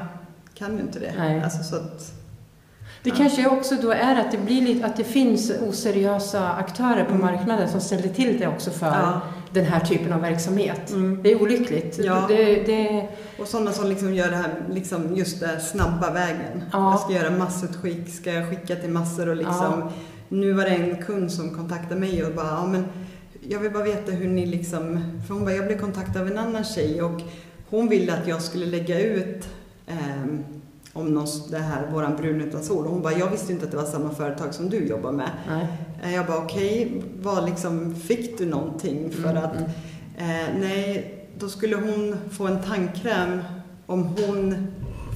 kan 0.57 0.73
ju 0.75 0.81
inte 0.81 0.99
det. 0.99 1.13
Nej. 1.17 1.43
Alltså 1.43 1.63
så 1.63 1.75
att, 1.75 2.11
Det 3.03 3.11
kanske 3.11 3.47
också 3.49 3.75
då 3.81 3.91
är 3.91 4.15
att 4.15 4.31
det 4.31 4.37
blir 4.37 4.61
lite, 4.61 4.85
att 4.85 4.95
det 4.97 5.03
finns 5.03 5.51
oseriösa 5.67 6.49
aktörer 6.53 7.03
på 7.05 7.13
Mm. 7.13 7.21
marknaden 7.25 7.69
som 7.69 7.81
ställer 7.81 8.09
till 8.09 8.39
det 8.39 8.47
också 8.47 8.71
för. 8.71 9.19
Den 9.55 9.65
här 9.65 9.79
typen 9.79 10.13
av 10.13 10.21
verksamhet. 10.21 10.91
Mm. 10.91 11.19
Det 11.23 11.31
är 11.31 11.41
olyckligt. 11.41 11.99
Ja. 12.03 12.25
Det, 12.27 12.55
det, 12.55 13.07
Och 13.39 13.47
sådana 13.47 13.71
som 13.71 13.89
liksom 13.89 14.13
gör 14.13 14.29
det 14.29 14.35
här, 14.35 14.53
liksom 14.69 15.15
just 15.15 15.43
här 15.43 15.59
snabba 15.59 16.11
vägen. 16.11 16.63
Ja. 16.71 16.91
Jag 16.91 16.99
ska 16.99 17.13
göra 17.13 17.37
massutskick, 17.37 18.09
ska 18.09 18.33
jag 18.33 18.49
skicka 18.49 18.75
till 18.75 18.89
massor 18.89 19.29
och 19.29 19.35
liksom. 19.35 19.89
Nu 20.29 20.53
var 20.53 20.63
det 20.63 20.69
en 20.69 21.03
kund 21.03 21.31
som 21.31 21.55
kontaktade 21.55 21.99
mig 21.99 22.25
och 22.25 22.35
bara, 22.35 22.47
ja 22.47 22.65
men 22.65 22.85
jag 23.49 23.59
vill 23.59 23.71
bara 23.71 23.83
veta 23.83 24.11
hur 24.11 24.27
ni 24.27 24.45
liksom, 24.45 25.11
för 25.27 25.33
hon 25.33 25.45
bara, 25.45 25.55
jag 25.55 25.65
blev 25.65 25.79
kontaktad 25.79 26.21
av 26.21 26.27
en 26.27 26.37
annan 26.37 26.63
tjej 26.63 27.01
och 27.01 27.21
hon 27.69 27.89
ville 27.89 28.13
att 28.13 28.27
jag 28.27 28.41
skulle 28.41 28.65
lägga 28.65 28.99
ut 29.01 29.47
ehm, 29.87 30.43
om 30.93 31.13
någon, 31.13 31.27
det 31.51 31.57
här, 31.57 31.91
våran 31.91 32.15
brun 32.15 32.41
utan 32.41 32.63
sol. 32.63 32.85
Och 32.85 32.91
hon 32.91 33.01
bara, 33.01 33.13
jag 33.13 33.29
visste 33.29 33.51
inte 33.51 33.65
att 33.65 33.71
det 33.71 33.77
var 33.77 33.85
samma 33.85 34.09
företag 34.09 34.53
som 34.53 34.69
du 34.69 34.87
jobbar 34.87 35.11
med. 35.11 35.29
nej. 35.49 35.67
Eh, 36.05 36.15
Jag 36.15 36.25
bara, 36.25 36.37
okej, 36.37 37.01
vad 37.21 37.45
liksom, 37.45 37.95
fick 37.95 38.37
du 38.37 38.45
någonting 38.45 39.11
för 39.11 39.29
Mm, 39.29 39.43
att 39.43 39.55
mm. 39.55 39.69
Eh, 40.17 40.47
nej, 40.59 41.11
då 41.39 41.49
skulle 41.49 41.75
hon 41.75 42.15
få 42.31 42.47
en 42.47 42.61
tandkräm 42.63 43.43
om 43.85 44.03
hon 44.03 44.67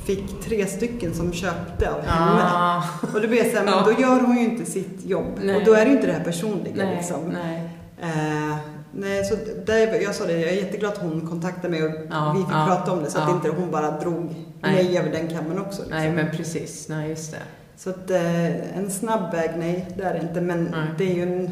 fick 0.07 0.41
tre 0.43 0.65
stycken 0.65 1.13
som 1.13 1.33
köpte 1.33 1.89
av 1.91 2.01
henne. 2.01 2.41
Ah, 2.43 2.83
Och 3.13 3.21
då 3.21 3.27
blir 3.27 3.37
jag 3.37 3.51
så 3.51 3.57
här, 3.57 3.65
men 3.65 3.83
då 3.85 4.01
gör 4.01 4.19
hon 4.21 4.37
ju 4.37 4.43
inte 4.43 4.65
sitt 4.71 5.05
jobb. 5.05 5.39
Nej. 5.43 5.55
Och 5.55 5.65
då 5.65 5.73
är 5.73 5.85
det 5.85 5.89
ju 5.91 5.95
inte 5.95 6.07
det 6.07 6.13
här 6.13 6.23
personliga 6.23 6.75
nej, 6.85 6.95
liksom. 6.97 7.21
nej. 7.33 7.69
Eh, 8.01 8.57
nej, 8.91 9.25
så 9.25 9.35
där, 9.65 10.01
jag 10.01 10.15
sa 10.15 10.25
det, 10.25 10.39
jag 10.39 10.49
är 10.51 10.55
jätteglad 10.55 10.93
att 10.93 10.97
hon 10.97 11.27
kontaktade 11.27 11.69
mig 11.69 11.83
och 11.83 11.91
Ja, 12.11 12.33
vi 12.37 12.43
fick 12.43 12.53
ja, 12.53 12.65
prata 12.67 12.91
om 12.91 13.03
det 13.03 13.09
så 13.09 13.17
att 13.19 13.29
ja. 13.29 13.35
inte 13.35 13.49
hon 13.49 13.71
bara 13.71 13.91
drog 13.99 14.35
Nej. 14.61 14.73
mig 14.73 14.97
över 14.97 15.11
den 15.11 15.27
kammen 15.27 15.59
också. 15.59 15.81
Liksom. 15.81 15.97
Nej, 15.97 16.11
men 16.11 16.31
precis. 16.31 16.89
Nej, 16.89 17.09
just 17.09 17.31
det. 17.31 17.37
Så 17.79 17.89
att 17.89 18.11
eh, 18.11 18.77
en 18.77 18.89
snabb 18.89 19.31
väg, 19.31 19.49
nej 19.57 19.87
det 19.97 20.03
är 20.03 20.13
det 20.13 20.19
inte. 20.21 20.41
Men 20.41 20.63
Nej. 20.63 20.87
det 20.97 21.11
är 21.11 21.15
ju 21.15 21.21
en 21.37 21.49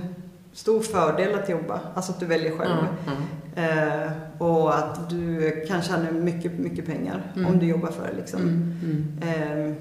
stor 0.53 0.79
fördel 0.79 1.35
att 1.39 1.49
jobba, 1.49 1.79
alltså 1.93 2.11
att 2.11 2.19
du 2.19 2.25
väljer 2.25 2.51
själv. 2.57 2.71
Mm. 3.07 3.77
Eh, 4.03 4.11
och 4.37 4.75
att 4.77 5.09
du 5.09 5.51
kan 5.67 5.81
tjäna 5.81 6.11
mycket, 6.11 6.59
mycket 6.59 6.85
pengar 6.85 7.21
Mm. 7.35 7.47
om 7.53 7.59
du 7.59 7.65
jobbar 7.65 7.89
för 7.91 8.07
det. 8.07 8.17
Liksom. 8.17 8.39
Mm. 8.41 9.07
Eh, 9.21 9.73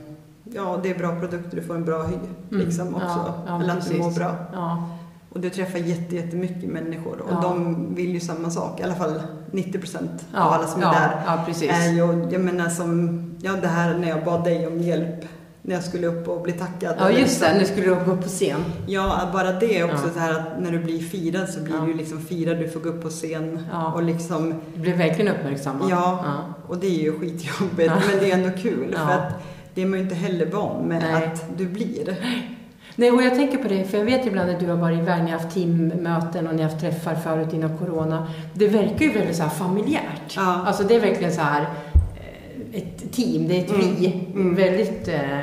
ja, 0.54 0.80
det 0.82 0.90
är 0.90 0.98
bra 0.98 1.20
produkter, 1.20 1.56
du 1.56 1.62
får 1.62 1.74
en 1.74 1.84
bra 1.84 2.02
hy 2.02 2.14
Mm. 2.14 2.66
liksom, 2.66 2.94
också. 2.94 3.06
Ja, 3.06 3.44
ja, 3.46 3.60
Eller 3.60 3.72
att 3.72 3.80
du 3.84 3.88
precis. 3.90 4.04
mår 4.04 4.10
bra. 4.10 4.34
Ja, 4.52 4.88
Och 5.32 5.40
du 5.40 5.50
träffar 5.50 5.78
jätte, 5.78 6.16
jättemycket 6.16 6.70
människor 6.70 7.20
och 7.20 7.42
de 7.42 7.76
vill 7.94 8.10
ju 8.14 8.20
samma 8.20 8.50
sak. 8.50 8.80
I 8.80 8.82
alla 8.82 8.94
fall 8.94 9.20
90 9.50 9.78
procent 9.80 10.26
av 10.34 10.52
alla 10.52 10.66
som 10.66 10.82
är 10.82 10.86
där. 10.92 11.22
Ja, 11.26 11.42
precis. 11.46 11.70
Är 11.70 11.92
ju, 11.92 12.28
jag 12.30 12.40
menar 12.40 12.68
som, 12.68 13.20
ja 13.42 13.52
det 13.62 13.68
här 13.68 13.98
när 13.98 14.08
jag 14.08 14.24
bad 14.24 14.44
dig 14.44 14.66
om 14.66 14.78
hjälp 14.78 15.24
när 15.66 15.74
jag 15.74 15.84
skulle 15.84 16.06
upp 16.06 16.28
och 16.28 16.42
bli 16.42 16.52
tackad. 16.52 16.94
Ja, 16.98 17.10
just 17.10 17.40
det. 17.40 17.54
Nu 17.58 17.64
skulle 17.64 17.86
du 17.86 17.94
gå 17.94 18.10
upp 18.12 18.22
på 18.22 18.28
scen. 18.28 18.64
Ja, 18.86 19.28
bara 19.32 19.52
det 19.52 19.84
också 19.84 20.06
Ja. 20.06 20.12
så 20.14 20.18
här 20.18 20.30
att 20.32 20.60
när 20.60 20.70
du 20.72 20.78
blir 20.78 20.98
firad 21.00 21.48
så 21.48 21.60
blir 21.60 21.74
Ja. 21.74 21.80
du 21.80 21.86
ju 21.92 21.96
liksom 21.96 22.20
firad, 22.20 22.58
du 22.58 22.68
får 22.68 22.80
gå 22.80 22.88
upp 22.88 23.02
på 23.02 23.08
scen 23.08 23.66
Ja. 23.72 23.92
och 23.92 24.02
liksom 24.02 24.54
Du 24.74 24.80
blev 24.80 24.96
verkligen 24.98 25.34
uppmärksammad. 25.36 25.90
Ja. 25.90 26.20
ja. 26.24 26.54
Och 26.68 26.76
det 26.78 26.86
är 26.86 27.02
ju 27.02 27.18
skitjobbigt, 27.20 27.92
men 28.10 28.18
det 28.20 28.30
är 28.30 28.34
ändå 28.34 28.50
kul 28.58 28.94
för 29.06 29.12
att 29.12 29.32
det 29.74 29.82
är 29.82 29.86
man 29.86 29.98
ju 29.98 30.02
inte 30.04 30.14
heller 30.14 30.46
van 30.46 30.82
med 30.82 31.02
Nej. 31.12 31.26
att 31.26 31.44
du 31.58 31.66
blir. 31.66 32.16
Nej, 32.98 33.10
och 33.10 33.22
jag 33.22 33.34
tänker 33.34 33.58
på 33.58 33.68
det, 33.68 33.84
för 33.84 33.98
jag 33.98 34.04
vet 34.04 34.26
ibland 34.26 34.52
när 34.52 34.60
du 34.60 34.66
har 34.66 34.76
varit 34.76 34.98
iväg, 34.98 35.24
ni 35.24 35.30
har 35.30 35.38
haft 35.38 35.54
teammöten 35.54 36.46
och 36.48 36.54
ni 36.54 36.62
har 36.62 36.70
haft 36.70 36.80
träffar 36.80 37.14
förut 37.14 37.52
innan 37.52 37.78
corona. 37.78 38.26
Det 38.54 38.68
verkar 38.68 39.06
ju 39.06 39.12
väldigt 39.12 39.36
så 39.36 39.42
här 39.42 39.50
familjärt. 39.50 40.36
Ja. 40.36 40.62
Alltså 40.66 40.82
det 40.82 40.94
är 40.96 41.00
verkligen 41.00 41.32
så 41.32 41.40
här 41.40 41.66
ett 42.72 43.12
team, 43.12 43.48
det 43.48 43.58
är 43.60 43.64
ett 43.64 43.70
Mm, 43.70 43.94
vi. 43.98 44.26
mm. 44.34 44.54
Väldigt 44.54 45.08
eh, 45.08 45.40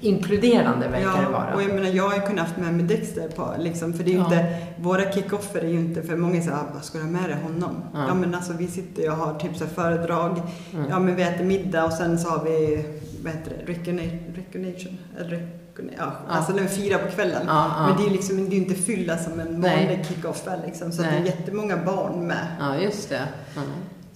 inkluderande 0.00 0.88
verkar 0.88 1.22
det 1.22 1.28
vara. 1.28 1.54
och 1.54 1.62
jag 1.62 1.74
menar 1.74 1.88
jag 1.88 2.08
har 2.08 2.14
ju 2.14 2.20
kunnat 2.20 2.46
haft 2.46 2.56
med 2.60 2.74
mig 2.74 2.86
Dexter 2.86 3.28
på 3.28 3.54
liksom, 3.58 3.92
för 3.92 4.04
det 4.04 4.10
är 4.10 4.12
ju 4.12 4.18
Ja. 4.18 4.24
inte, 4.24 4.56
våra 4.78 5.12
kickoffer 5.12 5.60
är 5.60 5.68
ju 5.68 5.78
inte, 5.80 6.02
för 6.02 6.16
många 6.16 6.40
säger 6.40 6.52
ah, 6.56 6.66
vad 6.74 6.84
ska 6.84 6.98
du 6.98 7.04
ha 7.04 7.10
med 7.10 7.24
dig 7.30 7.36
honom? 7.42 7.74
Ja. 7.94 8.04
Ja. 8.08 8.14
men 8.14 8.34
alltså 8.34 8.52
vi 8.52 8.66
sitter 8.66 9.10
och 9.10 9.16
har 9.16 9.34
typ 9.38 9.56
så 9.56 9.64
här 9.64 9.72
föredrag, 9.72 10.42
Mm. 10.74 10.86
ja 10.90 10.98
men 10.98 11.16
vi 11.16 11.22
äter 11.22 11.44
middag 11.44 11.84
och 11.84 11.92
sen 11.92 12.18
så 12.18 12.28
har 12.28 12.44
vi, 12.44 12.84
vad 13.24 13.32
heter 13.32 13.50
det, 13.66 13.72
recognition, 13.72 14.98
eller 15.20 15.48
ja, 15.76 15.82
Ja. 15.98 16.12
alltså 16.28 16.52
när 16.52 16.62
vi 16.62 16.68
firar 16.68 16.98
på 16.98 17.10
kvällen. 17.10 17.42
Ja, 17.46 17.70
ja. 17.78 17.86
Men 17.88 17.96
det 17.96 18.02
är 18.02 18.06
ju 18.06 18.12
liksom, 18.12 18.36
det 18.36 18.50
är 18.50 18.58
ju 18.58 18.62
inte 18.62 18.74
fylla 18.74 19.18
som 19.18 19.40
en 19.40 19.60
Nej. 19.60 19.76
vanlig 19.86 20.06
kick-off 20.06 20.48
liksom, 20.66 20.92
så 20.92 21.02
att 21.02 21.08
det 21.08 21.14
Nej. 21.14 21.22
är 21.22 21.26
jättemånga 21.26 21.76
barn 21.86 22.26
med. 22.26 22.46
ja, 22.60 22.76
just 22.76 23.08
det. 23.08 23.22
Ja. 23.56 23.62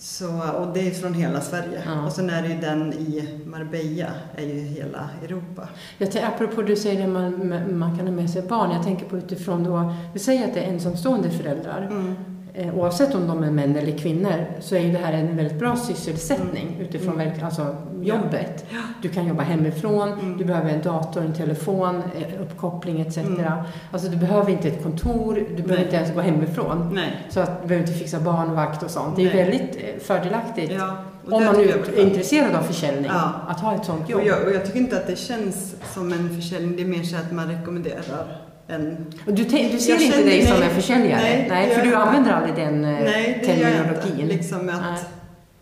Så, 0.03 0.53
och 0.53 0.75
det 0.75 0.87
är 0.87 0.91
från 0.91 1.15
hela 1.15 1.41
Sverige. 1.41 1.83
Ja. 1.87 2.07
Och 2.07 2.13
sen 2.13 2.31
är 2.31 2.43
det 2.43 2.49
ju 2.49 2.61
den 2.61 2.93
i 2.93 3.39
Marbella, 3.47 4.07
är 4.37 4.47
ju 4.47 4.61
hela 4.61 5.11
Europa. 5.25 5.69
Jag 5.99 6.11
tänker, 6.11 6.29
apropå 6.29 6.63
du 6.63 6.77
säger 6.77 7.05
att 7.05 7.09
man, 7.09 7.79
man 7.79 7.97
kan 7.97 8.07
ha 8.07 8.15
med 8.15 8.31
sig 8.31 8.43
barn. 8.43 8.71
Jag 8.71 8.83
tänker 8.83 9.07
på 9.07 9.17
utifrån 9.17 9.65
då, 9.65 9.95
vi 10.13 10.19
säger 10.19 10.49
att 10.49 10.55
det 10.55 10.61
är 10.61 10.73
ensamstående 10.73 11.31
föräldrar. 11.31 11.89
Mm. 11.91 12.40
Eh, 12.55 12.79
oavsett 12.79 13.15
om 13.15 13.27
de 13.27 13.43
är 13.45 13.51
män 13.51 13.77
eller 13.77 13.99
kvinnor 13.99 14.45
så 14.61 14.75
är 14.75 14.81
ju 14.81 14.93
det 14.93 14.99
här 14.99 15.13
en 15.13 15.37
väldigt 15.37 15.59
bra 15.59 15.77
sysselsättning 15.77 16.77
utifrån 16.81 17.21
Mm. 17.21 17.33
alltså 17.45 17.77
jobbet. 18.03 18.65
Du 19.03 19.09
kan 19.09 19.27
jobba 19.27 19.43
hemifrån, 19.43 20.13
Mm. 20.13 20.39
du 20.39 20.45
behöver 20.45 20.71
en 20.71 20.83
dator, 20.83 21.23
en 21.23 21.35
telefon, 21.35 22.03
eh, 22.17 22.43
uppkoppling 22.43 23.01
etc. 23.01 23.17
Mm. 23.19 23.53
Alltså 23.93 24.09
du 24.09 24.17
behöver 24.17 24.51
inte 24.51 24.69
ett 24.69 24.83
kontor, 24.83 25.35
du 25.35 25.63
behöver 25.63 25.75
Nej. 25.75 25.85
inte 25.85 25.97
ens 25.97 26.15
gå 26.15 26.21
hemifrån. 26.21 26.91
Nej. 26.95 27.27
Så 27.29 27.41
att 27.41 27.63
du 27.63 27.69
behöver 27.69 27.87
inte 27.89 27.99
fixa 27.99 28.21
barnvakt 28.21 28.83
och 28.83 28.91
sånt. 28.91 29.17
Det 29.17 29.23
är 29.23 29.35
Nej. 29.35 29.45
väldigt 29.45 29.77
eh, 29.77 30.01
fördelaktigt 30.01 30.73
Ja, 30.73 30.97
om 31.31 31.45
man 31.45 31.55
nu 31.57 31.63
är 31.71 31.99
intresserad 32.01 32.55
av 32.55 32.63
försäljning, 32.63 33.11
Ja. 33.15 33.33
att 33.49 33.61
ha 33.61 33.75
ett 33.75 33.85
sånt 33.85 34.09
jobb. 34.09 34.21
Och 34.21 34.27
jag, 34.27 34.47
och 34.47 34.53
jag 34.53 34.67
tycker 34.67 34.79
inte 34.79 34.97
att 34.97 35.07
det 35.07 35.17
känns 35.19 35.75
som 35.95 36.13
en 36.13 36.37
försäljning, 36.37 36.77
det 36.77 36.83
är 36.83 36.87
mer 36.87 37.03
så 37.03 37.17
att 37.17 37.33
man 37.33 37.49
rekommenderar 37.49 38.40
en... 38.71 39.07
Du, 39.27 39.33
du 39.45 39.79
ser 39.79 40.03
inte 40.03 40.23
dig 40.23 40.47
som 40.47 40.59
nej. 40.59 40.69
en 40.69 40.75
försäljare? 40.75 41.21
Nej, 41.23 41.47
nej 41.49 41.75
för 41.75 41.83
du 41.83 41.95
använder 41.95 42.33
aldrig 42.33 42.55
den 42.55 42.85
eh, 42.85 42.91
Nej, 42.91 43.43
terminologin. 43.47 44.29
Liksom 44.29 44.69
att, 44.69 44.81
Nej. 44.81 44.99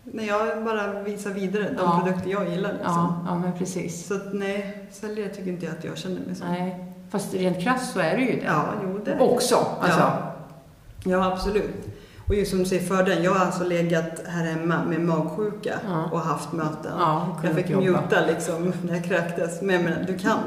nej, 0.03 0.27
jag 0.27 0.63
bara 0.63 1.03
visar 1.03 1.29
vidare 1.29 1.63
de 1.63 1.75
Ja. 1.77 2.01
produkter 2.03 2.31
jag 2.31 2.49
gillar. 2.49 2.73
Liksom. 2.73 2.93
Ja, 2.95 3.23
ja, 3.27 3.35
men 3.35 3.53
precis. 3.57 4.07
Så 4.07 4.15
att, 4.15 4.33
nej, 4.33 4.87
säljare 4.91 5.29
tycker 5.29 5.49
inte 5.51 5.65
jag 5.65 5.75
att 5.77 5.83
jag 5.83 5.97
känner 5.97 6.21
mig 6.25 6.35
som. 6.35 6.47
Nej, 6.47 6.85
fast 7.11 7.33
rent 7.33 7.63
krasst 7.63 7.93
så 7.93 7.99
är 7.99 8.17
det 8.17 8.23
ju 8.23 8.39
det. 8.39 8.45
Ja, 8.45 8.65
jo 8.83 8.99
det. 9.05 9.19
Också. 9.19 9.55
Alltså. 9.81 9.99
Ja. 9.99 10.35
Ja, 11.03 11.31
absolut. 11.33 11.88
Och 12.29 12.35
just 12.35 12.49
som 12.51 12.59
du 12.59 12.65
säger 12.65 12.83
fördelen, 12.83 13.23
jag 13.23 13.31
har 13.31 13.45
alltså 13.45 13.63
legat 13.63 14.21
här 14.27 14.45
hemma 14.45 14.83
med 14.85 15.01
magsjuka 15.01 15.73
Ja. 15.87 16.09
och 16.11 16.19
haft 16.19 16.51
möten. 16.53 16.91
Ja, 16.99 17.37
jag 17.43 17.55
fick 17.55 17.69
jobba. 17.69 17.85
muta 17.85 18.25
liksom 18.27 18.73
när 18.87 18.93
jag 18.95 19.03
kräktes. 19.03 19.61
Men 19.61 19.75
jag 19.75 19.83
menar, 19.83 20.03
du 20.07 20.17
kan. 20.17 20.37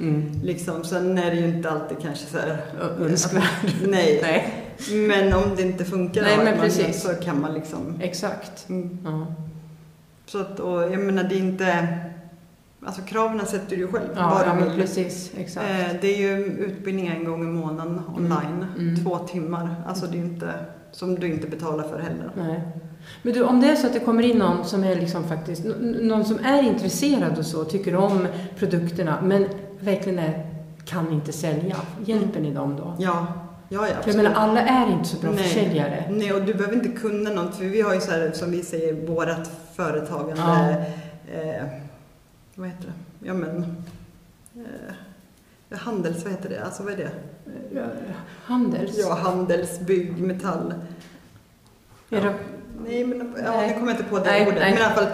Mm. 0.00 0.30
Liksom. 0.42 0.84
Sen 0.84 1.18
är 1.18 1.30
det 1.30 1.36
ju 1.36 1.48
inte 1.48 1.70
alltid 1.70 1.98
kanske 2.02 2.26
så 2.26 2.38
här... 2.38 2.58
Önskvärt. 3.00 3.44
Nej. 3.86 4.18
Nej, 4.22 4.64
Men 5.08 5.32
om 5.32 5.56
det 5.56 5.62
inte 5.62 5.84
funkar 5.84 6.22
Nej, 6.22 6.38
men 6.44 6.58
precis. 6.60 7.02
så 7.02 7.08
kan 7.14 7.40
man 7.40 7.54
liksom... 7.54 7.98
exakt. 8.00 8.68
Mm. 8.68 8.98
Ja. 9.04 9.26
Så 10.26 10.40
att, 10.40 10.60
och 10.60 10.82
jag 10.82 10.98
menar, 11.00 11.24
det 11.24 11.34
är 11.34 11.38
inte... 11.40 11.88
Alltså 12.86 13.02
kraven 13.02 13.46
sätter 13.46 13.76
du 13.76 13.82
ju 13.82 13.88
själv. 13.88 14.08
Ja, 14.16 14.42
ja, 14.46 14.54
men 14.54 14.76
precis. 14.76 15.32
Exakt. 15.36 15.66
Eh, 15.70 15.86
Det 16.00 16.14
är 16.14 16.18
ju 16.18 16.44
utbildningar 16.44 17.14
en 17.16 17.24
gång 17.24 17.42
i 17.42 17.46
månaden 17.46 18.00
online. 18.16 18.66
Mm. 18.78 19.04
Två 19.04 19.18
timmar. 19.18 19.74
Alltså 19.86 20.06
det 20.06 20.18
är 20.18 20.22
inte... 20.22 20.52
Som 20.92 21.14
du 21.14 21.32
inte 21.32 21.46
betalar 21.46 21.84
för 21.84 21.98
heller. 21.98 22.30
Nej. 22.36 22.60
Men 23.22 23.32
du, 23.32 23.42
om 23.42 23.60
det 23.60 23.70
är 23.70 23.76
så 23.76 23.86
att 23.86 23.92
det 23.92 24.00
kommer 24.00 24.22
in 24.22 24.38
någon 24.38 24.64
som 24.64 24.84
är 24.84 24.94
liksom 24.94 25.28
faktiskt, 25.28 25.64
någon 25.80 26.24
som 26.24 26.38
är 26.44 26.62
intresserad 26.62 27.38
och 27.38 27.46
så, 27.46 27.64
tycker 27.64 27.96
om 27.96 28.28
produkterna, 28.58 29.18
men 29.22 29.48
verkligen 29.80 30.18
är, 30.18 30.46
kan 30.84 31.12
inte 31.12 31.32
sälja. 31.32 31.76
Hjälper 32.04 32.40
ni 32.40 32.54
dem 32.54 32.76
då? 32.76 32.96
Ja, 32.98 33.26
ja, 33.68 33.88
ja 33.88 33.94
För 34.02 34.10
jag 34.10 34.16
menar, 34.16 34.32
alla 34.34 34.60
är 34.60 34.92
inte 34.92 35.08
så 35.08 35.20
bra 35.20 35.30
Nej. 35.30 35.44
försäljare. 35.44 36.04
Nej, 36.10 36.32
och 36.32 36.42
du 36.42 36.54
behöver 36.54 36.74
inte 36.74 37.00
kunna 37.00 37.30
något. 37.30 37.56
För 37.56 37.64
vi 37.64 37.80
har 37.80 37.94
ju 37.94 38.00
så 38.00 38.10
här, 38.10 38.30
som 38.32 38.50
vi 38.50 38.62
säger, 38.62 39.06
vårat 39.06 39.50
företagande... 39.74 40.86
Ja. 41.32 41.40
Eh, 41.40 41.66
vad 42.54 42.68
heter 42.68 42.84
det? 42.84 43.26
Ja, 43.26 43.34
men... 43.34 43.84
Eh, 44.56 45.78
Handels, 45.78 46.24
vad 46.24 46.32
heter 46.32 46.48
det? 46.48 46.64
Alltså 46.64 46.82
vad 46.82 46.92
är 46.92 46.96
det? 46.96 47.10
Handels? 48.44 48.98
Ja, 48.98 49.14
handels, 49.14 49.80
bygg, 49.80 50.18
metall. 50.18 50.74
Det, 52.08 52.34
Nej, 52.84 53.04
men 53.04 53.34
ja, 53.44 53.50
Nej. 53.50 53.68
nu 53.68 53.74
kommer 53.74 53.92
jag 53.92 54.00
inte 54.00 54.10
på 54.10 54.18
det 54.18 54.24
Nej, 54.24 54.46
ordet. 54.46 54.58
nej. 54.60 54.70
Men 54.72 54.80
i 54.80 54.84
alla 54.84 54.94
fall 54.94 55.06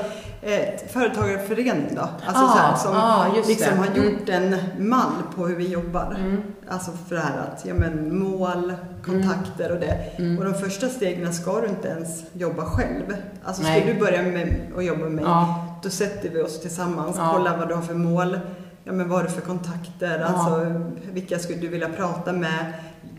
eh, 0.42 0.88
företagarförening 0.92 1.88
då. 1.94 2.00
Alltså 2.26 2.44
Ah, 2.44 2.56
här, 2.56 2.76
som 2.76 2.92
ah, 2.96 3.26
liksom 3.46 3.70
det. 3.70 3.76
har 3.76 3.86
Mm. 3.86 4.04
gjort 4.04 4.28
en 4.28 4.56
mall 4.88 5.12
på 5.36 5.46
hur 5.46 5.56
vi 5.56 5.68
jobbar. 5.68 6.16
mm, 6.20 6.42
Alltså 6.68 6.90
för 7.08 7.14
det 7.14 7.20
här 7.20 7.38
att, 7.38 7.64
ja 7.66 7.74
men 7.74 8.18
mål, 8.18 8.72
kontakter 9.04 9.72
och 9.72 9.80
det. 9.80 10.10
mm. 10.18 10.38
Och 10.38 10.44
de 10.44 10.54
första 10.54 10.88
stegen 10.88 11.32
ska 11.34 11.60
du 11.60 11.66
inte 11.66 11.88
ens 11.88 12.22
jobba 12.32 12.64
själv. 12.64 13.16
Alltså 13.44 13.62
ska 13.62 13.70
Nej. 13.72 13.92
du 13.94 14.00
börja 14.00 14.22
med 14.22 14.56
att 14.76 14.84
jobba 14.84 15.02
med 15.02 15.12
mig, 15.12 15.24
Ja, 15.24 15.66
då 15.82 15.90
sätter 15.90 16.28
vi 16.30 16.42
oss 16.42 16.60
tillsammans, 16.60 17.16
Ja. 17.18 17.32
kollar 17.32 17.58
vad 17.58 17.68
du 17.68 17.74
har 17.74 17.82
för 17.82 17.94
mål, 17.94 18.38
ja 18.84 18.92
men 18.92 19.08
vad 19.08 19.18
har 19.18 19.24
du 19.24 19.30
för 19.30 19.40
kontakter, 19.40 20.18
Ja. 20.20 20.26
alltså 20.26 20.74
vilka 21.12 21.38
skulle 21.38 21.58
du 21.60 21.68
vilja 21.68 21.88
prata 21.88 22.32
med? 22.32 22.72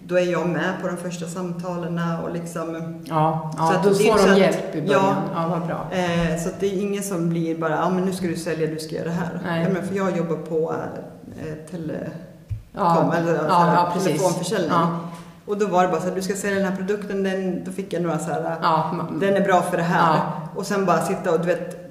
Då 0.07 0.16
är 0.20 0.32
jag 0.32 0.47
med 0.49 0.74
på 0.82 0.88
de 0.88 0.97
första 0.97 1.26
samtalen 1.28 1.99
och 2.24 2.34
liksom 2.34 2.95
ja, 3.05 3.51
Så 3.53 3.57
ja 3.63 3.74
att 3.74 3.84
då 3.84 3.89
det 3.89 3.95
får 3.95 4.18
så 4.18 4.26
de 4.26 4.32
att- 4.32 4.38
hjälp 4.39 4.76
i 4.76 4.82
början. 4.82 5.03
ja. 5.05 5.16
Ja, 5.36 5.47
vad 5.47 5.68
bra. 5.68 5.88
Eh, 5.91 6.38
så 6.43 6.49
det 6.59 6.66
är 6.68 6.82
ingen 6.82 7.03
som 7.03 7.30
blir 7.30 7.57
bara, 7.57 7.72
ja 7.76 7.89
men 7.89 8.05
nu 8.05 8.13
ska 8.13 8.28
du 8.28 8.36
sälja, 8.36 8.68
du 8.68 8.80
ska 8.80 8.95
göra 8.95 9.05
det 9.05 9.11
här. 9.11 9.39
Nej. 9.45 9.63
Ja, 9.63 9.70
men 9.74 9.88
för 9.88 9.95
jag 9.95 10.18
jobbar 10.18 10.36
på 10.36 10.74
eh, 11.39 11.53
telekom, 11.72 12.09
Ja, 12.74 13.13
eller 13.18 13.34
ja, 13.36 13.49
så 13.49 13.53
här, 13.55 13.76
ja, 13.76 13.89
precis. 13.93 14.07
telefonförsäljning. 14.07 14.70
Ja, 14.72 14.99
Och 15.45 15.57
då 15.57 15.68
var 15.68 15.84
det 15.84 15.89
bara 15.89 16.01
så 16.01 16.07
här, 16.07 16.16
du 16.16 16.22
ska 16.22 16.34
sälja 16.34 16.55
den 16.59 16.66
här 16.70 16.76
produkten, 16.76 17.24
den, 17.24 17.63
då 17.63 17.72
fick 17.72 17.93
jag 17.93 18.01
några 18.03 18.20
så 18.20 18.32
här, 18.32 18.55
ja, 18.61 18.91
ma- 18.93 19.20
den 19.20 19.34
är 19.36 19.41
bra 19.41 19.61
för 19.61 19.78
det 19.78 19.84
här. 19.84 20.16
Ja. 20.16 20.22
Och 20.55 20.66
sen 20.66 20.86
bara 20.86 21.01
sitta 21.01 21.32
och 21.32 21.39
du 21.39 21.45
vet, 21.47 21.85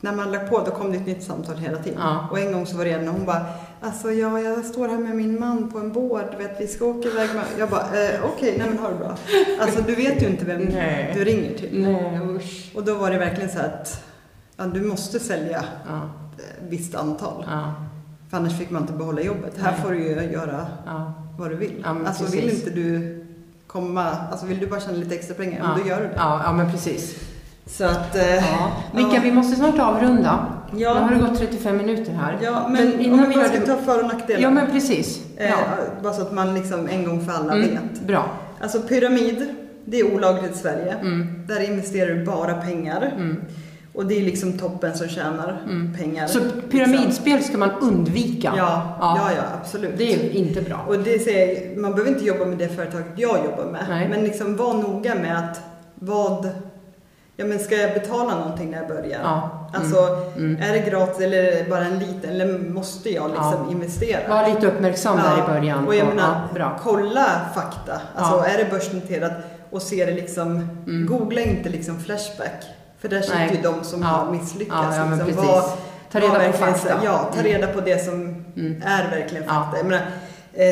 när 0.00 0.12
man 0.12 0.32
lagt 0.32 0.50
på 0.50 0.58
då 0.58 0.70
kom 0.70 0.90
det 0.92 0.96
ett 0.98 1.06
nytt 1.06 1.22
samtal 1.22 1.56
hela 1.56 1.78
tiden. 1.78 1.98
Ja. 2.02 2.28
Och 2.30 2.38
en 2.38 2.52
gång 2.52 2.66
så 2.66 2.76
var 2.76 2.84
det 2.84 2.90
en 2.90 3.08
och 3.08 3.14
hon 3.14 3.26
bara, 3.26 3.46
alltså 3.80 4.12
ja, 4.12 4.40
jag 4.40 4.64
står 4.64 4.88
här 4.88 4.98
med 4.98 5.16
min 5.16 5.40
man 5.40 5.70
på 5.70 5.78
en 5.78 5.92
båt, 5.92 6.30
vet 6.38 6.60
vi 6.60 6.66
ska 6.66 6.84
åka 6.84 7.08
iväg 7.08 7.28
med... 7.34 7.44
Jag 7.58 7.68
bara, 7.70 7.80
eh, 7.80 8.20
okej, 8.34 8.54
nej 8.58 8.68
men 8.68 8.78
ha 8.78 8.88
det 8.88 8.94
bra. 8.94 9.16
Alltså 9.60 9.82
du 9.82 9.94
vet 9.94 10.22
ju 10.22 10.26
inte 10.26 10.44
vem 10.44 10.60
Nej. 10.60 11.12
du 11.16 11.24
ringer 11.24 11.58
till. 11.58 11.82
Nej, 11.82 12.20
usch. 12.36 12.72
Och 12.74 12.84
då 12.84 12.94
var 12.94 13.10
det 13.10 13.18
verkligen 13.18 13.50
så 13.50 13.58
här 13.58 13.66
att 13.68 14.04
ja, 14.56 14.64
du 14.64 14.80
måste 14.80 15.20
sälja 15.20 15.64
Ja, 15.88 16.00
ett 16.38 16.54
visst 16.68 16.94
antal. 16.94 17.44
ja, 17.48 17.74
För 18.30 18.36
annars 18.36 18.58
fick 18.58 18.70
man 18.70 18.82
inte 18.82 18.92
behålla 18.94 19.20
jobbet. 19.22 19.58
Här 19.58 19.72
Nej. 19.72 19.80
får 19.82 19.90
du 19.90 19.98
ju 19.98 20.32
göra 20.32 20.66
ja. 20.86 21.12
vad 21.38 21.50
du 21.50 21.56
vill. 21.56 21.84
Alltså 22.06 22.24
precis. 22.24 22.40
vill 22.40 22.50
inte 22.50 22.70
du 22.70 23.16
komma, 23.66 24.16
alltså 24.30 24.46
vill 24.46 24.58
du 24.58 24.66
bara 24.66 24.80
tjäna 24.80 24.96
lite 24.96 25.14
extra 25.14 25.34
pengar, 25.34 25.60
Ja. 25.64 25.82
då 25.82 25.88
gör 25.88 26.00
du 26.00 26.06
det. 26.08 26.14
Ja, 26.16 26.40
ja, 26.44 26.52
men 26.52 26.70
precis. 26.70 27.20
Så 27.70 27.84
att... 27.84 28.16
Eh, 28.16 28.34
Ja. 28.36 28.72
Micke, 28.94 29.06
ja. 29.14 29.20
vi 29.22 29.32
måste 29.32 29.56
snart 29.56 29.78
avrunda. 29.78 30.46
Ja. 30.76 30.94
Nu 30.94 31.00
har 31.00 31.10
det 31.10 31.30
gått 31.30 31.38
35 31.38 31.76
minuter 31.76 32.12
här. 32.12 32.38
Ja, 32.42 32.68
men, 32.68 32.88
Men 32.90 33.00
innan 33.00 33.20
om 33.20 33.28
vi 33.28 33.34
gör 33.34 33.44
ska 33.44 33.58
det- 33.60 33.66
ta 33.66 33.76
för 33.76 33.98
och 33.98 34.08
nackdelar. 34.08 34.40
Ja, 34.40 34.50
men 34.50 34.70
precis. 34.70 35.20
eh. 35.36 35.54
Bara 36.02 36.12
så 36.12 36.22
att 36.22 36.32
man 36.32 36.54
liksom 36.54 36.88
en 36.88 37.04
gång 37.04 37.24
för 37.24 37.32
alla 37.32 37.52
Mm, 37.54 37.68
vet. 37.70 38.00
Bra. 38.06 38.24
Alltså 38.60 38.80
pyramid, 38.80 39.46
det 39.84 40.00
är 40.00 40.14
olagligt 40.14 40.54
i 40.54 40.58
Sverige. 40.58 40.94
Mm, 41.00 41.44
Där 41.48 41.60
investerar 41.70 42.14
du 42.14 42.24
bara 42.24 42.54
pengar. 42.54 43.12
mm, 43.16 43.36
Och 43.94 44.06
det 44.06 44.14
är 44.18 44.22
liksom 44.22 44.58
toppen 44.58 44.94
som 44.96 45.08
tjänar 45.08 45.62
mm. 45.64 45.94
pengar. 45.98 46.26
Så 46.26 46.38
pyramidspel 46.70 47.42
ska 47.44 47.58
man 47.58 47.70
undvika? 47.80 48.52
Ja, 48.56 48.96
Ja. 49.00 49.18
ja, 49.18 49.30
ja, 49.36 49.42
absolut. 49.60 49.98
Det 49.98 50.14
är 50.14 50.30
inte 50.36 50.62
bra. 50.62 50.84
Och 50.88 50.98
det 50.98 51.18
säger, 51.18 51.76
man 51.80 51.90
behöver 51.92 52.10
inte 52.10 52.24
jobba 52.24 52.44
med 52.44 52.58
det 52.58 52.68
företaget 52.68 53.06
jag 53.16 53.36
jobbar 53.44 53.64
med. 53.72 53.84
Nej. 53.88 54.08
Men 54.08 54.20
liksom 54.24 54.56
var 54.56 54.74
noga 54.74 55.14
med 55.14 55.38
att 55.38 55.60
vad, 55.94 56.48
ja 57.40 57.46
men 57.46 57.58
ska 57.58 57.76
jag 57.76 57.94
betala 57.94 58.34
någonting 58.38 58.70
när 58.70 58.78
jag 58.78 58.88
börjar? 58.88 59.20
Ja. 59.22 59.50
Mm. 59.74 59.82
Alltså, 59.82 60.16
Mm. 60.36 60.62
är 60.62 60.72
det 60.72 60.78
gratis 60.90 61.20
eller 61.20 61.38
är 61.44 61.64
det 61.64 61.70
bara 61.70 61.84
en 61.84 61.98
liten, 61.98 62.30
eller 62.30 62.58
måste 62.58 63.10
jag 63.10 63.30
liksom 63.30 63.64
Ja. 63.66 63.72
investera? 63.72 64.28
Var 64.28 64.48
lite 64.48 64.66
uppmärksam 64.66 65.16
där 65.16 65.36
Ja, 65.38 65.44
i 65.44 65.48
början. 65.48 65.86
Och 65.86 65.94
jag 65.94 66.06
menar, 66.06 66.40
ja, 66.58 66.78
kolla 66.82 67.26
fakta. 67.54 68.00
Alltså 68.16 68.48
är 68.48 68.58
det 68.58 68.70
börsnoterat 68.70 69.32
och 69.70 69.82
se 69.82 70.04
det 70.06 70.12
liksom, 70.12 70.56
Mm. 70.86 71.06
googla 71.06 71.40
inte 71.40 71.68
liksom 71.68 72.00
Flashback. 72.00 72.64
För 73.00 73.08
där 73.08 73.20
sitter 73.20 73.36
Nej. 73.38 73.56
ju 73.56 73.62
de 73.62 73.84
som 73.84 74.02
har 74.02 74.30
misslyckats. 74.32 74.96
Liksom. 75.26 75.46
Vad- 75.46 75.64
Ta 76.12 76.20
reda 76.20 76.52
på 76.52 76.58
fakta. 76.58 76.94
Ja, 77.04 77.18
ta 77.34 77.40
Mm. 77.40 77.52
reda 77.52 77.66
på 77.66 77.80
det 77.80 78.04
som 78.04 78.14
Mm. 78.56 78.82
är 78.86 79.10
verkligen 79.10 79.44
fakta. 79.44 79.76
Jag 79.76 79.86
menar, 79.86 80.06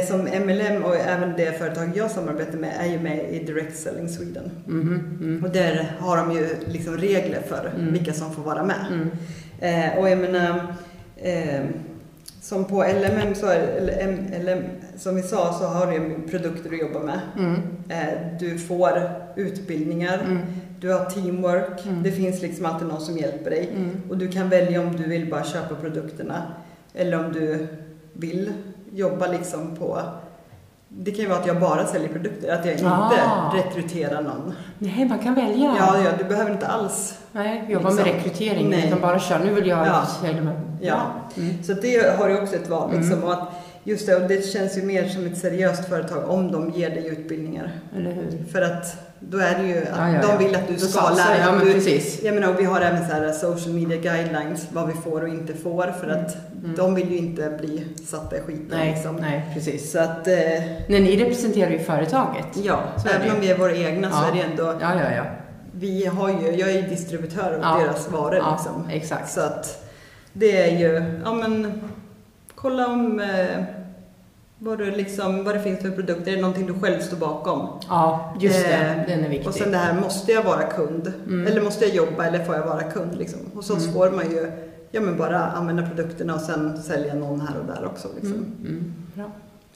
som 0.08 0.20
MLM 0.20 0.84
och 0.84 0.96
även 0.96 1.32
det 1.36 1.58
företag 1.58 1.90
jag 1.94 2.10
samarbetar 2.10 2.58
med 2.58 2.72
är 2.80 2.86
ju 2.86 2.98
med 3.00 3.32
i 3.32 3.44
Direct 3.44 3.76
Selling 3.76 4.08
Sweden. 4.08 4.50
Mhm, 4.66 5.18
mm. 5.20 5.44
Och 5.44 5.50
där 5.50 5.92
har 5.98 6.16
de 6.16 6.32
ju 6.32 6.46
liksom 6.66 6.96
regler 6.96 7.40
för 7.48 7.72
Mm. 7.76 7.92
vilka 7.92 8.12
som 8.12 8.32
får 8.32 8.42
vara 8.42 8.64
med. 8.64 8.86
Mm. 8.90 9.10
Eh, 9.60 9.98
och 9.98 10.10
jag 10.10 10.18
menar, 10.18 10.74
eh, 11.16 11.60
som 12.40 12.64
på 12.64 12.84
LMM, 12.84 13.34
så 13.34 13.46
är, 13.46 13.58
eller 13.58 14.06
MLM, 14.08 14.62
som 14.96 15.16
vi 15.16 15.22
sa, 15.22 15.52
så 15.52 15.64
har 15.64 15.86
du 15.86 15.92
ju 15.92 16.28
produkter 16.30 16.70
du 16.70 16.80
jobbar 16.80 17.00
med. 17.00 17.20
Mm. 17.38 17.54
Eh, 17.88 18.38
du 18.40 18.58
får 18.58 19.10
utbildningar, 19.36 20.20
Mm. 20.26 20.38
du 20.80 20.92
har 20.92 21.04
teamwork, 21.04 21.86
Mm. 21.86 22.02
det 22.02 22.12
finns 22.12 22.42
liksom 22.42 22.66
alltid 22.66 22.88
någon 22.88 23.00
som 23.00 23.18
hjälper 23.18 23.50
dig. 23.50 23.70
Mm. 23.76 23.90
Och 24.08 24.18
du 24.18 24.28
kan 24.28 24.48
välja 24.48 24.80
om 24.80 24.96
du 24.96 25.08
vill 25.08 25.30
bara 25.30 25.44
köpa 25.44 25.74
produkterna 25.74 26.42
eller 26.94 27.24
om 27.26 27.32
du 27.32 27.66
vill 28.12 28.52
jobba 28.92 29.26
liksom 29.26 29.76
på 29.76 30.00
det 30.90 31.10
kan 31.10 31.20
ju 31.20 31.26
vara 31.28 31.38
att 31.38 31.46
jag 31.46 31.60
bara 31.60 31.86
säljer 31.86 32.08
produkter, 32.08 32.52
att 32.54 32.64
jag 32.64 32.74
inte 32.74 32.86
Ah. 32.88 33.52
rekryterar 33.54 34.22
någon. 34.22 34.52
Nej, 34.78 35.04
man 35.08 35.18
kan 35.18 35.34
välja. 35.34 35.74
Ja, 35.78 35.98
ja, 36.04 36.10
du 36.18 36.24
behöver 36.24 36.50
inte 36.52 36.66
alls. 36.66 37.18
Nej, 37.32 37.64
jobba 37.68 37.90
med 37.90 37.96
Liksom. 37.96 38.14
rekrytering. 38.14 38.70
Nej. 38.70 38.86
Utan 38.86 39.00
bara 39.00 39.18
köra. 39.18 39.38
Nu 39.38 39.54
vill 39.54 39.66
jag 39.66 39.86
Ja. 39.86 40.06
sälja 40.20 40.42
mig. 40.42 40.56
Ja. 40.80 41.00
Mm. 41.36 41.62
Så 41.62 41.72
det 41.72 42.18
har 42.18 42.28
du 42.28 42.40
också 42.42 42.54
ett 42.56 42.68
val. 42.68 42.90
Liksom, 42.92 43.12
Mm. 43.12 43.24
och 43.24 43.32
att 43.32 43.48
just 43.84 44.06
det, 44.06 44.16
och 44.16 44.28
det 44.28 44.46
känns 44.46 44.78
ju 44.78 44.82
mer 44.82 45.08
som 45.08 45.26
ett 45.26 45.38
seriöst 45.38 45.88
företag 45.88 46.28
om 46.30 46.52
de 46.52 46.70
ger 46.70 46.90
dig 46.90 47.06
utbildningar. 47.08 47.70
Eller 47.96 48.10
hur? 48.12 48.44
För 48.52 48.62
att 48.62 49.07
då 49.20 49.38
är 49.38 49.58
det 49.58 49.66
ju 49.68 49.78
att 49.78 49.84
Ja, 49.96 50.08
ja, 50.10 50.14
ja. 50.22 50.28
de 50.38 50.44
vill 50.44 50.54
att 50.56 50.68
du 50.68 50.76
ska 50.78 51.10
lära 51.10 51.28
dig. 51.30 51.56
men 51.56 51.66
Du- 51.66 51.72
precis. 51.72 52.22
Jag 52.22 52.34
menar, 52.34 52.48
och 52.54 52.60
vi 52.60 52.64
har 52.64 52.80
även 52.80 53.08
så 53.08 53.12
här 53.14 53.32
social 53.32 53.74
media 53.74 53.96
guidelines, 53.96 54.66
vad 54.72 54.86
vi 54.86 54.92
får 54.94 55.22
och 55.22 55.28
inte 55.28 55.54
får. 55.54 55.92
För 56.00 56.08
att 56.08 56.36
Mm. 56.64 56.76
de 56.76 56.94
vill 56.94 57.10
ju 57.10 57.16
inte 57.18 57.58
bli 57.60 57.86
satta 58.06 58.36
i 58.36 58.40
skiten. 58.40 58.66
Nej, 58.70 58.92
liksom. 58.94 59.16
nej, 59.16 59.50
precis. 59.54 59.92
Så 59.92 59.98
att, 59.98 60.26
eh, 60.26 60.34
Nej, 60.88 61.00
ni 61.00 61.24
representerar 61.24 61.70
ju 61.70 61.78
företaget. 61.78 62.46
ja, 62.64 62.80
Så 63.02 63.08
även 63.08 63.30
om 63.34 63.40
vi 63.40 63.50
är 63.50 63.58
våra 63.58 63.74
egna 63.76 64.10
så 64.10 64.16
Ja. 64.22 64.28
är 64.30 64.34
det 64.44 64.50
ändå, 64.50 64.78
Ja, 64.80 64.94
ja, 64.94 65.14
ja. 65.16 65.24
vi 65.72 66.06
har 66.06 66.28
ju, 66.28 66.50
jag 66.56 66.70
är 66.70 66.82
ju 66.82 66.88
distributör 66.88 67.52
av 67.52 67.60
Ja. 67.62 67.84
deras 67.84 68.08
varor 68.10 68.34
ja 68.36 68.50
liksom. 68.52 68.88
Exakt. 68.90 69.30
Så 69.32 69.40
att 69.40 69.88
det 70.32 70.62
är 70.62 70.78
ju, 70.78 71.20
ja 71.24 71.32
men, 71.32 71.80
kolla 72.54 72.86
om 72.86 73.20
eh, 73.20 73.64
vad, 74.58 74.78
du 74.78 74.90
liksom, 74.90 75.44
vad 75.44 75.54
det 75.54 75.60
finns 75.60 75.80
för 75.80 75.90
produkter. 75.90 76.32
Är 76.32 76.36
det 76.36 76.42
någonting 76.42 76.66
du 76.66 76.74
själv 76.74 77.00
står 77.00 77.16
bakom? 77.16 77.68
Ja, 77.88 78.34
just 78.40 78.64
det. 78.64 78.72
Eh, 78.74 79.06
Den 79.08 79.24
är 79.24 79.28
viktig. 79.28 79.48
Och 79.48 79.54
sen 79.54 79.70
det 79.70 79.78
här, 79.78 80.00
måste 80.00 80.32
jag 80.32 80.42
vara 80.42 80.62
kund? 80.62 81.12
Mm. 81.26 81.46
Eller 81.46 81.60
måste 81.62 81.84
jag 81.86 81.94
jobba 81.94 82.24
eller 82.26 82.44
får 82.44 82.54
jag 82.54 82.66
vara 82.66 82.82
kund? 82.82 83.18
Liksom? 83.18 83.40
Hos 83.54 83.70
oss 83.70 83.82
Mm. 83.82 83.94
får 83.94 84.10
man 84.10 84.30
ju 84.30 84.50
ja, 84.90 85.00
men 85.00 85.16
bara 85.16 85.38
använda 85.40 85.86
produkterna 85.86 86.34
och 86.34 86.40
sen 86.40 86.82
sälja 86.82 87.14
någon 87.14 87.40
här 87.40 87.54
och 87.60 87.66
där 87.66 87.86
också. 87.86 88.08
Liksom. 88.14 88.32
Mm, 88.34 88.56
mm, 88.66 88.94
bra. 89.14 89.24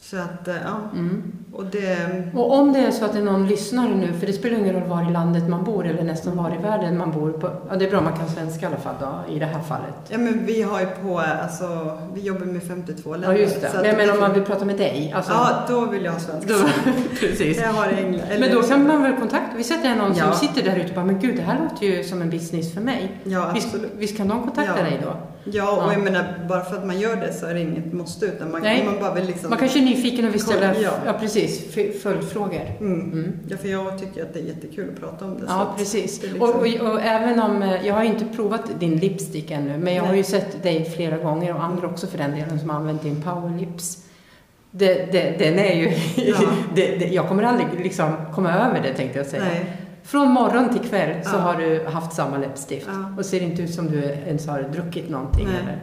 Så 0.05 0.16
att, 0.16 0.48
eh, 0.48 0.55
ja. 0.64 0.98
Mm. 0.98 1.32
Och 1.53 1.64
det, 1.64 2.22
Och 2.34 2.53
om 2.59 2.72
det 2.72 2.78
är 2.78 2.90
så 2.90 3.05
att 3.05 3.12
det 3.12 3.18
är 3.18 3.22
någon 3.22 3.46
lyssnare 3.46 3.94
nu, 3.94 4.12
för 4.12 4.26
det 4.26 4.32
spelar 4.32 4.59
ingen 4.59 4.74
roll 4.74 4.88
var 4.88 5.11
i 5.11 5.12
landet 5.12 5.48
man 5.48 5.64
bor 5.64 5.86
eller 5.86 6.03
nästan 6.03 6.36
var 6.36 6.55
i 6.55 6.62
världen 6.62 6.98
man 6.98 7.12
bor. 7.12 7.30
På, 7.32 7.50
ja, 7.70 7.76
det 7.76 7.84
är 7.84 7.90
bra 7.90 7.98
om 7.98 8.05
man 8.05 8.16
kan 8.16 8.28
svenska 8.28 8.66
i 8.66 8.68
alla 8.68 8.76
fall 8.76 8.94
då, 9.00 9.34
i 9.34 9.38
det 9.38 9.46
här 9.46 9.61
fallet. 9.61 9.94
ja 10.09 10.18
men 10.18 10.46
vi 10.46 10.62
har 10.62 10.80
ju 10.80 10.86
på, 10.86 11.18
alltså, 11.42 11.98
vi 12.14 12.20
jobbar 12.20 12.46
med 12.46 12.62
52 12.62 13.12
länder. 13.12 13.32
Ja, 13.32 13.38
just 13.38 13.61
det. 13.61 13.68
Men 13.82 13.96
menar 13.96 14.14
om 14.14 14.20
man 14.20 14.32
vill 14.32 14.42
prata 14.42 14.64
med 14.64 14.76
dig. 14.76 15.12
Alltså, 15.16 15.32
Ja, 15.32 15.64
då 15.68 15.86
vill 15.86 16.05
jag 16.05 16.12
ha 16.12 16.18
svenska. 16.20 16.53
då, 16.53 16.59
precis. 17.20 17.61
Jag 17.61 17.72
har 17.72 17.86
England. 17.86 18.28
Men 18.40 18.53
då 18.53 18.62
kan 18.62 18.86
man 18.86 19.03
väl 19.03 19.16
kontakta, 19.16 19.51
vi 19.57 19.64
sätter 19.64 19.96
någon 19.96 20.16
Ja. 20.16 20.32
som 20.32 20.48
sitter 20.48 20.62
där 20.70 20.76
ute 20.76 20.88
och 20.88 20.94
bara, 20.94 21.05
men 21.05 21.18
gud 21.20 21.36
det 21.36 21.42
här 21.42 21.61
låter 21.70 21.86
ju 21.86 22.05
som 22.05 22.22
en 22.22 22.30
business 22.30 22.74
för 22.74 22.80
mig. 22.80 23.11
Ja, 23.24 23.50
Visst, 23.55 23.74
visst 23.98 24.16
kan 24.16 24.28
de 24.28 24.42
kontakta 24.42 24.74
Ja. 24.78 24.84
dig 24.84 25.00
då? 25.03 25.16
Ja, 25.44 25.70
och 25.76 25.82
Ja. 25.82 25.92
jag 25.92 26.03
menar, 26.03 26.24
bara 26.48 26.64
för 26.64 26.76
att 26.76 26.86
man 26.86 27.00
gör 27.00 27.16
det 27.16 27.32
så 27.32 27.46
är 27.46 27.55
det 27.55 27.61
inget 27.61 27.92
måste, 27.92 28.26
utan 28.26 28.50
man, 28.50 28.62
Nej. 28.62 28.84
man 28.84 29.00
bara 29.00 29.14
vill 29.14 29.26
liksom... 29.26 29.50
Man 29.50 29.59
kanske 29.59 29.78
är 29.78 29.82
nyfiken 29.84 30.24
och 30.28 30.34
vill 30.34 30.40
ställa 30.40 30.74
Ja. 30.80 30.90
ja. 31.07 31.12
precis, 31.12 31.74
följdfrågor. 32.03 32.61
Mm. 32.80 33.12
Mm. 33.12 33.32
Ja, 33.48 33.57
för 33.57 33.68
jag 33.68 33.98
tycker 33.98 34.22
att 34.22 34.34
det 34.34 34.40
är 34.40 34.44
jättekul 34.44 34.88
att 34.94 35.00
prata 35.00 35.24
om 35.24 35.34
det. 35.38 35.44
Ja, 35.48 35.74
precis. 35.78 36.20
det 36.20 36.26
liksom- 36.26 36.48
Och, 36.48 36.55
och, 36.88 36.92
och 36.92 37.00
även 37.03 37.40
om, 37.40 37.62
eh, 37.62 37.86
jag 37.86 37.94
har 37.94 38.03
inte 38.05 38.24
provat 38.24 38.80
din 38.80 38.96
lipstick 38.96 39.50
ännu, 39.50 39.78
men 39.78 39.94
jag 39.94 40.03
har 40.03 40.09
Nej. 40.09 40.18
ju 40.18 40.24
sett 40.24 40.62
dig 40.62 40.90
flera 40.90 41.16
gånger 41.16 41.55
och 41.55 41.64
andra 41.64 41.86
också 41.86 42.07
för 42.07 42.18
den 42.18 42.30
delen 42.30 42.59
som 42.61 42.70
har 42.70 42.76
använt 42.76 43.03
din 43.03 43.22
power 43.22 43.59
lips. 43.61 43.98
Det, 44.74 45.12
det, 45.12 45.34
den 45.38 45.58
är 45.58 45.74
ju, 45.74 45.92
Ja. 46.16 46.36
det, 46.74 46.96
det, 46.96 47.06
jag 47.06 47.28
kommer 47.28 47.42
aldrig 47.42 47.66
liksom 47.80 48.12
komma 48.34 48.52
över 48.52 48.80
det 48.82 48.94
tänkte 48.94 49.18
jag 49.18 49.26
säga. 49.26 49.42
Nej. 49.44 49.76
Från 50.04 50.28
morgon 50.28 50.68
till 50.78 50.88
kväll 50.90 51.24
så 51.24 51.30
Ja. 51.36 51.38
har 51.40 51.54
du 51.54 51.86
haft 51.86 52.12
samma 52.12 52.38
läppstift 52.38 52.86
Ja. 52.92 53.14
och 53.18 53.24
ser 53.24 53.40
inte 53.42 53.62
ut 53.62 53.74
som 53.74 53.90
du 53.90 54.02
ens 54.04 54.46
har 54.48 54.62
druckit 54.62 55.10
någonting. 55.10 55.46
Nej. 55.46 55.56
Eller? 55.62 55.80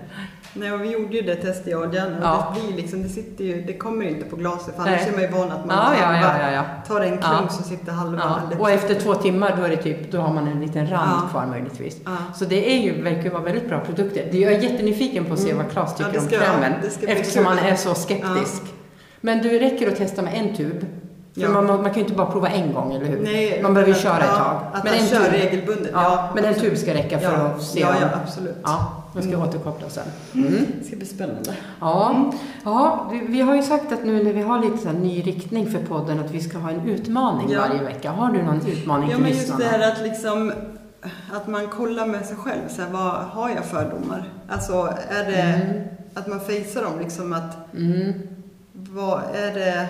Nej, 0.54 0.72
och 0.72 0.82
vi 0.84 0.92
gjorde 0.92 1.16
ju 1.16 1.22
det 1.22 1.36
testet 1.36 1.68
jag 1.68 1.82
och 1.90 1.96
Ja. 1.96 2.56
det, 2.56 2.68
blir 2.68 2.82
liksom, 2.82 3.04
det, 3.04 3.10
sitter 3.10 3.44
ju, 3.44 3.62
det 3.62 3.74
kommer 3.74 4.06
inte 4.06 4.26
på 4.26 4.36
glaset 4.36 4.76
för 4.76 4.84
Nej. 4.84 4.94
annars 4.94 5.08
är 5.08 5.12
man 5.12 5.22
ju 5.22 5.28
van 5.28 5.52
att 5.52 5.66
man 5.66 5.78
halva 5.78 6.66
tar 6.88 7.02
en 7.02 7.18
klunk 7.18 7.52
så 7.52 7.64
sitter 7.64 7.92
halva 7.92 8.42
och 8.60 8.72
efter 8.72 8.96
två 8.96 9.14
timmar 9.14 9.56
då 9.58 9.64
är 9.64 9.70
det 9.70 9.78
typ, 9.78 10.12
då 10.12 10.18
har 10.22 10.34
man 10.34 10.48
en 10.48 10.62
liten 10.62 10.88
rand 10.90 11.30
kvar 11.32 11.46
möjligtvis. 11.46 11.98
Så 12.36 12.46
det 12.46 12.72
är 12.76 12.80
ju, 12.84 13.02
verkar 13.02 13.24
ju 13.24 13.30
vara 13.30 13.44
väldigt 13.44 13.68
bra 13.70 13.80
produkter. 13.80 14.28
Det- 14.32 14.38
Jag 14.38 14.54
är 14.54 14.60
jättenyfiken 14.60 15.26
på 15.26 15.34
att 15.34 15.40
se 15.40 15.52
Mm. 15.52 15.64
vad 15.64 15.72
Claes 15.74 15.96
tycker 15.96 16.20
om 16.20 16.28
krämen. 16.28 16.74
Eftersom 17.08 17.46
han 17.46 17.58
är 17.60 17.76
så 17.76 17.94
skeptisk. 17.96 18.64
Men 19.22 19.42
det 19.44 19.60
räcker 19.60 19.88
att 19.92 19.96
testa 19.98 20.22
med 20.22 20.34
en 20.36 20.56
tub. 20.56 20.86
Ja. 21.34 21.50
man, 21.50 21.66
man 21.66 21.84
kan 21.84 21.94
ju 21.94 22.00
inte 22.02 22.14
bara 22.14 22.32
prova 22.32 22.50
en 22.50 22.74
gång, 22.74 22.94
eller 22.94 23.06
hur? 23.06 23.20
Nej, 23.24 23.60
man 23.64 23.74
behöver 23.74 23.94
ju 23.94 24.00
köra 24.00 24.18
ett 24.18 24.24
ja, 24.28 24.38
tag. 24.38 24.62
Att 24.74 24.84
men 24.84 24.94
man 24.94 25.02
en 25.02 25.08
kör 25.08 25.24
tub, 25.24 25.34
regelbundet. 25.34 25.92
ja, 25.94 26.30
men 26.36 26.46
en 26.46 26.54
tub 26.54 26.78
ska 26.78 26.94
räcka 26.94 27.20
för 27.20 27.32
ja, 27.34 27.38
att 27.40 27.62
se 27.64 27.80
Ja, 27.80 27.94
ja, 28.02 28.08
absolut. 28.24 28.56
Ja, 28.64 29.04
då 29.14 29.22
ska 29.22 29.30
jag 29.32 29.38
Mm. 29.40 29.50
återkoppla 29.50 29.90
sen. 29.90 30.04
Mm. 30.34 30.54
Det 30.80 30.86
ska 30.88 30.96
bli 30.96 31.06
spännande. 31.06 31.54
Ja, 31.80 32.32
ja 32.64 33.12
vi, 33.28 33.42
har 33.42 33.56
ju 33.56 33.64
sagt 33.64 33.92
att 33.92 34.06
nu 34.06 34.24
när 34.24 34.34
vi 34.34 34.42
har 34.42 34.60
lite 34.60 34.78
så 34.78 34.92
ny 34.92 35.22
riktning 35.22 35.72
för 35.72 35.80
podden 35.80 36.20
att 36.20 36.32
vi 36.32 36.40
ska 36.42 36.58
ha 36.58 36.70
en 36.70 36.90
utmaning 36.90 37.50
Ja. 37.52 37.60
varje 37.68 37.84
vecka. 37.84 38.12
Har 38.12 38.32
du 38.32 38.44
någon 38.44 38.62
utmaning 38.68 39.10
Ja, 39.10 39.16
till 39.16 39.24
men 39.24 39.32
just 39.32 39.42
lyssnarna? 39.42 39.64
det 39.64 39.70
här 39.78 39.92
att 39.92 40.02
liksom 40.04 40.52
att 41.34 41.48
man 41.48 41.68
kollar 41.68 42.06
med 42.06 42.26
sig 42.26 42.36
själv. 42.38 42.62
Så 42.70 42.82
här, 42.82 42.90
vad 42.92 43.12
har 43.12 43.50
jag 43.50 43.66
fördomar? 43.66 44.24
Alltså, 44.50 44.74
är 45.10 45.26
det 45.32 45.42
Mm. 45.42 45.84
att 46.14 46.28
man 46.28 46.40
facear 46.40 46.84
dem 46.84 47.00
liksom 47.00 47.34
att 47.34 47.74
Mm. 47.78 48.14
Vad 48.90 49.22
är 49.36 49.54
det 49.54 49.88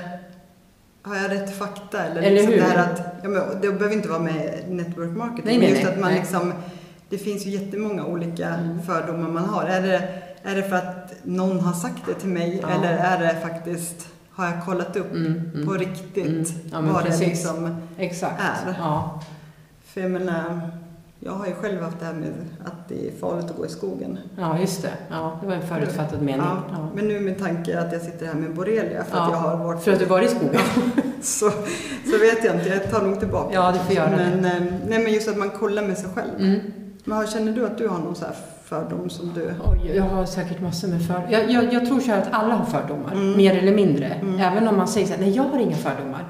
har 1.02 1.16
jag 1.16 1.32
rätt 1.32 1.58
fakta? 1.58 2.04
Eller, 2.04 2.22
Eller 2.22 2.32
liksom 2.32 2.54
hur? 2.54 2.60
det 2.62 2.66
här 2.68 2.92
att, 2.94 3.02
ja, 3.24 3.30
men 3.30 3.42
det 3.62 3.72
behöver 3.72 3.96
inte 3.96 4.10
vara 4.10 4.20
med 4.20 4.64
network 4.70 5.18
marketing. 5.18 5.46
Nej, 5.46 5.60
men 5.60 5.70
just 5.70 5.84
nej, 5.84 5.94
att 5.94 6.00
man 6.00 6.12
nej. 6.12 6.20
liksom, 6.20 6.54
det 7.10 7.18
finns 7.18 7.46
ju 7.46 7.50
jättemånga 7.50 8.06
olika 8.06 8.48
Mm. 8.48 8.82
fördomar 8.82 9.30
man 9.30 9.46
har. 9.46 9.64
Är 9.64 9.82
det, 9.82 10.10
är 10.44 10.56
det 10.56 10.64
för 10.64 10.76
att 10.76 11.14
någon 11.24 11.60
har 11.60 11.74
sagt 11.74 12.02
det 12.06 12.14
till 12.14 12.30
mig 12.30 12.60
Ja. 12.62 12.70
eller 12.70 12.98
är 12.98 13.20
det 13.20 13.42
faktiskt, 13.42 14.08
har 14.32 14.46
jag 14.46 14.66
kollat 14.66 14.96
upp 14.96 15.12
Mm, 15.12 15.52
mm. 15.54 15.68
på 15.68 15.74
riktigt 15.74 16.26
Mm. 16.28 16.46
Ja, 16.72 16.82
vad 16.94 17.04
det 17.04 17.10
precis. 17.10 17.28
liksom 17.28 17.76
Exakt. 17.98 18.42
är? 18.42 18.74
För 19.86 20.02
jag 20.02 20.12
menar, 20.12 20.70
jag 21.20 21.32
har 21.32 21.46
ju 21.48 21.54
själv 21.54 21.82
haft 21.82 22.00
det 22.00 22.06
här 22.06 22.14
med 22.14 22.34
att 22.66 22.88
det 22.90 23.08
är 23.08 23.12
farligt 23.12 23.46
att 23.52 23.58
gå 23.58 23.66
i 23.66 23.70
skogen. 23.70 24.18
ja, 24.38 24.60
just 24.60 24.82
det. 24.82 24.90
Ja, 25.10 25.38
det 25.42 25.48
var 25.48 25.54
en 25.56 25.62
förutfattad 25.68 26.22
mening. 26.22 26.46
Ja, 26.46 26.58
Ja. 26.72 26.90
Men 26.96 27.08
nu 27.08 27.20
min 27.20 27.36
tanke 27.36 27.80
att 27.80 27.94
jag 27.94 28.02
sitter 28.02 28.26
här 28.26 28.34
med 28.34 28.56
borrelia 28.56 29.04
för 29.04 29.18
att 29.18 29.30
Ja, 29.30 29.32
jag 29.32 29.38
har 29.38 29.58
varit 29.58 29.84
För 29.84 29.92
att 29.94 30.00
du 30.00 30.06
var 30.06 30.22
i 30.22 30.28
skogen? 30.28 30.62
så, 31.22 31.50
så 32.12 32.18
vet 32.22 32.44
jag 32.46 32.56
inte, 32.56 32.70
jag 32.70 32.92
tar 32.92 33.02
nog 33.02 33.20
tillbaka. 33.20 33.54
Ja, 33.54 33.72
du 33.72 33.80
får 33.80 33.96
göra 33.96 34.10
men, 34.10 34.42
det. 34.42 34.50
eh, 34.50 34.64
Nej 34.88 35.00
men 35.04 35.14
just 35.14 35.30
att 35.30 35.38
man 35.38 35.50
kollar 35.50 35.82
med 35.84 35.98
sig 35.98 36.10
själv. 36.16 36.30
Mm. 36.40 36.60
Men 37.04 37.28
känner 37.28 37.52
du 37.52 37.66
att 37.66 37.78
du 37.78 37.88
har 37.88 37.98
någon 38.00 38.16
så 38.16 38.26
här 38.26 38.36
fördom 38.64 39.10
som 39.10 39.34
du... 39.34 39.54
Oj, 39.66 39.92
jag 39.96 40.04
har 40.04 40.26
säkert 40.26 40.62
massor 40.62 40.88
med 40.88 41.02
för... 41.08 41.28
Jag, 41.30 41.52
jag, 41.52 41.74
jag 41.74 41.86
tror 41.86 42.00
så 42.00 42.12
här 42.12 42.22
att 42.22 42.28
alla 42.32 42.56
har 42.56 42.66
fördomar, 42.66 43.12
Mm. 43.12 43.38
mer 43.38 43.58
eller 43.58 43.74
mindre. 43.76 44.06
Mm. 44.06 44.40
Även 44.40 44.68
om 44.68 44.78
man 44.78 44.88
säger 44.88 45.08
så 45.08 45.14
här, 45.14 45.20
nej 45.22 45.30
jag 45.36 45.44
har 45.44 45.60
inga 45.60 45.76
fördomar. 45.78 46.26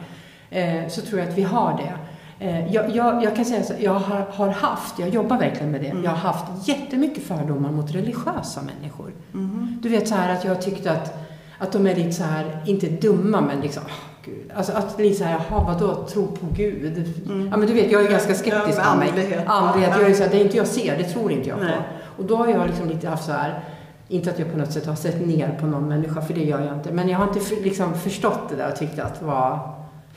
Eh, 0.49 0.87
så 0.89 1.01
tror 1.01 1.19
jag 1.19 1.29
att 1.29 1.37
vi 1.37 1.41
har 1.43 1.73
det. 1.77 1.93
Eh, 2.39 2.73
jag, 2.73 2.95
jag, 2.95 3.23
jag 3.23 3.35
kan 3.35 3.45
säga 3.45 3.63
så 3.63 3.73
jag 3.79 3.93
har, 3.93 4.25
har 4.31 4.47
haft, 4.49 4.99
jag 4.99 5.09
jobbar 5.09 5.37
verkligen 5.37 5.71
med 5.71 5.81
det, 5.81 5.87
Mm. 5.87 6.03
jag 6.03 6.11
har 6.11 6.17
haft 6.17 6.67
jättemycket 6.67 7.23
fördomar 7.23 7.71
mot 7.71 7.91
religiösa 7.95 8.61
människor. 8.61 9.11
Mhm. 9.31 9.77
Du 9.81 9.89
vet 9.89 10.07
så 10.07 10.15
här 10.15 10.33
att 10.33 10.43
jag 10.45 10.61
tyckte 10.61 10.91
att, 10.91 11.13
att 11.57 11.71
de 11.71 11.87
är 11.87 11.95
lite 11.95 12.11
så 12.11 12.23
här, 12.23 12.63
inte 12.65 12.87
dumma 12.89 13.41
men 13.41 13.59
liksom, 13.61 13.83
åh, 13.85 13.91
Gud. 14.25 14.51
Alltså 14.55 14.71
att 14.73 14.99
lite 14.99 15.15
så 15.17 15.23
här, 15.23 15.39
jaha 15.49 15.63
vadå, 15.73 16.05
tro 16.05 16.27
på 16.27 16.45
Gud? 16.55 16.97
Mm. 17.29 17.47
Ja 17.51 17.57
men 17.57 17.67
du 17.67 17.73
vet, 17.73 17.91
jag 17.91 18.05
är 18.05 18.11
ganska 18.11 18.33
skeptisk 18.35 18.79
av 18.91 18.97
mig. 18.97 19.09
andlighet. 19.09 19.43
Andlighet, 19.47 19.91
Ja. 19.95 20.01
jag 20.01 20.09
är 20.09 20.13
så 20.13 20.23
här, 20.23 20.29
det 20.31 20.41
inte 20.41 20.57
jag 20.57 20.67
ser, 20.67 20.97
det 20.97 21.03
tror 21.03 21.31
inte 21.31 21.49
jag 21.49 21.57
på. 21.57 21.63
Nej. 21.63 21.77
Och 22.17 22.25
då 22.25 22.35
har 22.35 22.47
jag 22.47 22.67
liksom 22.67 22.87
lite 22.89 23.09
haft 23.09 23.25
så 23.25 23.31
här, 23.31 23.59
inte 24.07 24.29
att 24.29 24.39
jag 24.39 24.51
på 24.51 24.57
något 24.57 24.71
sätt 24.73 24.85
har 24.85 24.95
sett 24.95 25.27
ner 25.27 25.57
på 25.59 25.65
någon 25.65 25.87
människa, 25.87 26.21
för 26.21 26.33
det 26.33 26.43
gör 26.43 26.61
jag 26.65 26.73
inte. 26.75 26.91
Men 26.91 27.09
jag 27.09 27.17
har 27.17 27.27
inte 27.27 27.39
liksom 27.63 27.93
förstått 27.93 28.39
det 28.49 28.55
där 28.55 28.71
och 28.71 28.75
tyckt 28.79 28.99
att 28.99 29.21
vad, 29.21 29.59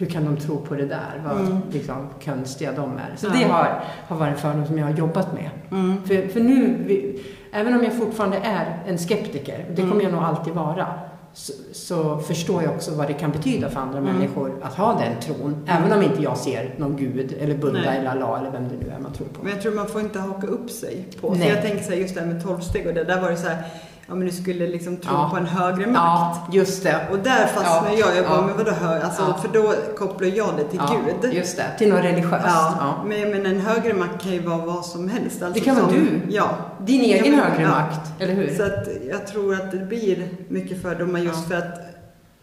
hur 0.03 0.11
kan 0.11 0.25
de 0.25 0.37
tro 0.37 0.59
på 0.59 0.75
det 0.75 0.87
där? 0.87 1.23
Vad 1.25 1.41
Mm. 1.41 1.59
liksom, 1.73 2.09
konstiga 2.25 2.73
de 2.73 2.83
är. 2.97 3.17
Så 3.17 3.27
Ja. 3.27 3.33
det 3.39 3.45
har, 3.45 3.83
har 4.09 4.17
varit 4.17 4.33
en 4.33 4.39
fördom 4.39 4.67
som 4.67 4.79
jag 4.79 4.87
har 4.87 4.93
jobbat 4.93 5.33
med. 5.33 5.51
Mm. 5.71 6.03
För, 6.05 6.29
för 6.29 6.41
nu, 6.41 6.77
vi, 6.87 7.23
även 7.53 7.75
om 7.75 7.85
jag 7.85 7.93
fortfarande 7.99 8.37
är 8.37 8.83
en 8.87 8.99
skeptiker, 8.99 9.65
det 9.71 9.77
kommer 9.83 9.93
Mm. 9.95 10.05
jag 10.05 10.13
nog 10.13 10.23
alltid 10.23 10.53
vara, 10.55 10.87
så, 11.33 11.53
så 11.73 12.19
förstår 12.19 12.63
jag 12.63 12.73
också 12.75 12.95
vad 12.95 13.07
det 13.07 13.13
kan 13.13 13.31
betyda 13.31 13.71
för 13.71 13.81
andra 13.81 13.99
Mm. 13.99 14.13
människor 14.15 14.53
att 14.63 14.75
ha 14.75 14.99
den 15.01 15.21
tron. 15.21 15.69
Även 15.69 15.93
om 15.99 16.03
inte 16.03 16.23
jag 16.23 16.37
ser 16.39 16.75
någon 16.77 16.97
gud, 16.97 17.35
eller 17.41 17.57
Buddha, 17.57 17.79
Nej. 17.87 17.99
eller 17.99 18.11
Allah, 18.11 18.41
eller 18.41 18.51
vem 18.51 18.69
det 18.69 18.87
nu 18.87 18.93
är 18.97 18.99
man 18.99 19.13
tror 19.13 19.27
på. 19.27 19.43
Men 19.43 19.53
jag 19.53 19.63
tror 19.63 19.73
man 19.73 19.87
får 19.87 20.01
inte 20.01 20.19
haka 20.19 20.47
upp 20.47 20.71
sig 20.71 21.05
på. 21.21 21.31
Nej. 21.31 21.41
För 21.41 21.49
jag 21.55 21.63
tänker 21.63 21.85
så 21.85 21.91
här, 21.91 21.99
just 21.99 22.15
det 22.15 22.21
här 22.21 22.29
med 22.29 22.43
tolvsteg 22.45 22.87
och 22.87 22.95
det 22.95 23.05
där 23.05 23.21
var 23.21 23.31
det 23.31 23.37
så 23.37 23.49
här, 23.49 23.63
ja 24.07 24.15
men 24.15 24.27
du 24.27 24.33
skulle 24.33 24.67
liksom 24.67 24.97
tro 24.97 25.13
Ja. 25.13 25.29
på 25.31 25.37
en 25.37 25.47
högre 25.47 25.87
makt. 25.87 25.95
Ja, 25.95 26.47
just 26.53 26.83
det. 26.83 27.01
Och 27.11 27.19
där 27.19 27.47
fastnar 27.47 27.91
Ja. 27.93 27.99
jag. 27.99 28.17
Jag 28.17 28.25
bara, 28.25 28.35
Ja. 28.41 28.47
men 28.47 28.57
vadå 28.57 28.71
hög? 28.71 29.03
Alltså, 29.03 29.23
Ja. 29.23 29.39
För 29.43 29.49
då 29.49 29.75
kopplar 29.99 30.29
jag 30.29 30.49
det 30.57 30.65
till 30.65 30.81
ja, 30.89 30.97
Gud. 31.23 31.35
Just 31.35 31.57
det, 31.57 31.65
till 31.79 31.89
något 31.89 32.05
religiöst. 32.05 32.45
Ja, 32.47 32.75
Ja. 32.81 32.95
Men, 33.07 33.31
menar, 33.31 33.51
en 33.51 33.61
högre 33.61 33.95
makt 33.95 34.23
kan 34.23 34.33
ju 34.33 34.41
vara 34.43 34.57
vad 34.67 34.85
som 34.85 35.09
helst. 35.09 35.43
Alltså 35.43 35.59
Det 35.59 35.65
kan 35.65 35.77
vara 35.77 35.87
som, 35.89 35.95
du. 35.95 36.21
Ja. 36.35 36.49
Din 36.81 37.01
egen 37.01 37.31
men- 37.37 37.41
högre 37.45 37.63
ja. 37.63 37.69
makt, 37.69 38.11
eller 38.19 38.35
hur? 38.35 38.55
Så 38.55 38.63
att 38.63 38.89
jag 39.11 39.27
tror 39.27 39.55
att 39.55 39.71
det 39.71 39.79
blir 39.79 40.29
mycket 40.49 40.83
fördomar 40.83 41.21
just 41.21 41.39
Ja. 41.51 41.57
för 41.57 41.67
att 41.67 41.79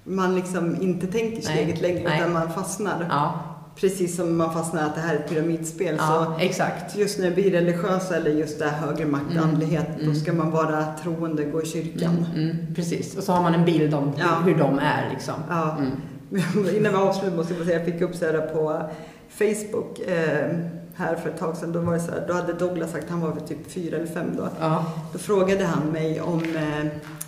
man 0.03 0.35
liksom 0.35 0.81
inte 0.81 1.07
tänker 1.07 1.41
steget 1.41 1.81
längre 1.81 2.03
Nej. 2.03 2.19
utan 2.19 2.33
man 2.33 2.49
fastnar. 2.53 3.05
Ja, 3.09 3.33
Precis 3.79 4.15
som 4.15 4.37
man 4.37 4.53
fastnar 4.53 4.85
att 4.85 4.95
det 4.95 5.01
här 5.01 5.15
är 5.15 5.19
ett 5.19 5.29
pyramidspel. 5.29 5.95
ja 5.97 6.37
exakt. 6.39 6.91
Så 6.91 6.99
just 6.99 7.19
när 7.19 7.25
det 7.25 7.31
blir 7.35 7.51
religiösa 7.51 8.15
eller 8.15 8.31
just 8.31 8.59
det 8.59 8.65
här 8.65 8.87
högre 8.87 9.05
makt, 9.05 9.31
Mm. 9.31 9.43
andlighet, 9.43 9.87
då 9.97 10.03
Mm. 10.03 10.15
ska 10.15 10.33
man 10.33 10.51
vara 10.51 10.85
troende, 11.03 11.43
gå 11.43 11.61
i 11.61 11.65
kyrkan. 11.65 12.25
Mm, 12.35 12.49
mm, 12.49 12.75
precis. 12.75 13.17
Och 13.17 13.23
så 13.23 13.31
har 13.31 13.41
man 13.43 13.53
en 13.53 13.65
bild 13.65 13.93
om 13.93 14.07
hur, 14.07 14.19
Ja. 14.23 14.35
hur 14.45 14.55
de 14.55 14.79
är 14.79 15.09
liksom. 15.11 15.33
Ja. 15.49 15.77
Mm. 15.77 15.91
Innan 16.77 16.91
vi 16.93 16.97
avslutar 16.99 17.37
måste 17.37 17.53
jag 17.53 17.65
säga, 17.65 17.77
jag 17.77 17.85
fick 17.85 18.01
upp 18.01 18.15
så 18.15 18.25
här 18.25 18.41
på 18.41 18.81
Facebook 19.29 19.99
eh, 19.99 20.49
här 20.99 21.15
för 21.15 21.29
ett 21.29 21.37
tag 21.39 21.57
sedan. 21.57 21.71
Då 21.71 21.79
var 21.79 21.93
det 21.93 21.99
så 21.99 22.11
här, 22.11 22.25
då 22.27 22.33
hade 22.33 22.53
Douglas 22.53 22.91
sagt, 22.91 23.09
han 23.09 23.21
var 23.21 23.31
väl 23.31 23.47
typ 23.47 23.71
fyra 23.71 23.97
eller 23.97 24.07
fem 24.07 24.35
då. 24.37 24.49
Ja. 24.59 24.85
Då 25.13 25.19
frågade 25.19 25.65
han 25.65 25.87
mig 25.87 26.21
om 26.21 26.43
eh, 26.43 26.85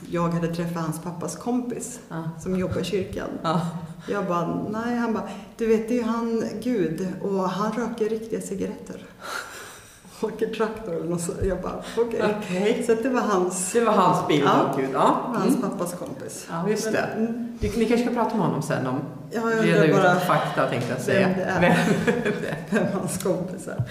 jag 0.09 0.30
hade 0.30 0.55
träffat 0.55 0.84
hans 0.84 1.01
pappas 1.01 1.36
kompis 1.36 1.99
Ja. 2.09 2.24
som 2.43 2.59
jobbar 2.59 2.80
i 2.80 2.84
kyrkan. 2.84 3.28
Ja. 3.43 3.61
Jag 4.09 4.26
bara, 4.28 4.63
nej. 4.69 4.97
Han 4.97 5.13
bara, 5.13 5.30
du 5.57 5.67
vet 5.67 5.88
det 5.88 5.93
är 5.93 5.97
ju 5.97 6.03
han 6.03 6.43
Gud 6.63 7.07
och 7.22 7.49
han 7.49 7.72
röker 7.72 8.09
riktiga 8.09 8.41
cigaretter. 8.41 9.05
Åker 10.22 10.47
traktor 10.47 10.95
eller 10.95 11.05
något 11.09 11.22
så. 11.22 11.32
Jag 11.43 11.61
bara, 11.61 11.74
okej. 11.97 12.24
Okej. 12.39 12.84
Så 12.86 12.91
att 12.91 13.03
det 13.03 13.09
var 13.09 13.22
hans, 13.22 13.72
Det 13.74 13.82
var 13.82 13.93
hans 13.93 14.28
bild 14.28 14.43
Ja. 14.45 14.74
Gud. 14.78 14.89
Ja. 14.93 15.22
var 15.28 15.39
hans 15.39 15.55
Mm. 15.55 15.69
pappas 15.69 15.93
kompis. 15.93 16.47
ja, 16.51 16.69
just 16.69 16.84
Men, 16.86 16.93
det. 16.93 16.99
mm, 17.17 17.57
Vi, 17.59 17.69
ni 17.78 17.86
kanske 17.86 18.05
ska 18.05 18.15
prata 18.15 18.36
med 18.36 18.45
honom 18.45 18.61
sen 18.61 18.88
om 18.88 18.99
Ja, 19.32 19.41
reda 19.61 19.86
ut 19.86 19.95
bara 19.95 20.15
fakta 20.15 20.67
tänkte 20.69 20.89
jag 20.93 21.01
säga. 21.01 21.28
vem 21.28 21.38
det 21.38 21.43
är. 21.43 21.61
Vem- 21.61 22.55
vem 22.69 22.86
hans 22.99 23.24
kompis 23.24 23.67
är. 23.67 23.84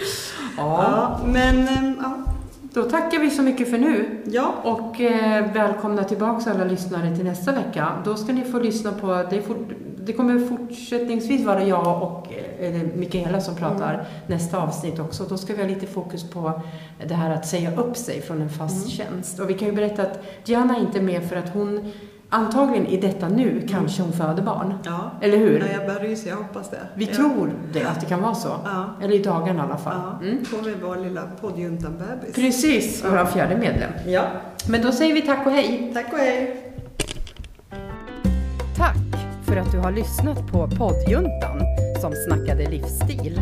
ja. 0.56 0.82
Ja, 0.82 1.20
men 1.26 1.68
eh, 1.68 1.92
ja. 2.02 2.16
Då 2.72 2.82
tackar 2.82 3.18
vi 3.18 3.30
så 3.30 3.42
mycket 3.42 3.70
för 3.70 3.78
nu. 3.78 4.22
ja. 4.24 4.54
Och 4.62 5.00
eh, 5.00 5.52
välkomna 5.52 6.04
tillbaka 6.04 6.50
alla 6.50 6.64
lyssnare 6.64 7.16
till 7.16 7.24
nästa 7.24 7.52
vecka. 7.52 7.88
Då 8.04 8.16
ska 8.16 8.32
ni 8.32 8.44
få 8.44 8.58
lyssna 8.58 8.92
på, 8.92 9.24
det, 9.30 9.42
fort, 9.42 9.68
det 10.04 10.12
kommer 10.12 10.38
fortsättningsvis 10.46 11.46
vara 11.46 11.64
jag 11.64 12.02
och 12.02 12.26
eh, 12.60 12.82
Mikaela 12.96 13.40
som 13.40 13.54
pratar 13.56 13.94
Mm. 13.94 14.06
nästa 14.26 14.58
avsnitt 14.62 14.98
också. 14.98 15.24
Då 15.28 15.36
ska 15.36 15.54
vi 15.54 15.62
ha 15.62 15.68
lite 15.68 15.86
fokus 15.86 16.30
på 16.30 16.60
det 17.06 17.14
här 17.14 17.30
att 17.34 17.46
säga 17.46 17.76
upp 17.76 17.96
sig 17.96 18.20
från 18.22 18.42
en 18.42 18.48
fast 18.50 18.76
Mm. 18.86 18.90
tjänst. 18.90 19.38
Och 19.40 19.50
vi 19.50 19.54
kan 19.54 19.68
ju 19.68 19.74
berätta 19.74 20.02
att 20.02 20.22
Diana 20.44 20.76
är 20.76 20.80
inte 20.80 21.00
med 21.00 21.24
för 21.28 21.36
att 21.36 21.54
hon 21.54 21.92
antagligen 22.30 22.86
i 22.86 22.96
detta 22.96 23.28
nu 23.28 23.66
kanske 23.70 24.02
hon 24.02 24.12
föder 24.12 24.42
barn. 24.42 24.74
ja. 24.84 25.10
Eller 25.20 25.38
hur? 25.38 25.58
Nej, 25.58 25.68
jag 25.72 25.86
börjar 25.86 26.00
rysa, 26.00 26.28
jag 26.28 26.36
hoppas 26.36 26.70
det. 26.70 26.80
Vi 26.94 27.04
ja. 27.04 27.14
tror 27.14 27.52
det, 27.72 27.84
att 27.84 28.00
det 28.00 28.06
kan 28.06 28.22
vara 28.22 28.34
så. 28.34 28.48
Ja. 28.64 28.84
Eller 29.02 29.14
i 29.14 29.22
dagarna 29.22 29.62
i 29.62 29.66
alla 29.66 29.76
fall. 29.76 30.00
Ja. 30.20 30.26
Mm. 30.26 30.44
Vi 30.64 30.74
vår 30.82 30.96
lilla 30.96 31.22
poddjuntan-bebis. 31.40 32.34
Precis, 32.34 33.04
vår 33.04 33.24
fjärde 33.24 33.56
medlem. 33.56 33.90
Ja. 34.06 34.22
Men 34.68 34.82
då 34.82 34.92
säger 34.92 35.14
vi 35.14 35.22
tack 35.22 35.46
och 35.46 35.52
hej. 35.52 35.90
Tack 35.94 36.12
och 36.12 36.18
hej. 36.18 36.72
Tack 38.76 38.96
för 39.46 39.56
att 39.56 39.72
du 39.72 39.78
har 39.78 39.92
lyssnat 39.92 40.52
på 40.52 40.68
poddjuntan 40.78 41.60
som 42.00 42.12
snackade 42.28 42.70
livsstil. 42.70 43.40